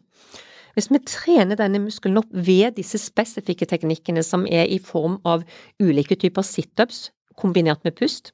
Hvis 0.73 0.89
vi 0.89 1.01
trener 1.05 1.57
denne 1.59 1.81
muskelen 1.83 2.17
opp 2.23 2.29
ved 2.33 2.79
disse 2.79 2.97
spesifikke 3.01 3.67
teknikkene 3.69 4.23
som 4.25 4.47
er 4.49 4.65
i 4.65 4.79
form 4.81 5.19
av 5.27 5.43
ulike 5.81 6.17
typer 6.19 6.45
situps 6.45 7.11
kombinert 7.37 7.83
med 7.85 7.95
pust, 7.97 8.31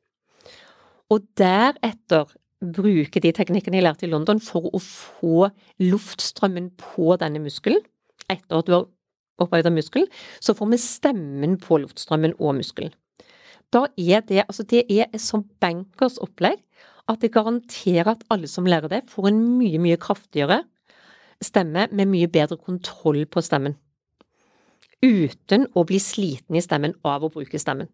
og 1.10 1.26
deretter 1.40 2.30
bruke 2.60 3.22
de 3.24 3.32
teknikkene 3.36 3.80
jeg 3.80 3.86
lærte 3.86 4.08
i 4.08 4.12
London 4.12 4.40
for 4.44 4.68
å 4.72 4.80
få 4.84 5.50
luftstrømmen 5.84 6.72
på 6.80 7.16
denne 7.20 7.42
muskelen, 7.44 7.84
etter 8.30 8.60
at 8.60 8.68
du 8.68 8.76
har 8.76 8.88
opparbeidet 9.40 9.72
muskelen, 9.74 10.08
så 10.44 10.56
får 10.56 10.74
vi 10.74 10.82
stemmen 10.84 11.56
på 11.62 11.80
luftstrømmen 11.84 12.36
og 12.40 12.60
muskelen. 12.60 12.92
Da 13.74 13.86
er 14.02 14.24
det, 14.26 14.44
altså 14.48 14.66
det 14.68 14.86
er 14.90 15.12
som 15.22 15.46
bankers 15.62 16.18
opplegg 16.24 16.60
at 17.10 17.22
det 17.24 17.34
garanterer 17.34 18.12
at 18.14 18.26
alle 18.34 18.50
som 18.50 18.68
lærer 18.70 18.92
det, 18.92 19.04
får 19.10 19.30
en 19.30 19.40
mye, 19.60 19.80
mye 19.82 20.00
kraftigere 20.02 20.64
stemme 21.44 21.88
med 21.92 22.10
mye 22.12 22.28
bedre 22.28 22.58
kontroll 22.58 23.26
på 23.26 23.42
stemmen. 23.42 23.78
Uten 25.04 25.68
å 25.76 25.86
bli 25.88 26.00
sliten 26.04 26.58
i 26.60 26.64
stemmen 26.64 26.98
av 27.08 27.24
å 27.24 27.32
bruke 27.32 27.60
stemmen. 27.60 27.88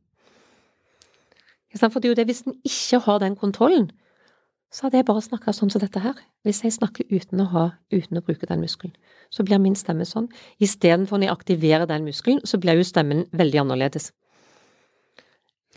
For 1.75 1.99
det 1.99 2.07
er 2.07 2.13
jo 2.13 2.17
det, 2.17 2.25
hvis 2.29 2.45
en 2.47 2.55
ikke 2.63 3.01
har 3.03 3.19
den 3.19 3.35
kontrollen, 3.35 3.89
så 4.71 4.85
hadde 4.85 4.99
jeg 4.99 5.07
bare 5.07 5.23
snakka 5.23 5.53
sånn 5.53 5.69
som 5.71 5.81
dette 5.83 6.01
her. 6.01 6.17
Hvis 6.43 6.63
jeg 6.63 6.73
snakker 6.75 7.07
uten 7.11 7.43
å 7.43 7.47
ha, 7.51 7.65
uten 7.93 8.17
å 8.19 8.23
bruke 8.25 8.47
den 8.49 8.63
muskelen, 8.63 8.95
så 9.29 9.43
blir 9.45 9.59
min 9.61 9.75
stemme 9.77 10.07
sånn. 10.07 10.29
Istedenfor 10.63 11.19
når 11.19 11.29
jeg 11.29 11.35
aktiverer 11.35 11.89
den 11.89 12.07
muskelen, 12.07 12.41
så 12.47 12.59
blir 12.61 12.79
jo 12.79 12.87
stemmen 12.87 13.25
veldig 13.35 13.61
annerledes. 13.63 14.09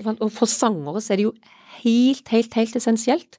Og 0.07 0.31
for 0.35 0.51
sangere 0.51 1.03
så 1.03 1.15
er 1.15 1.21
det 1.21 1.29
jo 1.29 1.35
helt, 1.83 2.27
helt, 2.31 2.55
helt 2.55 2.79
essensielt 2.79 3.39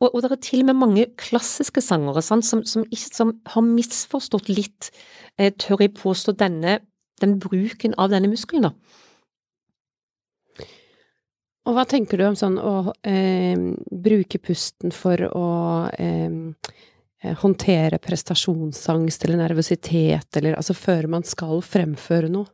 og, 0.00 0.08
og 0.14 0.22
det 0.24 0.30
er 0.32 0.40
til 0.44 0.62
og 0.64 0.70
med 0.70 0.80
mange 0.80 1.06
klassiske 1.20 1.82
sangere 1.84 2.22
sant, 2.24 2.46
som, 2.48 2.64
som, 2.68 2.86
som, 2.88 3.34
har 3.52 3.64
misforstått 3.66 4.48
litt, 4.52 4.90
eh, 5.36 5.52
tør 5.52 5.84
jeg 5.84 5.94
påstå, 5.98 6.34
denne, 6.40 6.78
den 7.20 7.36
bruken 7.42 7.96
av 8.00 8.12
denne 8.12 8.30
muskelen, 8.32 8.70
da. 8.70 8.74
Og 11.68 11.76
hva 11.76 11.84
tenker 11.86 12.16
du 12.16 12.24
om 12.24 12.38
sånn 12.38 12.56
å 12.56 12.94
eh, 13.06 13.58
bruke 13.92 14.40
pusten 14.42 14.94
for 14.96 15.20
å 15.28 15.50
eh, 15.92 16.32
håndtere 17.42 18.00
prestasjonsangst 18.00 19.26
eller 19.26 19.42
nervøsitet, 19.42 20.30
eller 20.40 20.56
altså 20.56 20.74
før 20.74 21.10
man 21.12 21.28
skal 21.28 21.60
fremføre 21.60 22.32
noe? 22.32 22.48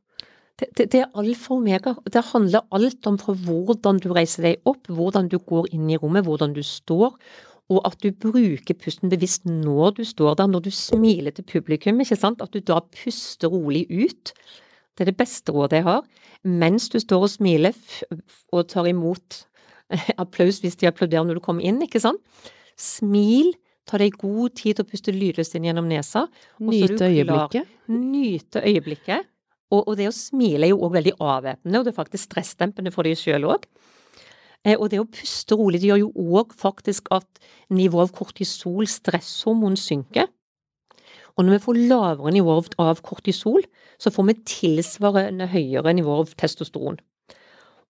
Det, 0.56 0.70
det, 0.78 0.86
det, 0.92 1.00
er 1.02 1.18
alfa 1.20 1.52
og 1.52 1.60
omega. 1.60 1.92
Det 2.08 2.22
handler 2.32 2.64
alt 2.72 3.06
om 3.10 3.18
hvordan 3.20 3.98
du 4.00 4.08
reiser 4.16 4.46
deg 4.48 4.68
opp, 4.68 4.88
hvordan 4.88 5.28
du 5.28 5.36
går 5.38 5.68
inn 5.76 5.90
i 5.92 5.98
rommet, 6.00 6.24
hvordan 6.24 6.54
du 6.56 6.62
står, 6.64 7.12
og 7.72 7.80
at 7.88 7.98
du 8.00 8.12
bruker 8.14 8.78
pusten 8.78 9.10
bevisst 9.10 9.44
når 9.48 9.98
du 9.98 10.04
står 10.06 10.38
der, 10.38 10.48
når 10.48 10.64
du 10.68 10.70
smiler 10.70 11.34
til 11.34 11.44
publikum, 11.44 12.00
ikke 12.00 12.16
sant, 12.16 12.40
at 12.40 12.54
du 12.54 12.62
da 12.62 12.78
puster 12.94 13.52
rolig 13.52 13.84
ut. 13.90 14.32
Det 14.96 15.04
er 15.04 15.10
det 15.10 15.18
beste 15.18 15.52
rådet 15.52 15.82
jeg 15.82 15.88
har. 15.90 16.06
Mens 16.46 16.88
du 16.88 17.00
står 17.02 17.26
og 17.26 17.32
smiler 17.32 17.76
og 18.54 18.68
tar 18.70 18.88
imot 18.88 19.42
applaus 20.22 20.62
hvis 20.62 20.78
de 20.80 20.88
applauderer 20.88 21.26
når 21.26 21.40
du 21.40 21.44
kommer 21.44 21.66
inn, 21.66 21.82
ikke 21.84 22.00
sant. 22.02 22.22
Smil. 22.80 23.52
Ta 23.86 24.00
deg 24.02 24.16
god 24.18 24.56
tid 24.58 24.78
til 24.78 24.82
å 24.82 24.88
puste 24.88 25.12
lydløst 25.14 25.54
inn 25.54 25.68
gjennom 25.68 25.86
nesa. 25.86 26.24
Nyte 26.58 27.06
øyeblikket. 27.06 27.68
Nyte 27.92 28.62
øyeblikket. 28.66 29.28
Og, 29.74 29.82
og, 29.82 29.96
det 29.98 30.06
å 30.10 30.14
smile 30.14 30.68
er 30.68 30.72
jo 30.72 30.82
òg 30.86 30.94
veldig 30.94 31.16
avvæpnende, 31.18 31.80
og 31.80 31.86
det 31.86 31.92
er 31.92 31.98
faktisk 31.98 32.28
stressdempende 32.28 32.92
for 32.94 33.06
deg 33.06 33.18
sjøl 33.18 33.48
òg. 33.50 33.66
Eh, 34.62 34.76
og 34.76 34.90
det 34.92 35.00
å 35.02 35.08
puste 35.10 35.58
rolig 35.58 35.80
det 35.82 35.90
gjør 35.90 36.04
jo 36.04 36.28
òg 36.38 36.54
faktisk 36.58 37.10
at 37.14 37.42
nivået 37.74 38.08
av 38.08 38.14
kortisol, 38.14 38.86
stresshormon, 38.90 39.78
synker. 39.78 40.30
Og 41.36 41.44
når 41.44 41.58
vi 41.58 41.64
får 41.66 41.82
lavere 41.90 42.32
nivå 42.32 42.54
av 42.80 43.02
kortisol, 43.04 43.66
så 44.00 44.12
får 44.14 44.30
vi 44.30 44.38
tilsvarende 44.48 45.50
høyere 45.52 45.92
nivå 45.98 46.22
av 46.22 46.32
testosteron. 46.38 46.96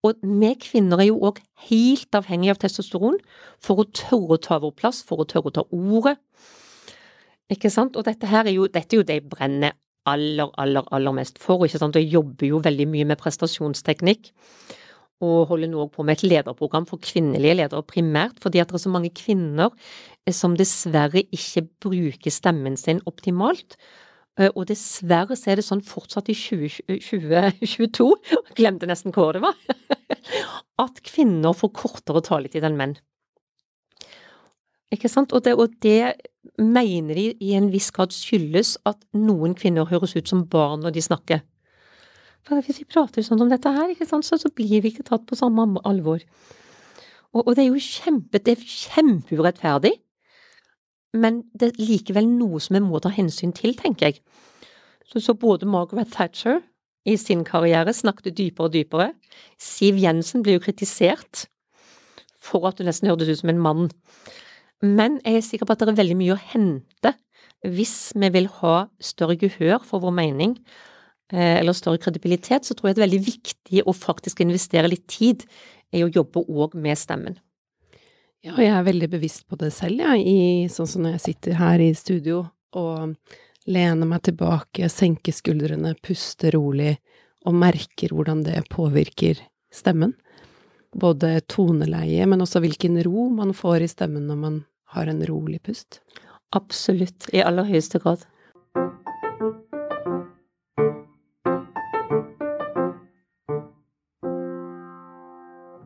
Og 0.05 0.19
vi 0.21 0.51
kvinner 0.61 1.01
er 1.01 1.09
jo 1.09 1.21
òg 1.29 1.39
helt 1.69 2.17
avhengige 2.17 2.53
av 2.53 2.61
testosteron 2.61 3.17
for 3.63 3.81
å 3.81 3.87
tørre 3.87 4.35
å 4.35 4.41
ta 4.43 4.59
vår 4.61 4.75
plass, 4.77 5.01
for 5.05 5.23
å 5.23 5.27
tørre 5.29 5.51
å 5.51 5.55
ta 5.57 5.65
ordet. 5.73 6.17
Ikke 7.53 7.71
sant? 7.71 7.95
Og 7.95 8.05
dette 8.05 8.27
her 8.27 8.45
er 8.45 8.57
jo, 8.57 8.67
dette 8.67 8.95
er 8.95 9.01
jo 9.01 9.07
det 9.07 9.21
jeg 9.21 9.29
brenner 9.31 9.77
aller, 10.07 10.51
aller, 10.61 10.87
aller 10.95 11.15
mest 11.15 11.39
for. 11.41 11.65
ikke 11.65 11.81
sant? 11.81 11.99
Jeg 11.99 12.11
jobber 12.13 12.49
jo 12.49 12.61
veldig 12.63 12.87
mye 12.91 13.07
med 13.11 13.19
prestasjonsteknikk. 13.21 14.31
Og 15.25 15.47
holder 15.49 15.71
nå 15.71 15.87
på 15.89 16.03
med 16.05 16.19
et 16.19 16.27
lederprogram 16.29 16.85
for 16.85 17.01
kvinnelige 17.01 17.55
ledere 17.57 17.81
primært, 17.89 18.37
fordi 18.41 18.61
at 18.61 18.69
det 18.69 18.77
er 18.77 18.83
så 18.83 18.91
mange 18.93 19.09
kvinner 19.17 19.71
eh, 20.27 20.33
som 20.35 20.53
dessverre 20.59 21.23
ikke 21.33 21.65
bruker 21.81 22.33
stemmen 22.33 22.77
sin 22.77 23.01
optimalt. 23.09 23.79
Eh, 24.37 24.51
og 24.53 24.67
dessverre 24.69 25.37
så 25.37 25.51
er 25.51 25.59
det 25.59 25.65
sånn 25.65 25.81
fortsatt 25.85 26.29
i 26.29 26.37
2022, 26.37 28.11
glemte 28.59 28.89
nesten 28.89 29.15
hva 29.15 29.31
det 29.33 29.41
var, 29.47 29.57
at 30.85 31.01
kvinner 31.07 31.57
får 31.57 31.73
kortere 31.81 32.21
taletid 32.25 32.67
enn 32.67 32.77
menn. 32.77 32.97
Ikke 34.93 35.09
sant? 35.11 35.33
Og 35.35 35.43
det, 35.43 35.53
og 35.59 35.73
det, 35.83 36.15
mener 36.57 37.17
de 37.17 37.25
i 37.43 37.53
en 37.57 37.67
viss 37.73 37.89
grad 37.93 38.13
skyldes 38.15 38.77
at 38.87 38.97
noen 39.13 39.53
kvinner 39.57 39.89
høres 39.89 40.15
ut 40.15 40.29
som 40.29 40.45
barn 40.49 40.81
når 40.85 40.95
de 40.95 41.03
snakker. 41.03 41.43
For 42.47 42.63
hvis 42.63 42.79
vi 42.79 42.87
prater 42.87 43.25
sånn 43.25 43.43
om 43.43 43.51
dette 43.51 43.71
her, 43.75 43.91
ikke 43.91 44.07
sant, 44.07 44.25
så, 44.25 44.39
så 44.39 44.49
blir 44.55 44.81
vi 44.81 44.93
ikke 44.93 45.05
tatt 45.09 45.25
på 45.27 45.35
samme 45.35 45.67
alvor. 45.85 46.23
Og, 47.35 47.41
og 47.43 47.51
det 47.57 47.65
er 47.65 47.67
jo 47.67 47.83
kjempe, 47.83 48.39
det 48.39 48.55
er 48.55 48.63
kjempeurettferdig, 48.63 49.91
men 51.17 51.41
det 51.53 51.71
er 51.71 51.81
likevel 51.81 52.29
noe 52.29 52.61
som 52.63 52.77
vi 52.77 52.83
må 52.85 53.01
ta 53.03 53.11
hensyn 53.11 53.53
til, 53.55 53.75
tenker 53.77 54.09
jeg. 54.09 54.21
Så, 55.07 55.19
så 55.23 55.35
både 55.35 55.67
Margaret 55.69 56.11
Thatcher 56.13 56.61
i 57.07 57.15
sin 57.19 57.43
karriere 57.47 57.93
snakket 57.95 58.35
dypere 58.37 58.67
og 58.67 58.73
dypere. 58.73 59.11
Siv 59.59 59.99
Jensen 59.99 60.43
ble 60.43 60.57
jo 60.57 60.63
kritisert 60.63 61.45
for 62.39 62.67
at 62.69 62.79
hun 62.79 62.87
nesten 62.89 63.09
hørtes 63.11 63.31
ut 63.31 63.41
som 63.41 63.51
en 63.51 63.63
mann. 63.63 63.89
Men 64.85 65.17
jeg 65.23 65.39
er 65.39 65.45
sikker 65.45 65.67
på 65.67 65.73
at 65.73 65.81
det 65.81 65.93
er 65.93 66.01
veldig 66.01 66.17
mye 66.19 66.35
å 66.35 66.43
hente 66.51 67.13
hvis 67.65 68.11
vi 68.17 68.29
vil 68.35 68.47
ha 68.59 68.75
større 69.01 69.37
gehør 69.39 69.81
for 69.85 70.03
vår 70.03 70.13
mening, 70.13 70.53
eh, 71.33 71.57
eller 71.57 71.73
større 71.73 72.01
kredibilitet, 72.01 72.67
så 72.67 72.75
tror 72.77 72.89
jeg 72.89 72.97
det 72.97 73.01
er 73.01 73.07
veldig 73.07 73.25
viktig 73.25 73.83
å 73.83 73.95
faktisk 73.97 74.43
investere 74.45 74.91
litt 74.91 75.07
tid 75.09 75.47
i 75.95 76.03
å 76.05 76.11
jobbe 76.11 76.45
òg 76.45 76.77
med 76.77 76.99
stemmen. 76.99 77.39
Ja, 78.45 78.53
jeg 78.61 78.69
er 78.69 78.85
veldig 78.85 79.09
bevisst 79.09 79.47
på 79.49 79.57
det 79.59 79.71
selv, 79.73 80.03
jeg, 80.05 80.21
ja, 80.29 80.69
sånn 80.71 80.87
som 80.87 81.03
når 81.03 81.17
jeg 81.17 81.25
sitter 81.25 81.57
her 81.57 81.81
i 81.81 81.89
studio 81.97 82.45
og 82.77 83.17
lener 83.67 84.07
meg 84.07 84.21
tilbake, 84.29 84.87
senker 84.93 85.35
skuldrene, 85.35 85.95
puster 86.05 86.53
rolig 86.55 86.93
og 87.47 87.57
merker 87.57 88.13
hvordan 88.13 88.45
det 88.45 88.61
påvirker 88.71 89.41
stemmen 89.73 90.13
både 90.95 91.39
toneleie, 91.51 92.25
men 92.29 92.43
også 92.43 92.61
hvilken 92.63 92.99
ro 93.05 93.27
man 93.33 93.53
får 93.57 93.85
i 93.85 93.91
stemmen 93.91 94.27
når 94.29 94.41
man 94.41 94.63
har 94.95 95.11
en 95.11 95.23
rolig 95.27 95.61
pust? 95.67 96.01
Absolutt, 96.55 97.27
i 97.35 97.43
aller 97.43 97.67
høyeste 97.67 97.99
grad. 98.03 98.23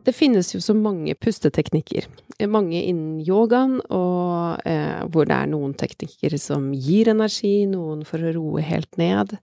Det 0.02 0.14
finnes 0.18 0.48
jo 0.50 0.58
så 0.60 0.74
mange 0.74 1.14
pusteteknikker. 1.14 2.08
Mange 2.50 2.80
innen 2.82 3.20
yogaen, 3.22 3.78
og 3.94 4.62
eh, 4.66 5.02
hvor 5.14 5.28
det 5.30 5.36
er 5.36 5.50
noen 5.52 5.76
teknikker 5.78 6.34
som 6.42 6.72
gir 6.74 7.12
energi, 7.12 7.68
noen 7.70 8.02
for 8.06 8.22
å 8.22 8.32
roe 8.34 8.64
helt 8.66 8.98
ned, 8.98 9.36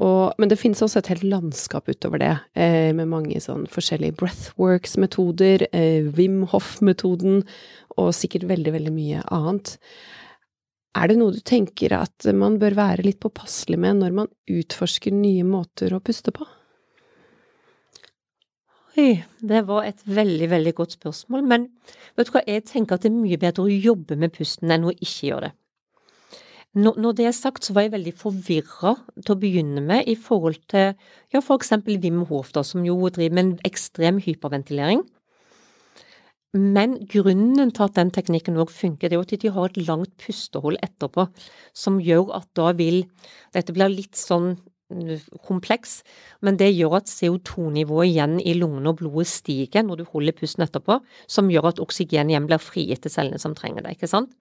og, 0.00 0.36
men 0.40 0.48
det 0.48 0.56
finnes 0.60 0.80
også 0.80 1.02
et 1.02 1.10
helt 1.12 1.26
landskap 1.28 1.90
utover 1.92 2.22
det, 2.22 2.32
eh, 2.56 2.88
med 2.96 3.10
mange 3.10 3.40
sånn 3.44 3.66
forskjellige 3.68 4.16
breathworks-metoder, 4.22 5.66
eh, 5.76 6.08
Wim 6.16 6.46
Hof-metoden, 6.48 7.42
og 8.00 8.14
sikkert 8.16 8.48
veldig, 8.48 8.72
veldig 8.78 8.94
mye 8.94 9.24
annet. 9.28 9.74
Er 10.96 11.10
det 11.10 11.18
noe 11.20 11.36
du 11.36 11.42
tenker 11.44 11.92
at 11.94 12.26
man 12.34 12.56
bør 12.58 12.74
være 12.78 13.04
litt 13.04 13.20
påpasselig 13.22 13.78
med 13.78 14.00
når 14.00 14.16
man 14.22 14.32
utforsker 14.50 15.14
nye 15.14 15.44
måter 15.46 15.92
å 15.94 16.00
puste 16.02 16.32
på? 16.34 16.48
Oi, 18.98 19.20
det 19.38 19.60
var 19.68 19.84
et 19.86 20.00
veldig, 20.02 20.48
veldig 20.50 20.72
godt 20.80 20.96
spørsmål, 20.96 21.44
men 21.46 21.68
vet 22.18 22.26
du 22.26 22.32
hva, 22.34 22.42
jeg 22.48 22.64
tenker 22.66 22.96
at 22.96 23.04
det 23.04 23.12
er 23.12 23.20
mye 23.20 23.38
bedre 23.40 23.68
å 23.68 23.70
jobbe 23.70 24.16
med 24.18 24.32
pusten 24.34 24.72
enn 24.74 24.88
å 24.88 24.96
ikke 24.96 25.28
gjøre 25.28 25.50
det. 25.50 25.56
Når 26.70 27.16
det 27.18 27.24
er 27.26 27.34
sagt, 27.34 27.64
så 27.66 27.74
var 27.74 27.82
jeg 27.82 27.96
veldig 27.96 28.12
forvirra 28.14 28.92
til 29.18 29.34
å 29.34 29.40
begynne 29.42 29.82
med 29.82 30.06
i 30.06 30.14
forhold 30.14 30.60
til 30.70 30.92
ja, 31.34 31.40
for 31.40 31.56
eksempel 31.58 31.98
Wim 31.98 32.22
Hof, 32.28 32.52
da, 32.54 32.62
som 32.62 32.84
jo 32.86 32.94
driver 33.10 33.34
med 33.34 33.44
en 33.44 33.56
ekstrem 33.66 34.20
hyperventilering. 34.22 35.02
Men 36.54 36.94
grunnen 37.10 37.70
til 37.74 37.86
at 37.86 37.98
den 37.98 38.10
teknikken 38.14 38.58
òg 38.58 38.70
funker, 38.74 39.10
det 39.10 39.18
er 39.18 39.26
at 39.26 39.42
de 39.42 39.50
har 39.54 39.66
et 39.66 39.82
langt 39.86 40.14
pustehold 40.22 40.78
etterpå, 40.82 41.26
som 41.74 41.98
gjør 42.02 42.30
at 42.38 42.48
da 42.58 42.70
vil 42.78 43.04
Dette 43.54 43.74
blir 43.74 43.90
litt 43.90 44.18
sånn 44.18 44.54
kompleks, 45.46 46.00
men 46.44 46.58
det 46.60 46.72
gjør 46.72 46.98
at 47.00 47.10
CO2-nivået 47.10 48.10
igjen 48.10 48.38
i 48.42 48.54
lungene 48.58 48.92
og 48.92 49.00
blodet 49.00 49.30
stiger 49.30 49.86
når 49.86 50.02
du 50.02 50.04
holder 50.12 50.36
pusten 50.36 50.66
etterpå, 50.66 51.00
som 51.30 51.50
gjør 51.52 51.70
at 51.72 51.82
oksygen 51.82 52.30
igjen 52.32 52.48
blir 52.50 52.62
frigitt 52.62 53.04
til 53.06 53.14
cellene 53.14 53.40
som 53.42 53.56
trenger 53.58 53.86
det, 53.86 53.96
ikke 53.96 54.10
sant? 54.10 54.34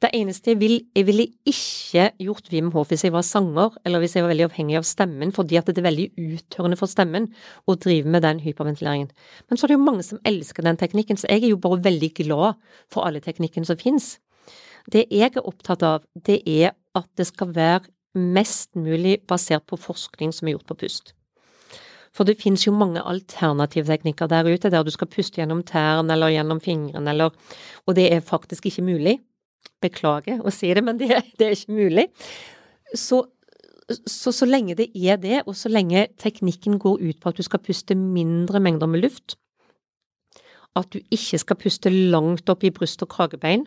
Det 0.00 0.08
eneste 0.16 0.54
jeg 0.54 0.60
vil, 0.62 0.78
jeg 0.96 1.04
ville 1.04 1.26
ikke 1.48 2.06
gjort 2.24 2.46
Wim 2.54 2.70
Hof 2.72 2.88
hvis 2.88 3.04
jeg 3.04 3.12
var 3.12 3.24
sanger, 3.26 3.74
eller 3.84 4.00
hvis 4.00 4.14
jeg 4.16 4.24
var 4.24 4.32
veldig 4.32 4.46
avhengig 4.46 4.78
av 4.78 4.86
stemmen, 4.88 5.32
fordi 5.36 5.58
at 5.60 5.68
det 5.68 5.82
er 5.82 5.88
veldig 5.90 6.06
uttørrende 6.16 6.78
for 6.80 6.88
stemmen 6.88 7.28
å 7.68 7.76
drive 7.76 8.08
med 8.08 8.24
den 8.24 8.40
hyperventileringen. 8.40 9.10
Men 9.48 9.60
så 9.60 9.66
er 9.66 9.74
det 9.74 9.76
jo 9.76 9.84
mange 9.84 10.06
som 10.06 10.22
elsker 10.24 10.64
den 10.64 10.80
teknikken, 10.80 11.20
så 11.20 11.28
jeg 11.28 11.44
er 11.44 11.52
jo 11.52 11.60
bare 11.60 11.82
veldig 11.84 12.10
glad 12.22 12.56
for 12.88 13.04
alle 13.04 13.20
teknikkene 13.20 13.68
som 13.68 13.80
finnes. 13.80 14.14
Det 14.88 15.04
jeg 15.12 15.34
er 15.34 15.44
opptatt 15.44 15.84
av, 15.84 16.08
det 16.16 16.40
er 16.48 16.72
at 16.96 17.08
det 17.20 17.28
skal 17.28 17.52
være 17.52 17.92
mest 18.14 18.74
mulig 18.74 19.20
basert 19.28 19.66
på 19.70 19.78
forskning 19.78 20.32
som 20.34 20.48
er 20.48 20.56
gjort 20.56 20.68
på 20.70 20.78
pust. 20.84 21.14
For 22.10 22.26
det 22.26 22.40
finnes 22.40 22.64
jo 22.66 22.74
mange 22.74 23.02
alternative 23.06 23.86
teknikker 23.86 24.30
der 24.30 24.48
ute, 24.50 24.70
der 24.70 24.82
du 24.82 24.90
skal 24.90 25.10
puste 25.10 25.38
gjennom 25.38 25.62
tærne 25.66 26.12
eller 26.16 26.32
gjennom 26.34 26.60
fingrene, 26.60 27.10
eller 27.10 27.30
Og 27.86 27.94
det 27.94 28.12
er 28.12 28.20
faktisk 28.20 28.66
ikke 28.66 28.82
mulig. 28.82 29.18
Beklager 29.80 30.40
å 30.42 30.50
si 30.50 30.72
det, 30.74 30.82
men 30.84 30.98
det, 30.98 31.08
det 31.38 31.46
er 31.46 31.54
ikke 31.54 31.72
mulig. 31.72 32.08
Så, 32.94 33.22
så, 34.06 34.32
så 34.32 34.46
lenge 34.46 34.74
det 34.74 34.90
er 34.94 35.16
det, 35.16 35.42
og 35.46 35.54
så 35.56 35.68
lenge 35.68 36.08
teknikken 36.18 36.78
går 36.78 36.98
ut 37.00 37.20
på 37.20 37.28
at 37.28 37.36
du 37.36 37.42
skal 37.42 37.62
puste 37.62 37.94
mindre 37.94 38.60
mengder 38.60 38.90
med 38.90 39.04
luft, 39.04 39.36
at 40.76 40.90
du 40.92 41.00
ikke 41.10 41.38
skal 41.38 41.58
puste 41.58 41.90
langt 41.90 42.50
opp 42.50 42.64
i 42.64 42.70
bryst 42.74 43.02
og 43.02 43.10
kragebein, 43.10 43.66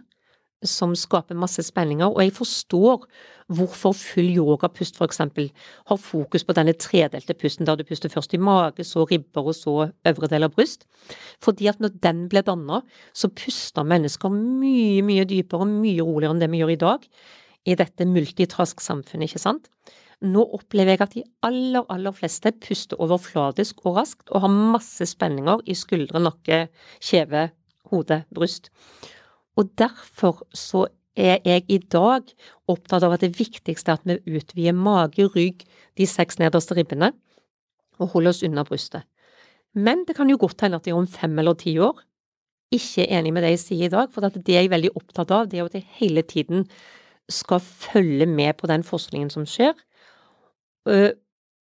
som 0.70 0.96
skaper 0.98 1.38
masse 1.38 1.64
spenninger, 1.66 2.10
og 2.10 2.22
jeg 2.24 2.34
forstår 2.36 3.06
hvorfor 3.54 3.96
full 3.98 4.30
yogapust 4.32 5.00
eksempel 5.04 5.50
har 5.90 6.00
fokus 6.00 6.46
på 6.48 6.56
denne 6.56 6.74
tredelte 6.80 7.36
pusten, 7.38 7.68
der 7.68 7.78
du 7.78 7.84
puster 7.88 8.10
først 8.10 8.34
i 8.34 8.40
mage, 8.42 8.86
så 8.88 9.06
ribber 9.10 9.50
og 9.52 9.56
så 9.58 9.76
øvre 10.08 10.30
del 10.32 10.48
av 10.48 10.54
bryst. 10.56 10.88
Fordi 11.44 11.68
at 11.72 11.82
når 11.84 11.98
den 12.04 12.28
ble 12.32 12.44
danna, 12.46 12.82
så 13.14 13.30
puster 13.30 13.84
mennesker 13.84 14.32
mye, 14.34 15.04
mye 15.06 15.28
dypere 15.30 15.68
og 15.68 15.74
mye 15.74 16.02
roligere 16.04 16.36
enn 16.36 16.44
det 16.44 16.52
vi 16.54 16.64
gjør 16.64 16.76
i 16.76 16.84
dag, 16.86 17.10
i 17.64 17.76
dette 17.80 18.08
multitrask-samfunnet, 18.08 19.30
ikke 19.30 19.42
sant? 19.44 19.70
Nå 20.24 20.44
opplever 20.56 20.94
jeg 20.94 21.04
at 21.04 21.16
de 21.18 21.24
aller, 21.44 21.84
aller 21.92 22.16
fleste 22.16 22.54
puster 22.64 23.00
overfladisk 23.04 23.84
og 23.84 23.98
raskt, 24.00 24.30
og 24.32 24.46
har 24.46 24.56
masse 24.76 25.08
spenninger 25.12 25.64
i 25.68 25.76
skuldre, 25.76 26.22
nakke, 26.24 26.68
kjeve, 27.04 27.50
hode, 27.92 28.24
bryst. 28.36 28.72
Og 29.60 29.70
derfor 29.78 30.42
så 30.58 30.88
er 31.14 31.44
jeg 31.46 31.66
i 31.70 31.78
dag 31.78 32.26
opptatt 32.72 33.04
av 33.06 33.14
at 33.14 33.22
det 33.22 33.36
viktigste 33.38 33.94
er 33.94 34.00
at 34.00 34.08
vi 34.08 34.38
utvider 34.40 34.74
mage, 34.74 35.28
rygg, 35.36 35.62
de 35.98 36.08
seks 36.10 36.40
nederste 36.42 36.74
ribbene, 36.78 37.12
og 38.02 38.16
holder 38.16 38.34
oss 38.34 38.42
unna 38.46 38.64
brystet. 38.66 39.06
Men 39.74 40.06
det 40.08 40.16
kan 40.18 40.30
jo 40.30 40.40
godt 40.42 40.62
hende 40.66 40.80
at 40.82 40.88
jeg 40.90 40.98
om 40.98 41.10
fem 41.10 41.38
eller 41.40 41.58
ti 41.58 41.76
år 41.82 42.02
ikke 42.74 43.06
er 43.06 43.20
enig 43.20 43.34
med 43.36 43.46
det 43.46 43.52
jeg 43.54 43.62
sier 43.62 43.86
i 43.86 43.94
dag, 43.94 44.10
for 44.10 44.26
det 44.26 44.50
jeg 44.50 44.66
er 44.66 44.74
veldig 44.74 44.96
opptatt 44.98 45.30
av, 45.34 45.46
det 45.50 45.60
er 45.60 45.68
at 45.70 45.78
jeg 45.78 45.86
hele 46.00 46.24
tiden 46.26 46.66
skal 47.30 47.62
følge 47.62 48.26
med 48.26 48.58
på 48.58 48.70
den 48.70 48.82
forskningen 48.86 49.30
som 49.30 49.46
skjer. 49.46 49.78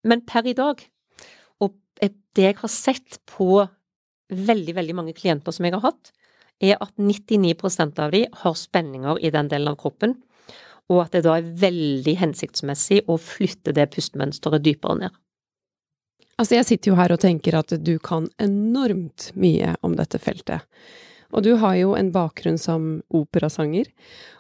Men 0.06 0.22
per 0.30 0.46
i 0.46 0.54
dag, 0.54 0.86
og 1.60 1.74
det 2.00 2.46
jeg 2.46 2.60
har 2.62 2.72
sett 2.72 3.18
på 3.30 3.66
veldig, 4.30 4.76
veldig 4.78 4.96
mange 4.96 5.18
klienter 5.18 5.52
som 5.56 5.66
jeg 5.66 5.74
har 5.74 5.88
hatt, 5.90 6.14
er 6.60 6.78
at 6.82 6.94
99% 7.00 8.02
av 8.04 8.12
de 8.14 8.26
har 8.42 8.58
spenninger 8.58 9.22
i 9.24 9.32
den 9.34 9.50
delen 9.52 9.72
av 9.72 9.80
kroppen, 9.80 10.18
og 10.90 11.04
at 11.04 11.16
det 11.16 11.24
da 11.28 11.38
er 11.38 11.50
veldig 11.62 12.16
hensiktsmessig 12.20 13.04
å 13.08 13.20
flytte 13.22 13.76
det 13.78 13.90
pustemønsteret 13.94 14.66
dypere 14.66 15.04
ned. 15.04 15.18
Altså, 16.40 16.56
jeg 16.56 16.68
sitter 16.70 16.92
jo 16.92 16.98
her 16.98 17.12
og 17.12 17.22
tenker 17.22 17.58
at 17.60 17.74
du 17.84 17.98
kan 18.02 18.30
enormt 18.42 19.30
mye 19.40 19.76
om 19.86 19.98
dette 20.00 20.22
feltet. 20.24 20.64
Og 21.36 21.44
du 21.46 21.52
har 21.62 21.76
jo 21.78 21.94
en 21.98 22.14
bakgrunn 22.16 22.58
som 22.58 22.88
operasanger. 23.14 23.92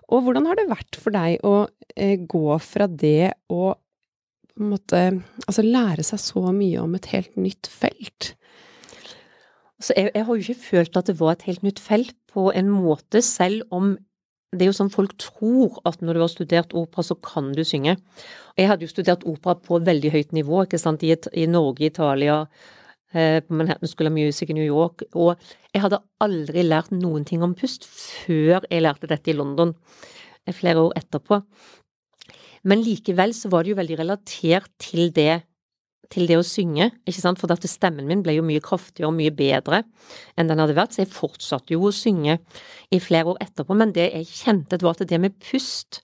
Og 0.09 0.23
hvordan 0.25 0.47
har 0.49 0.57
det 0.57 0.69
vært 0.71 0.97
for 0.97 1.13
deg 1.13 1.43
å 1.45 1.67
eh, 1.93 2.15
gå 2.17 2.57
fra 2.63 2.87
det 2.89 3.35
å 3.51 3.75
måtte, 4.59 5.03
altså 5.45 5.65
lære 5.65 6.05
seg 6.07 6.23
så 6.23 6.43
mye 6.55 6.81
om 6.81 6.95
et 6.97 7.11
helt 7.13 7.35
nytt 7.37 7.69
felt? 7.69 8.33
Så 9.79 9.95
jeg, 9.95 10.11
jeg, 10.13 10.25
har 10.25 10.35
jo 10.35 10.43
ikke 10.43 10.67
følt 10.67 10.97
at 10.99 11.07
det 11.07 11.19
var 11.19 11.35
et 11.35 11.45
helt 11.47 11.63
nytt 11.63 11.79
felt 11.79 12.15
på 12.31 12.49
en 12.51 12.69
måte, 12.71 13.21
selv 13.23 13.63
om 13.71 13.95
det 14.49 14.65
er 14.65 14.71
jo 14.71 14.77
sånn 14.79 14.91
folk 14.91 15.13
tror 15.21 15.77
at 15.87 16.01
når 16.01 16.17
du 16.17 16.23
har 16.23 16.31
studert 16.31 16.73
opera, 16.77 17.05
så 17.05 17.15
kan 17.21 17.51
du 17.53 17.61
synge. 17.67 17.95
Jeg 18.57 18.69
hadde 18.69 18.85
jo 18.85 18.91
studert 18.91 19.25
opera 19.29 19.55
på 19.61 19.77
veldig 19.85 20.11
høyt 20.15 20.33
nivå, 20.35 20.63
ikke 20.65 20.79
sant, 20.81 21.05
i, 21.05 21.13
i 21.37 21.45
Norge, 21.49 21.85
Italia, 21.85 22.39
eh, 23.13 23.39
på 23.45 23.55
Manhattan 23.55 23.91
School 23.91 24.09
of 24.09 24.15
Music 24.15 24.49
i 24.49 24.57
New 24.57 24.65
York, 24.65 25.05
og 25.13 25.37
jeg 25.69 25.83
hadde 25.85 26.01
aldri 26.25 26.65
lært 26.65 26.89
noen 26.95 27.27
ting 27.29 27.45
om 27.45 27.53
pust 27.57 27.85
før 27.85 28.65
jeg 28.65 28.83
lærte 28.83 29.09
dette 29.11 29.31
i 29.31 29.37
London, 29.37 29.75
flere 30.49 30.81
år 30.81 30.97
etterpå. 30.97 31.43
Men 32.65 32.81
likevel 32.81 33.35
så 33.37 33.51
var 33.53 33.63
det 33.63 33.75
jo 33.75 33.79
veldig 33.79 33.99
relatert 34.01 34.71
til 34.81 35.13
det 35.15 35.43
til 36.09 36.25
det 36.29 36.39
å 36.39 36.45
synge, 36.45 36.89
ikke 37.05 37.21
sant, 37.21 37.39
for 37.41 37.51
at 37.53 37.65
stemmen 37.69 38.07
min 38.09 38.23
ble 38.25 38.37
jo 38.39 38.45
mye 38.45 38.63
kraftigere 38.63 39.11
og 39.11 39.17
mye 39.17 39.33
bedre 39.35 39.83
enn 40.35 40.49
den 40.49 40.61
hadde 40.61 40.77
vært, 40.77 40.95
så 40.95 41.03
jeg 41.03 41.13
fortsatte 41.13 41.75
jo 41.75 41.85
å 41.89 41.95
synge 41.95 42.39
i 42.89 43.01
flere 43.03 43.35
år 43.35 43.41
etterpå, 43.45 43.77
men 43.77 43.93
det 43.95 44.09
jeg 44.09 44.29
kjente, 44.31 44.81
var 44.81 44.97
at 44.97 45.09
det 45.09 45.21
med 45.21 45.37
pust 45.43 46.01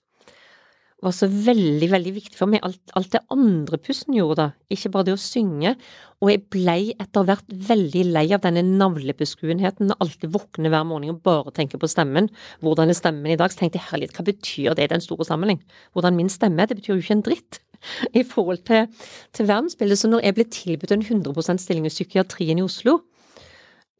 var 1.05 1.13
så 1.15 1.27
veldig, 1.29 1.87
veldig 1.91 2.13
viktig 2.15 2.37
for 2.39 2.49
meg. 2.49 2.63
Alt, 2.65 2.81
alt 2.97 3.11
det 3.13 3.21
andre 3.33 3.77
pusten 3.81 4.15
gjorde, 4.17 4.37
da, 4.39 4.47
ikke 4.73 4.91
bare 4.93 5.07
det 5.07 5.15
å 5.15 5.21
synge. 5.21 5.75
Og 6.23 6.31
jeg 6.31 6.43
blei 6.53 6.79
etter 7.01 7.27
hvert 7.27 7.55
veldig 7.69 8.03
lei 8.15 8.25
av 8.35 8.43
denne 8.45 8.63
navlebeskuenheten, 8.65 9.91
Når 9.91 10.01
alltid 10.01 10.33
våkne 10.33 10.71
hver 10.73 10.87
morgen 10.87 11.13
og 11.13 11.21
bare 11.25 11.53
tenke 11.55 11.79
på 11.81 11.89
stemmen. 11.91 12.29
Hvordan 12.65 12.89
er 12.89 12.97
stemmen 12.97 13.31
i 13.31 13.37
dag? 13.39 13.51
Så 13.51 13.61
tenkte 13.61 13.79
jeg 13.79 13.89
herlighet, 13.91 14.15
hva 14.17 14.25
betyr 14.25 14.75
det 14.75 14.87
i 14.87 14.93
den 14.95 15.03
store 15.03 15.27
sammenheng? 15.27 15.61
Hvordan 15.93 16.15
min 16.17 16.29
stemme 16.29 16.61
er? 16.61 16.71
Det 16.71 16.79
betyr 16.79 16.95
jo 16.95 17.03
ikke 17.03 17.17
en 17.19 17.25
dritt 17.25 17.59
i 18.19 18.23
forhold 18.23 18.63
til, 18.65 18.87
til 19.33 19.49
verdensbildet. 19.51 19.99
Så 19.99 20.09
når 20.09 20.25
jeg 20.25 20.37
ble 20.37 20.47
tilbudt 20.49 20.95
en 20.95 21.05
100% 21.05 21.61
stilling 21.61 21.85
i 21.85 21.93
psykiatrien 21.93 22.61
i 22.61 22.65
Oslo, 22.65 23.01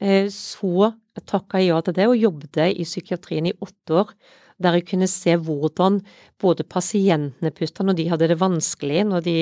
eh, 0.02 0.32
så 0.34 0.94
takka 1.24 1.62
jeg 1.62 1.72
ja 1.72 1.84
til 1.84 1.96
det 1.96 2.10
og 2.10 2.18
jobbet 2.20 2.64
i 2.72 2.84
psykiatrien 2.84 3.52
i 3.52 3.56
åtte 3.62 4.02
år. 4.02 4.10
Der 4.62 4.78
jeg 4.78 4.86
kunne 4.88 5.08
se 5.12 5.36
hvordan 5.36 6.00
både 6.40 6.64
pasientene 6.64 7.52
pusta 7.52 7.84
når 7.84 7.98
de 7.98 8.08
hadde 8.10 8.30
det 8.32 8.40
vanskelig, 8.40 9.04
de, 9.26 9.36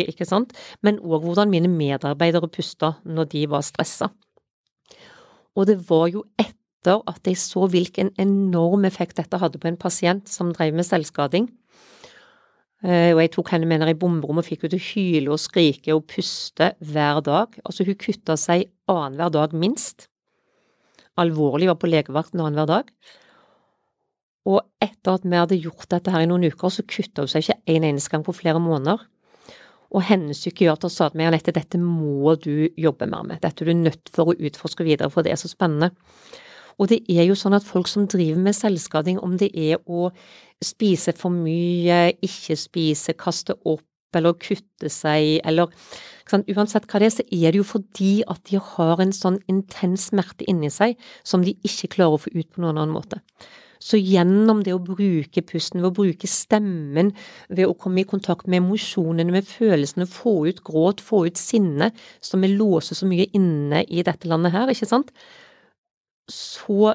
men 0.82 1.00
òg 1.00 1.28
hvordan 1.28 1.54
mine 1.54 1.70
medarbeidere 1.70 2.50
pusta 2.50 2.96
når 3.06 3.30
de 3.36 3.46
var 3.50 3.62
stressa. 3.62 4.10
Og 5.54 5.68
det 5.70 5.78
var 5.90 6.08
jo 6.10 6.24
etter 6.42 7.04
at 7.08 7.22
jeg 7.30 7.38
så 7.38 7.68
hvilken 7.70 8.10
enorm 8.20 8.86
effekt 8.90 9.18
dette 9.22 9.38
hadde 9.38 9.62
på 9.62 9.70
en 9.70 9.78
pasient 9.78 10.28
som 10.28 10.50
drev 10.52 10.74
med 10.74 10.88
selvskading, 10.88 11.52
Eh, 12.84 13.14
og 13.16 13.22
jeg 13.22 13.32
tok 13.32 13.54
henne 13.54 13.68
med 13.70 13.80
ned 13.80 13.94
i 13.94 14.00
bomberom 14.00 14.42
og 14.42 14.46
fikk 14.46 14.66
henne 14.66 14.74
til 14.76 14.82
å 14.82 14.88
hyle 14.90 15.32
og 15.32 15.40
skrike 15.40 15.96
og 15.96 16.04
puste 16.12 16.74
hver 16.84 17.22
dag. 17.24 17.56
Altså, 17.64 17.86
hun 17.88 18.00
kutta 18.00 18.36
seg 18.40 18.68
annenhver 18.92 19.32
dag 19.32 19.56
minst. 19.56 20.10
Alvorlig 21.20 21.70
var 21.72 21.80
på 21.80 21.88
legevakten 21.88 22.44
annenhver 22.44 22.68
dag. 22.68 22.92
Og 24.50 24.60
etter 24.84 25.16
at 25.16 25.26
vi 25.26 25.40
hadde 25.40 25.60
gjort 25.62 25.88
dette 25.94 26.12
her 26.12 26.26
i 26.26 26.30
noen 26.30 26.46
uker, 26.50 26.72
så 26.74 26.84
kutta 26.84 27.24
hun 27.24 27.32
seg 27.32 27.46
ikke 27.46 27.76
en 27.76 27.88
eneste 27.88 28.12
gang 28.12 28.26
på 28.26 28.36
flere 28.36 28.60
måneder. 28.64 29.06
Og 29.94 30.02
hennes 30.08 30.40
psykiater 30.40 30.90
sa 30.90 31.10
til 31.12 31.22
meg 31.22 31.30
Anette, 31.30 31.54
dette 31.54 31.80
må 31.80 32.34
du 32.42 32.68
jobbe 32.80 33.08
mer 33.10 33.28
med, 33.28 33.44
dette 33.44 33.64
er 33.64 33.70
du 33.70 33.78
nødt 33.78 34.10
for 34.14 34.32
å 34.32 34.36
utforske 34.36 34.86
videre, 34.88 35.12
for 35.14 35.26
det 35.26 35.36
er 35.36 35.40
så 35.40 35.52
spennende. 35.52 35.94
Og 36.82 36.90
det 36.90 37.04
er 37.12 37.28
jo 37.28 37.38
sånn 37.38 37.54
at 37.54 37.66
folk 37.68 37.88
som 37.92 38.08
driver 38.10 38.42
med 38.42 38.58
selvskading, 38.58 39.20
om 39.22 39.38
det 39.38 39.52
er 39.54 39.78
å 39.86 40.10
spise 40.64 41.14
for 41.18 41.34
mye, 41.34 42.16
ikke 42.26 42.58
spise, 42.58 43.14
kaste 43.20 43.56
opp 43.70 43.86
eller 44.18 44.36
kutte 44.38 44.90
seg, 44.94 45.40
eller 45.46 45.72
sant, 46.30 46.50
Uansett 46.54 46.86
hva 46.90 47.02
det 47.02 47.10
er, 47.10 47.16
så 47.16 47.26
er 47.30 47.54
det 47.54 47.62
jo 47.62 47.66
fordi 47.66 48.12
at 48.30 48.42
de 48.50 48.60
har 48.62 49.02
en 49.02 49.14
sånn 49.16 49.40
intens 49.50 50.10
smerte 50.12 50.46
inni 50.50 50.70
seg 50.74 50.98
som 51.26 51.46
de 51.46 51.56
ikke 51.66 51.96
klarer 51.96 52.18
å 52.18 52.22
få 52.26 52.34
ut 52.34 52.50
på 52.50 52.62
noen 52.62 52.78
annen 52.78 52.94
måte. 52.94 53.22
Så 53.84 54.00
gjennom 54.00 54.62
det 54.64 54.72
å 54.76 54.82
bruke 54.82 55.44
pusten, 55.44 55.82
ved 55.84 55.90
å 55.90 55.96
bruke 55.98 56.28
stemmen, 56.30 57.12
ved 57.52 57.68
å 57.68 57.76
komme 57.76 58.04
i 58.04 58.08
kontakt 58.08 58.48
med 58.48 58.62
emosjonene, 58.62 59.34
med 59.34 59.48
følelsene, 59.48 60.08
få 60.08 60.36
ut 60.48 60.62
gråt, 60.64 61.04
få 61.04 61.26
ut 61.28 61.40
sinne, 61.40 61.92
som 62.24 62.44
vi 62.44 62.54
låser 62.54 62.96
så 62.96 63.10
mye 63.10 63.28
inne 63.36 63.84
i 63.84 64.06
dette 64.08 64.30
landet 64.32 64.56
her, 64.56 64.72
ikke 64.72 64.88
sant, 64.88 65.12
så, 66.32 66.94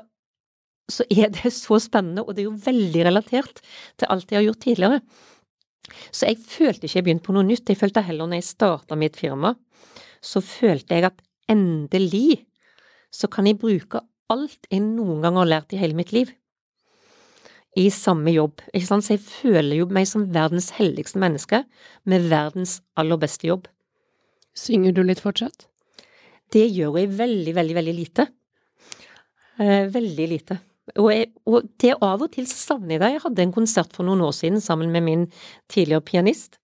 så 0.89 1.05
er 1.13 1.29
det 1.37 1.53
så 1.53 1.77
spennende, 1.83 2.25
og 2.25 2.33
det 2.33 2.47
er 2.47 2.49
jo 2.49 2.57
veldig 2.71 3.05
relatert 3.11 3.61
til 4.01 4.09
alt 4.09 4.33
jeg 4.33 4.41
har 4.41 4.49
gjort 4.49 4.65
tidligere. 4.65 5.03
Så 6.13 6.29
jeg 6.29 6.41
følte 6.41 6.87
ikke 6.87 7.01
jeg 7.01 7.07
begynte 7.07 7.29
på 7.29 7.37
noe 7.37 7.47
nytt, 7.49 7.69
jeg 7.69 7.81
følte 7.81 8.05
heller 8.05 8.29
når 8.29 8.41
jeg 8.41 8.51
starta 8.55 8.97
mitt 8.97 9.17
firma, 9.21 9.55
så 10.25 10.41
følte 10.45 10.97
jeg 10.97 11.11
at 11.13 11.21
endelig 11.53 12.45
så 13.13 13.29
kan 13.33 13.49
jeg 13.49 13.61
bruke 13.61 14.03
alt 14.33 14.69
jeg 14.69 14.85
noen 14.85 15.23
gang 15.25 15.39
har 15.41 15.49
lært 15.49 15.73
i 15.73 15.81
hele 15.81 15.97
mitt 15.97 16.13
liv. 16.17 16.33
I 17.79 17.89
samme 17.95 18.33
jobb. 18.35 18.63
Ikke 18.73 18.89
sant? 18.89 19.07
Så 19.07 19.15
jeg 19.15 19.25
føler 19.25 19.81
jo 19.81 19.89
meg 19.95 20.09
som 20.11 20.27
verdens 20.35 20.73
heldigste 20.77 21.21
menneske 21.23 21.63
med 22.09 22.29
verdens 22.31 22.79
aller 22.99 23.21
beste 23.21 23.49
jobb. 23.49 23.69
Synger 24.59 24.95
du 24.97 25.05
litt 25.07 25.23
fortsatt? 25.23 25.69
Det 26.53 26.65
gjør 26.67 26.97
jeg 27.03 27.13
veldig, 27.19 27.55
veldig, 27.55 27.77
veldig 27.77 27.95
lite. 27.95 28.27
Eh, 29.61 29.87
veldig 29.93 30.29
lite. 30.31 30.59
Og, 30.97 31.11
jeg, 31.13 31.29
og 31.47 31.67
det 31.83 31.93
av 32.01 32.23
og 32.25 32.31
til 32.33 32.47
så 32.49 32.57
savner 32.57 32.97
jeg 32.97 33.03
det. 33.03 33.11
Jeg 33.15 33.25
hadde 33.27 33.45
en 33.45 33.55
konsert 33.55 33.93
for 33.95 34.09
noen 34.09 34.25
år 34.25 34.33
siden 34.37 34.63
sammen 34.65 34.91
med 34.95 35.05
min 35.05 35.27
tidligere 35.71 36.07
pianist. 36.07 36.59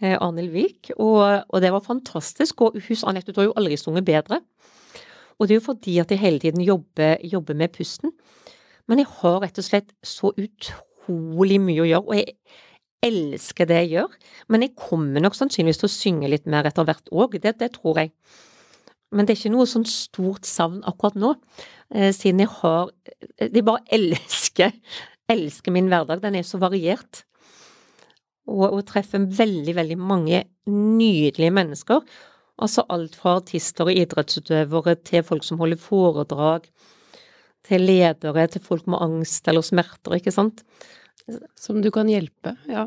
Eh, 0.00 0.16
Arnhild 0.16 0.54
Wiik, 0.54 0.94
og, 0.96 1.44
og, 1.50 1.58
det 1.60 1.72
var 1.74 1.84
fantastisk. 1.84 2.64
Og 2.64 2.80
husk, 2.88 3.04
Anette, 3.06 3.34
du 3.34 3.42
har 3.42 3.50
jo 3.50 3.56
aldri 3.60 3.76
sunget 3.76 4.08
bedre. 4.08 4.40
Og 5.36 5.48
det 5.48 5.54
er 5.54 5.60
jo 5.60 5.68
fordi 5.68 5.98
at 6.00 6.10
jeg 6.12 6.20
hele 6.22 6.40
tiden 6.40 6.64
jobber, 6.64 7.20
jobber 7.24 7.56
med 7.56 7.72
pusten. 7.76 8.14
Men 8.90 9.04
jeg 9.04 9.10
har 9.20 9.38
rett 9.44 9.60
og 9.62 9.66
slett 9.66 9.92
så 10.02 10.32
utrolig 10.34 11.60
mye 11.62 11.84
å 11.84 11.88
gjøre, 11.88 12.06
og 12.10 12.18
jeg 12.18 12.34
elsker 13.06 13.68
det 13.70 13.82
jeg 13.84 13.92
gjør. 13.94 14.16
Men 14.50 14.66
jeg 14.66 14.76
kommer 14.78 15.22
nok 15.22 15.36
sannsynligvis 15.38 15.80
til 15.82 15.88
å 15.88 15.94
synge 15.94 16.30
litt 16.32 16.48
mer 16.50 16.68
etter 16.68 16.86
hvert 16.88 17.12
òg, 17.14 17.38
det, 17.42 17.56
det, 17.62 17.70
tror 17.78 18.02
jeg. 18.02 18.12
Men 19.14 19.26
det 19.26 19.34
er 19.34 19.40
ikke 19.40 19.54
noe 19.54 19.68
sånn 19.70 19.86
stort 19.88 20.46
savn 20.46 20.82
akkurat 20.86 21.16
nå, 21.18 21.32
eh, 21.94 22.10
siden 22.14 22.44
jeg 22.44 22.52
har 22.60 22.92
Jeg 23.40 23.64
bare 23.66 23.82
elsker, 23.94 24.74
elsker 25.34 25.74
min 25.74 25.90
hverdag. 25.90 26.22
Den 26.22 26.38
er 26.38 26.46
så 26.46 26.60
variert. 26.62 27.24
Og, 28.50 28.66
og 28.66 28.84
treffer 28.88 29.22
veldig, 29.22 29.74
veldig 29.78 29.98
mange 29.98 30.44
nydelige 30.70 31.54
mennesker. 31.54 32.02
Altså 32.60 32.84
alt 32.92 33.14
fra 33.16 33.38
artister 33.38 33.88
og 33.88 33.96
idrettsutøvere 33.96 34.98
til 35.06 35.22
folk 35.24 35.46
som 35.46 35.60
holder 35.62 35.78
foredrag, 35.80 36.66
til 37.66 37.84
ledere, 37.84 38.46
til 38.50 38.62
folk 38.64 38.88
med 38.90 39.02
angst 39.04 39.48
eller 39.50 39.64
smerter, 39.64 40.16
ikke 40.16 40.34
sant. 40.34 40.64
Som 41.58 41.80
du 41.84 41.90
kan 41.94 42.08
hjelpe, 42.10 42.56
ja. 42.70 42.86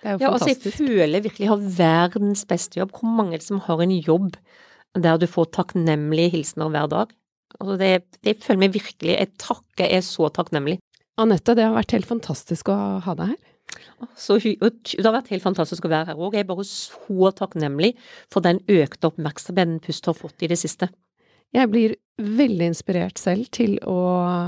Det 0.00 0.08
er 0.08 0.16
jo 0.16 0.24
ja, 0.24 0.30
fantastisk. 0.32 0.66
Altså, 0.66 0.84
jeg 0.86 0.88
føler 0.88 1.24
virkelig 1.24 1.44
jeg 1.44 1.52
har 1.52 1.64
verdens 1.76 2.44
beste 2.48 2.80
jobb. 2.80 2.92
Hvor 2.96 3.16
mange 3.18 3.40
som 3.44 3.60
har 3.66 3.82
en 3.84 3.92
jobb 3.92 4.36
der 4.96 5.18
du 5.20 5.26
får 5.28 5.50
takknemlige 5.56 6.32
hilsener 6.36 6.72
hver 6.72 6.88
dag? 6.92 7.12
Altså, 7.58 7.76
det, 7.80 7.90
det 8.24 8.38
føler 8.44 8.62
meg 8.64 8.74
virkelig 8.78 9.12
Jeg 9.12 9.32
takker, 9.42 9.84
jeg 9.84 10.00
er 10.00 10.06
så 10.06 10.30
takknemlig. 10.32 10.78
Anette, 11.20 11.56
det 11.56 11.66
har 11.66 11.76
vært 11.76 11.92
helt 11.92 12.08
fantastisk 12.08 12.70
å 12.72 12.78
ha 13.04 13.16
deg 13.18 13.34
her. 13.34 13.40
Så, 14.18 14.38
det 14.40 15.04
har 15.04 15.14
vært 15.14 15.30
helt 15.34 15.44
fantastisk 15.44 15.84
å 15.84 15.92
være 15.92 16.10
her 16.10 16.20
òg. 16.20 16.34
Jeg 16.34 16.46
er 16.46 16.48
bare 16.48 16.64
så 16.66 17.30
takknemlig 17.36 17.92
for 18.32 18.42
den 18.46 18.62
økte 18.72 19.10
oppmerksomheten 19.10 19.78
Pust 19.84 20.08
har 20.08 20.16
fått 20.16 20.46
i 20.46 20.50
det 20.50 20.58
siste. 20.58 20.88
Jeg 21.50 21.70
blir 21.72 21.96
veldig 22.20 22.70
inspirert 22.70 23.18
selv 23.18 23.48
til 23.54 23.78
å 23.88 23.98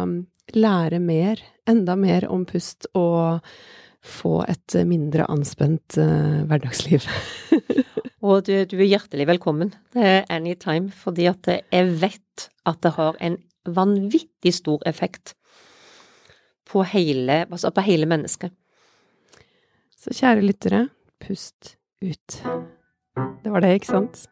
um, 0.05 0.21
lære 0.55 1.01
mer, 1.03 1.41
enda 1.69 1.97
mer 1.99 2.29
om 2.31 2.45
pust, 2.47 2.87
og 2.95 3.43
få 4.03 4.43
et 4.51 4.77
mindre 4.87 5.27
anspent 5.31 5.99
uh, 5.99 6.43
hverdagsliv. 6.47 7.07
og 8.27 8.47
du, 8.47 8.55
du, 8.71 8.77
er 8.79 8.91
hjertelig 8.91 9.27
velkommen 9.31 9.73
anytime, 10.31 10.91
fordi 10.95 11.27
at 11.31 11.51
jeg 11.51 11.95
vet 12.03 12.49
at 12.71 12.83
det 12.87 12.95
har 12.99 13.19
en 13.23 13.39
vanvittig 13.67 14.55
stor 14.55 14.83
effekt 14.87 15.35
på 16.71 16.85
hele, 16.87 17.45
altså 17.51 17.71
på 17.75 17.85
hele 17.87 18.07
mennesket. 18.11 18.55
Så 19.99 20.15
kjære 20.19 20.43
lyttere, 20.43 20.85
pust 21.23 21.77
ut. 22.03 22.39
Det 23.43 23.55
var 23.55 23.63
det, 23.63 23.75
ikke 23.79 23.91
sant? 23.91 24.25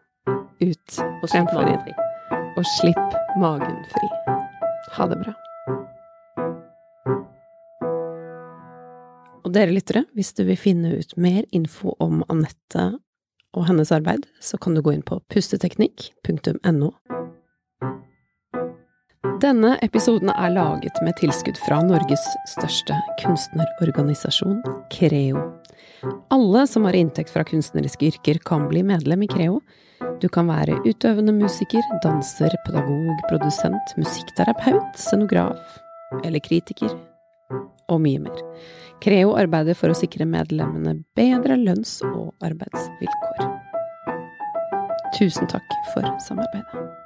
Ut 0.60 1.02
og 1.22 1.28
så 1.30 1.44
fri. 1.50 2.09
Og 2.58 2.66
slipp 2.78 3.18
magen 3.40 3.78
fri. 3.92 4.08
Ha 4.96 5.06
det 5.10 5.20
bra. 5.22 5.36
Og 9.44 9.54
dere 9.54 9.74
lyttere, 9.74 10.04
hvis 10.14 10.34
du 10.38 10.44
vil 10.46 10.58
finne 10.58 10.92
ut 11.00 11.16
mer 11.18 11.46
info 11.50 11.96
om 11.98 12.24
Anette 12.30 12.90
og 13.56 13.66
hennes 13.66 13.90
arbeid, 13.90 14.28
så 14.38 14.58
kan 14.62 14.76
du 14.76 14.82
gå 14.84 14.94
inn 14.94 15.06
på 15.06 15.18
pusteteknikk.no. 15.32 16.92
Denne 19.40 19.72
episoden 19.80 20.28
er 20.34 20.52
laget 20.52 20.98
med 21.02 21.16
tilskudd 21.16 21.56
fra 21.64 21.80
Norges 21.82 22.22
største 22.52 22.94
kunstnerorganisasjon, 23.22 24.60
Creo. 24.92 25.40
Alle 26.30 26.66
som 26.68 26.84
har 26.84 26.98
inntekt 26.98 27.32
fra 27.32 27.44
kunstneriske 27.48 28.10
yrker, 28.12 28.38
kan 28.44 28.68
bli 28.68 28.84
medlem 28.84 29.24
i 29.24 29.30
Creo. 29.32 29.62
Du 30.20 30.28
kan 30.28 30.50
være 30.50 30.76
utøvende 30.84 31.32
musiker, 31.32 31.84
danser, 32.04 32.52
pedagog, 32.66 33.22
produsent, 33.30 33.94
musikkterapeut, 33.96 34.98
scenograf 35.00 35.78
eller 36.24 36.42
kritiker, 36.44 36.92
og 37.88 38.02
mye 38.04 38.20
mer. 38.26 38.44
Creo 39.00 39.32
arbeider 39.40 39.78
for 39.78 39.88
å 39.88 39.96
sikre 39.96 40.28
medlemmene 40.28 40.98
bedre 41.16 41.56
lønns- 41.56 42.02
og 42.12 42.34
arbeidsvilkår. 42.44 43.46
Tusen 45.16 45.48
takk 45.48 45.78
for 45.94 46.04
samarbeidet. 46.28 46.99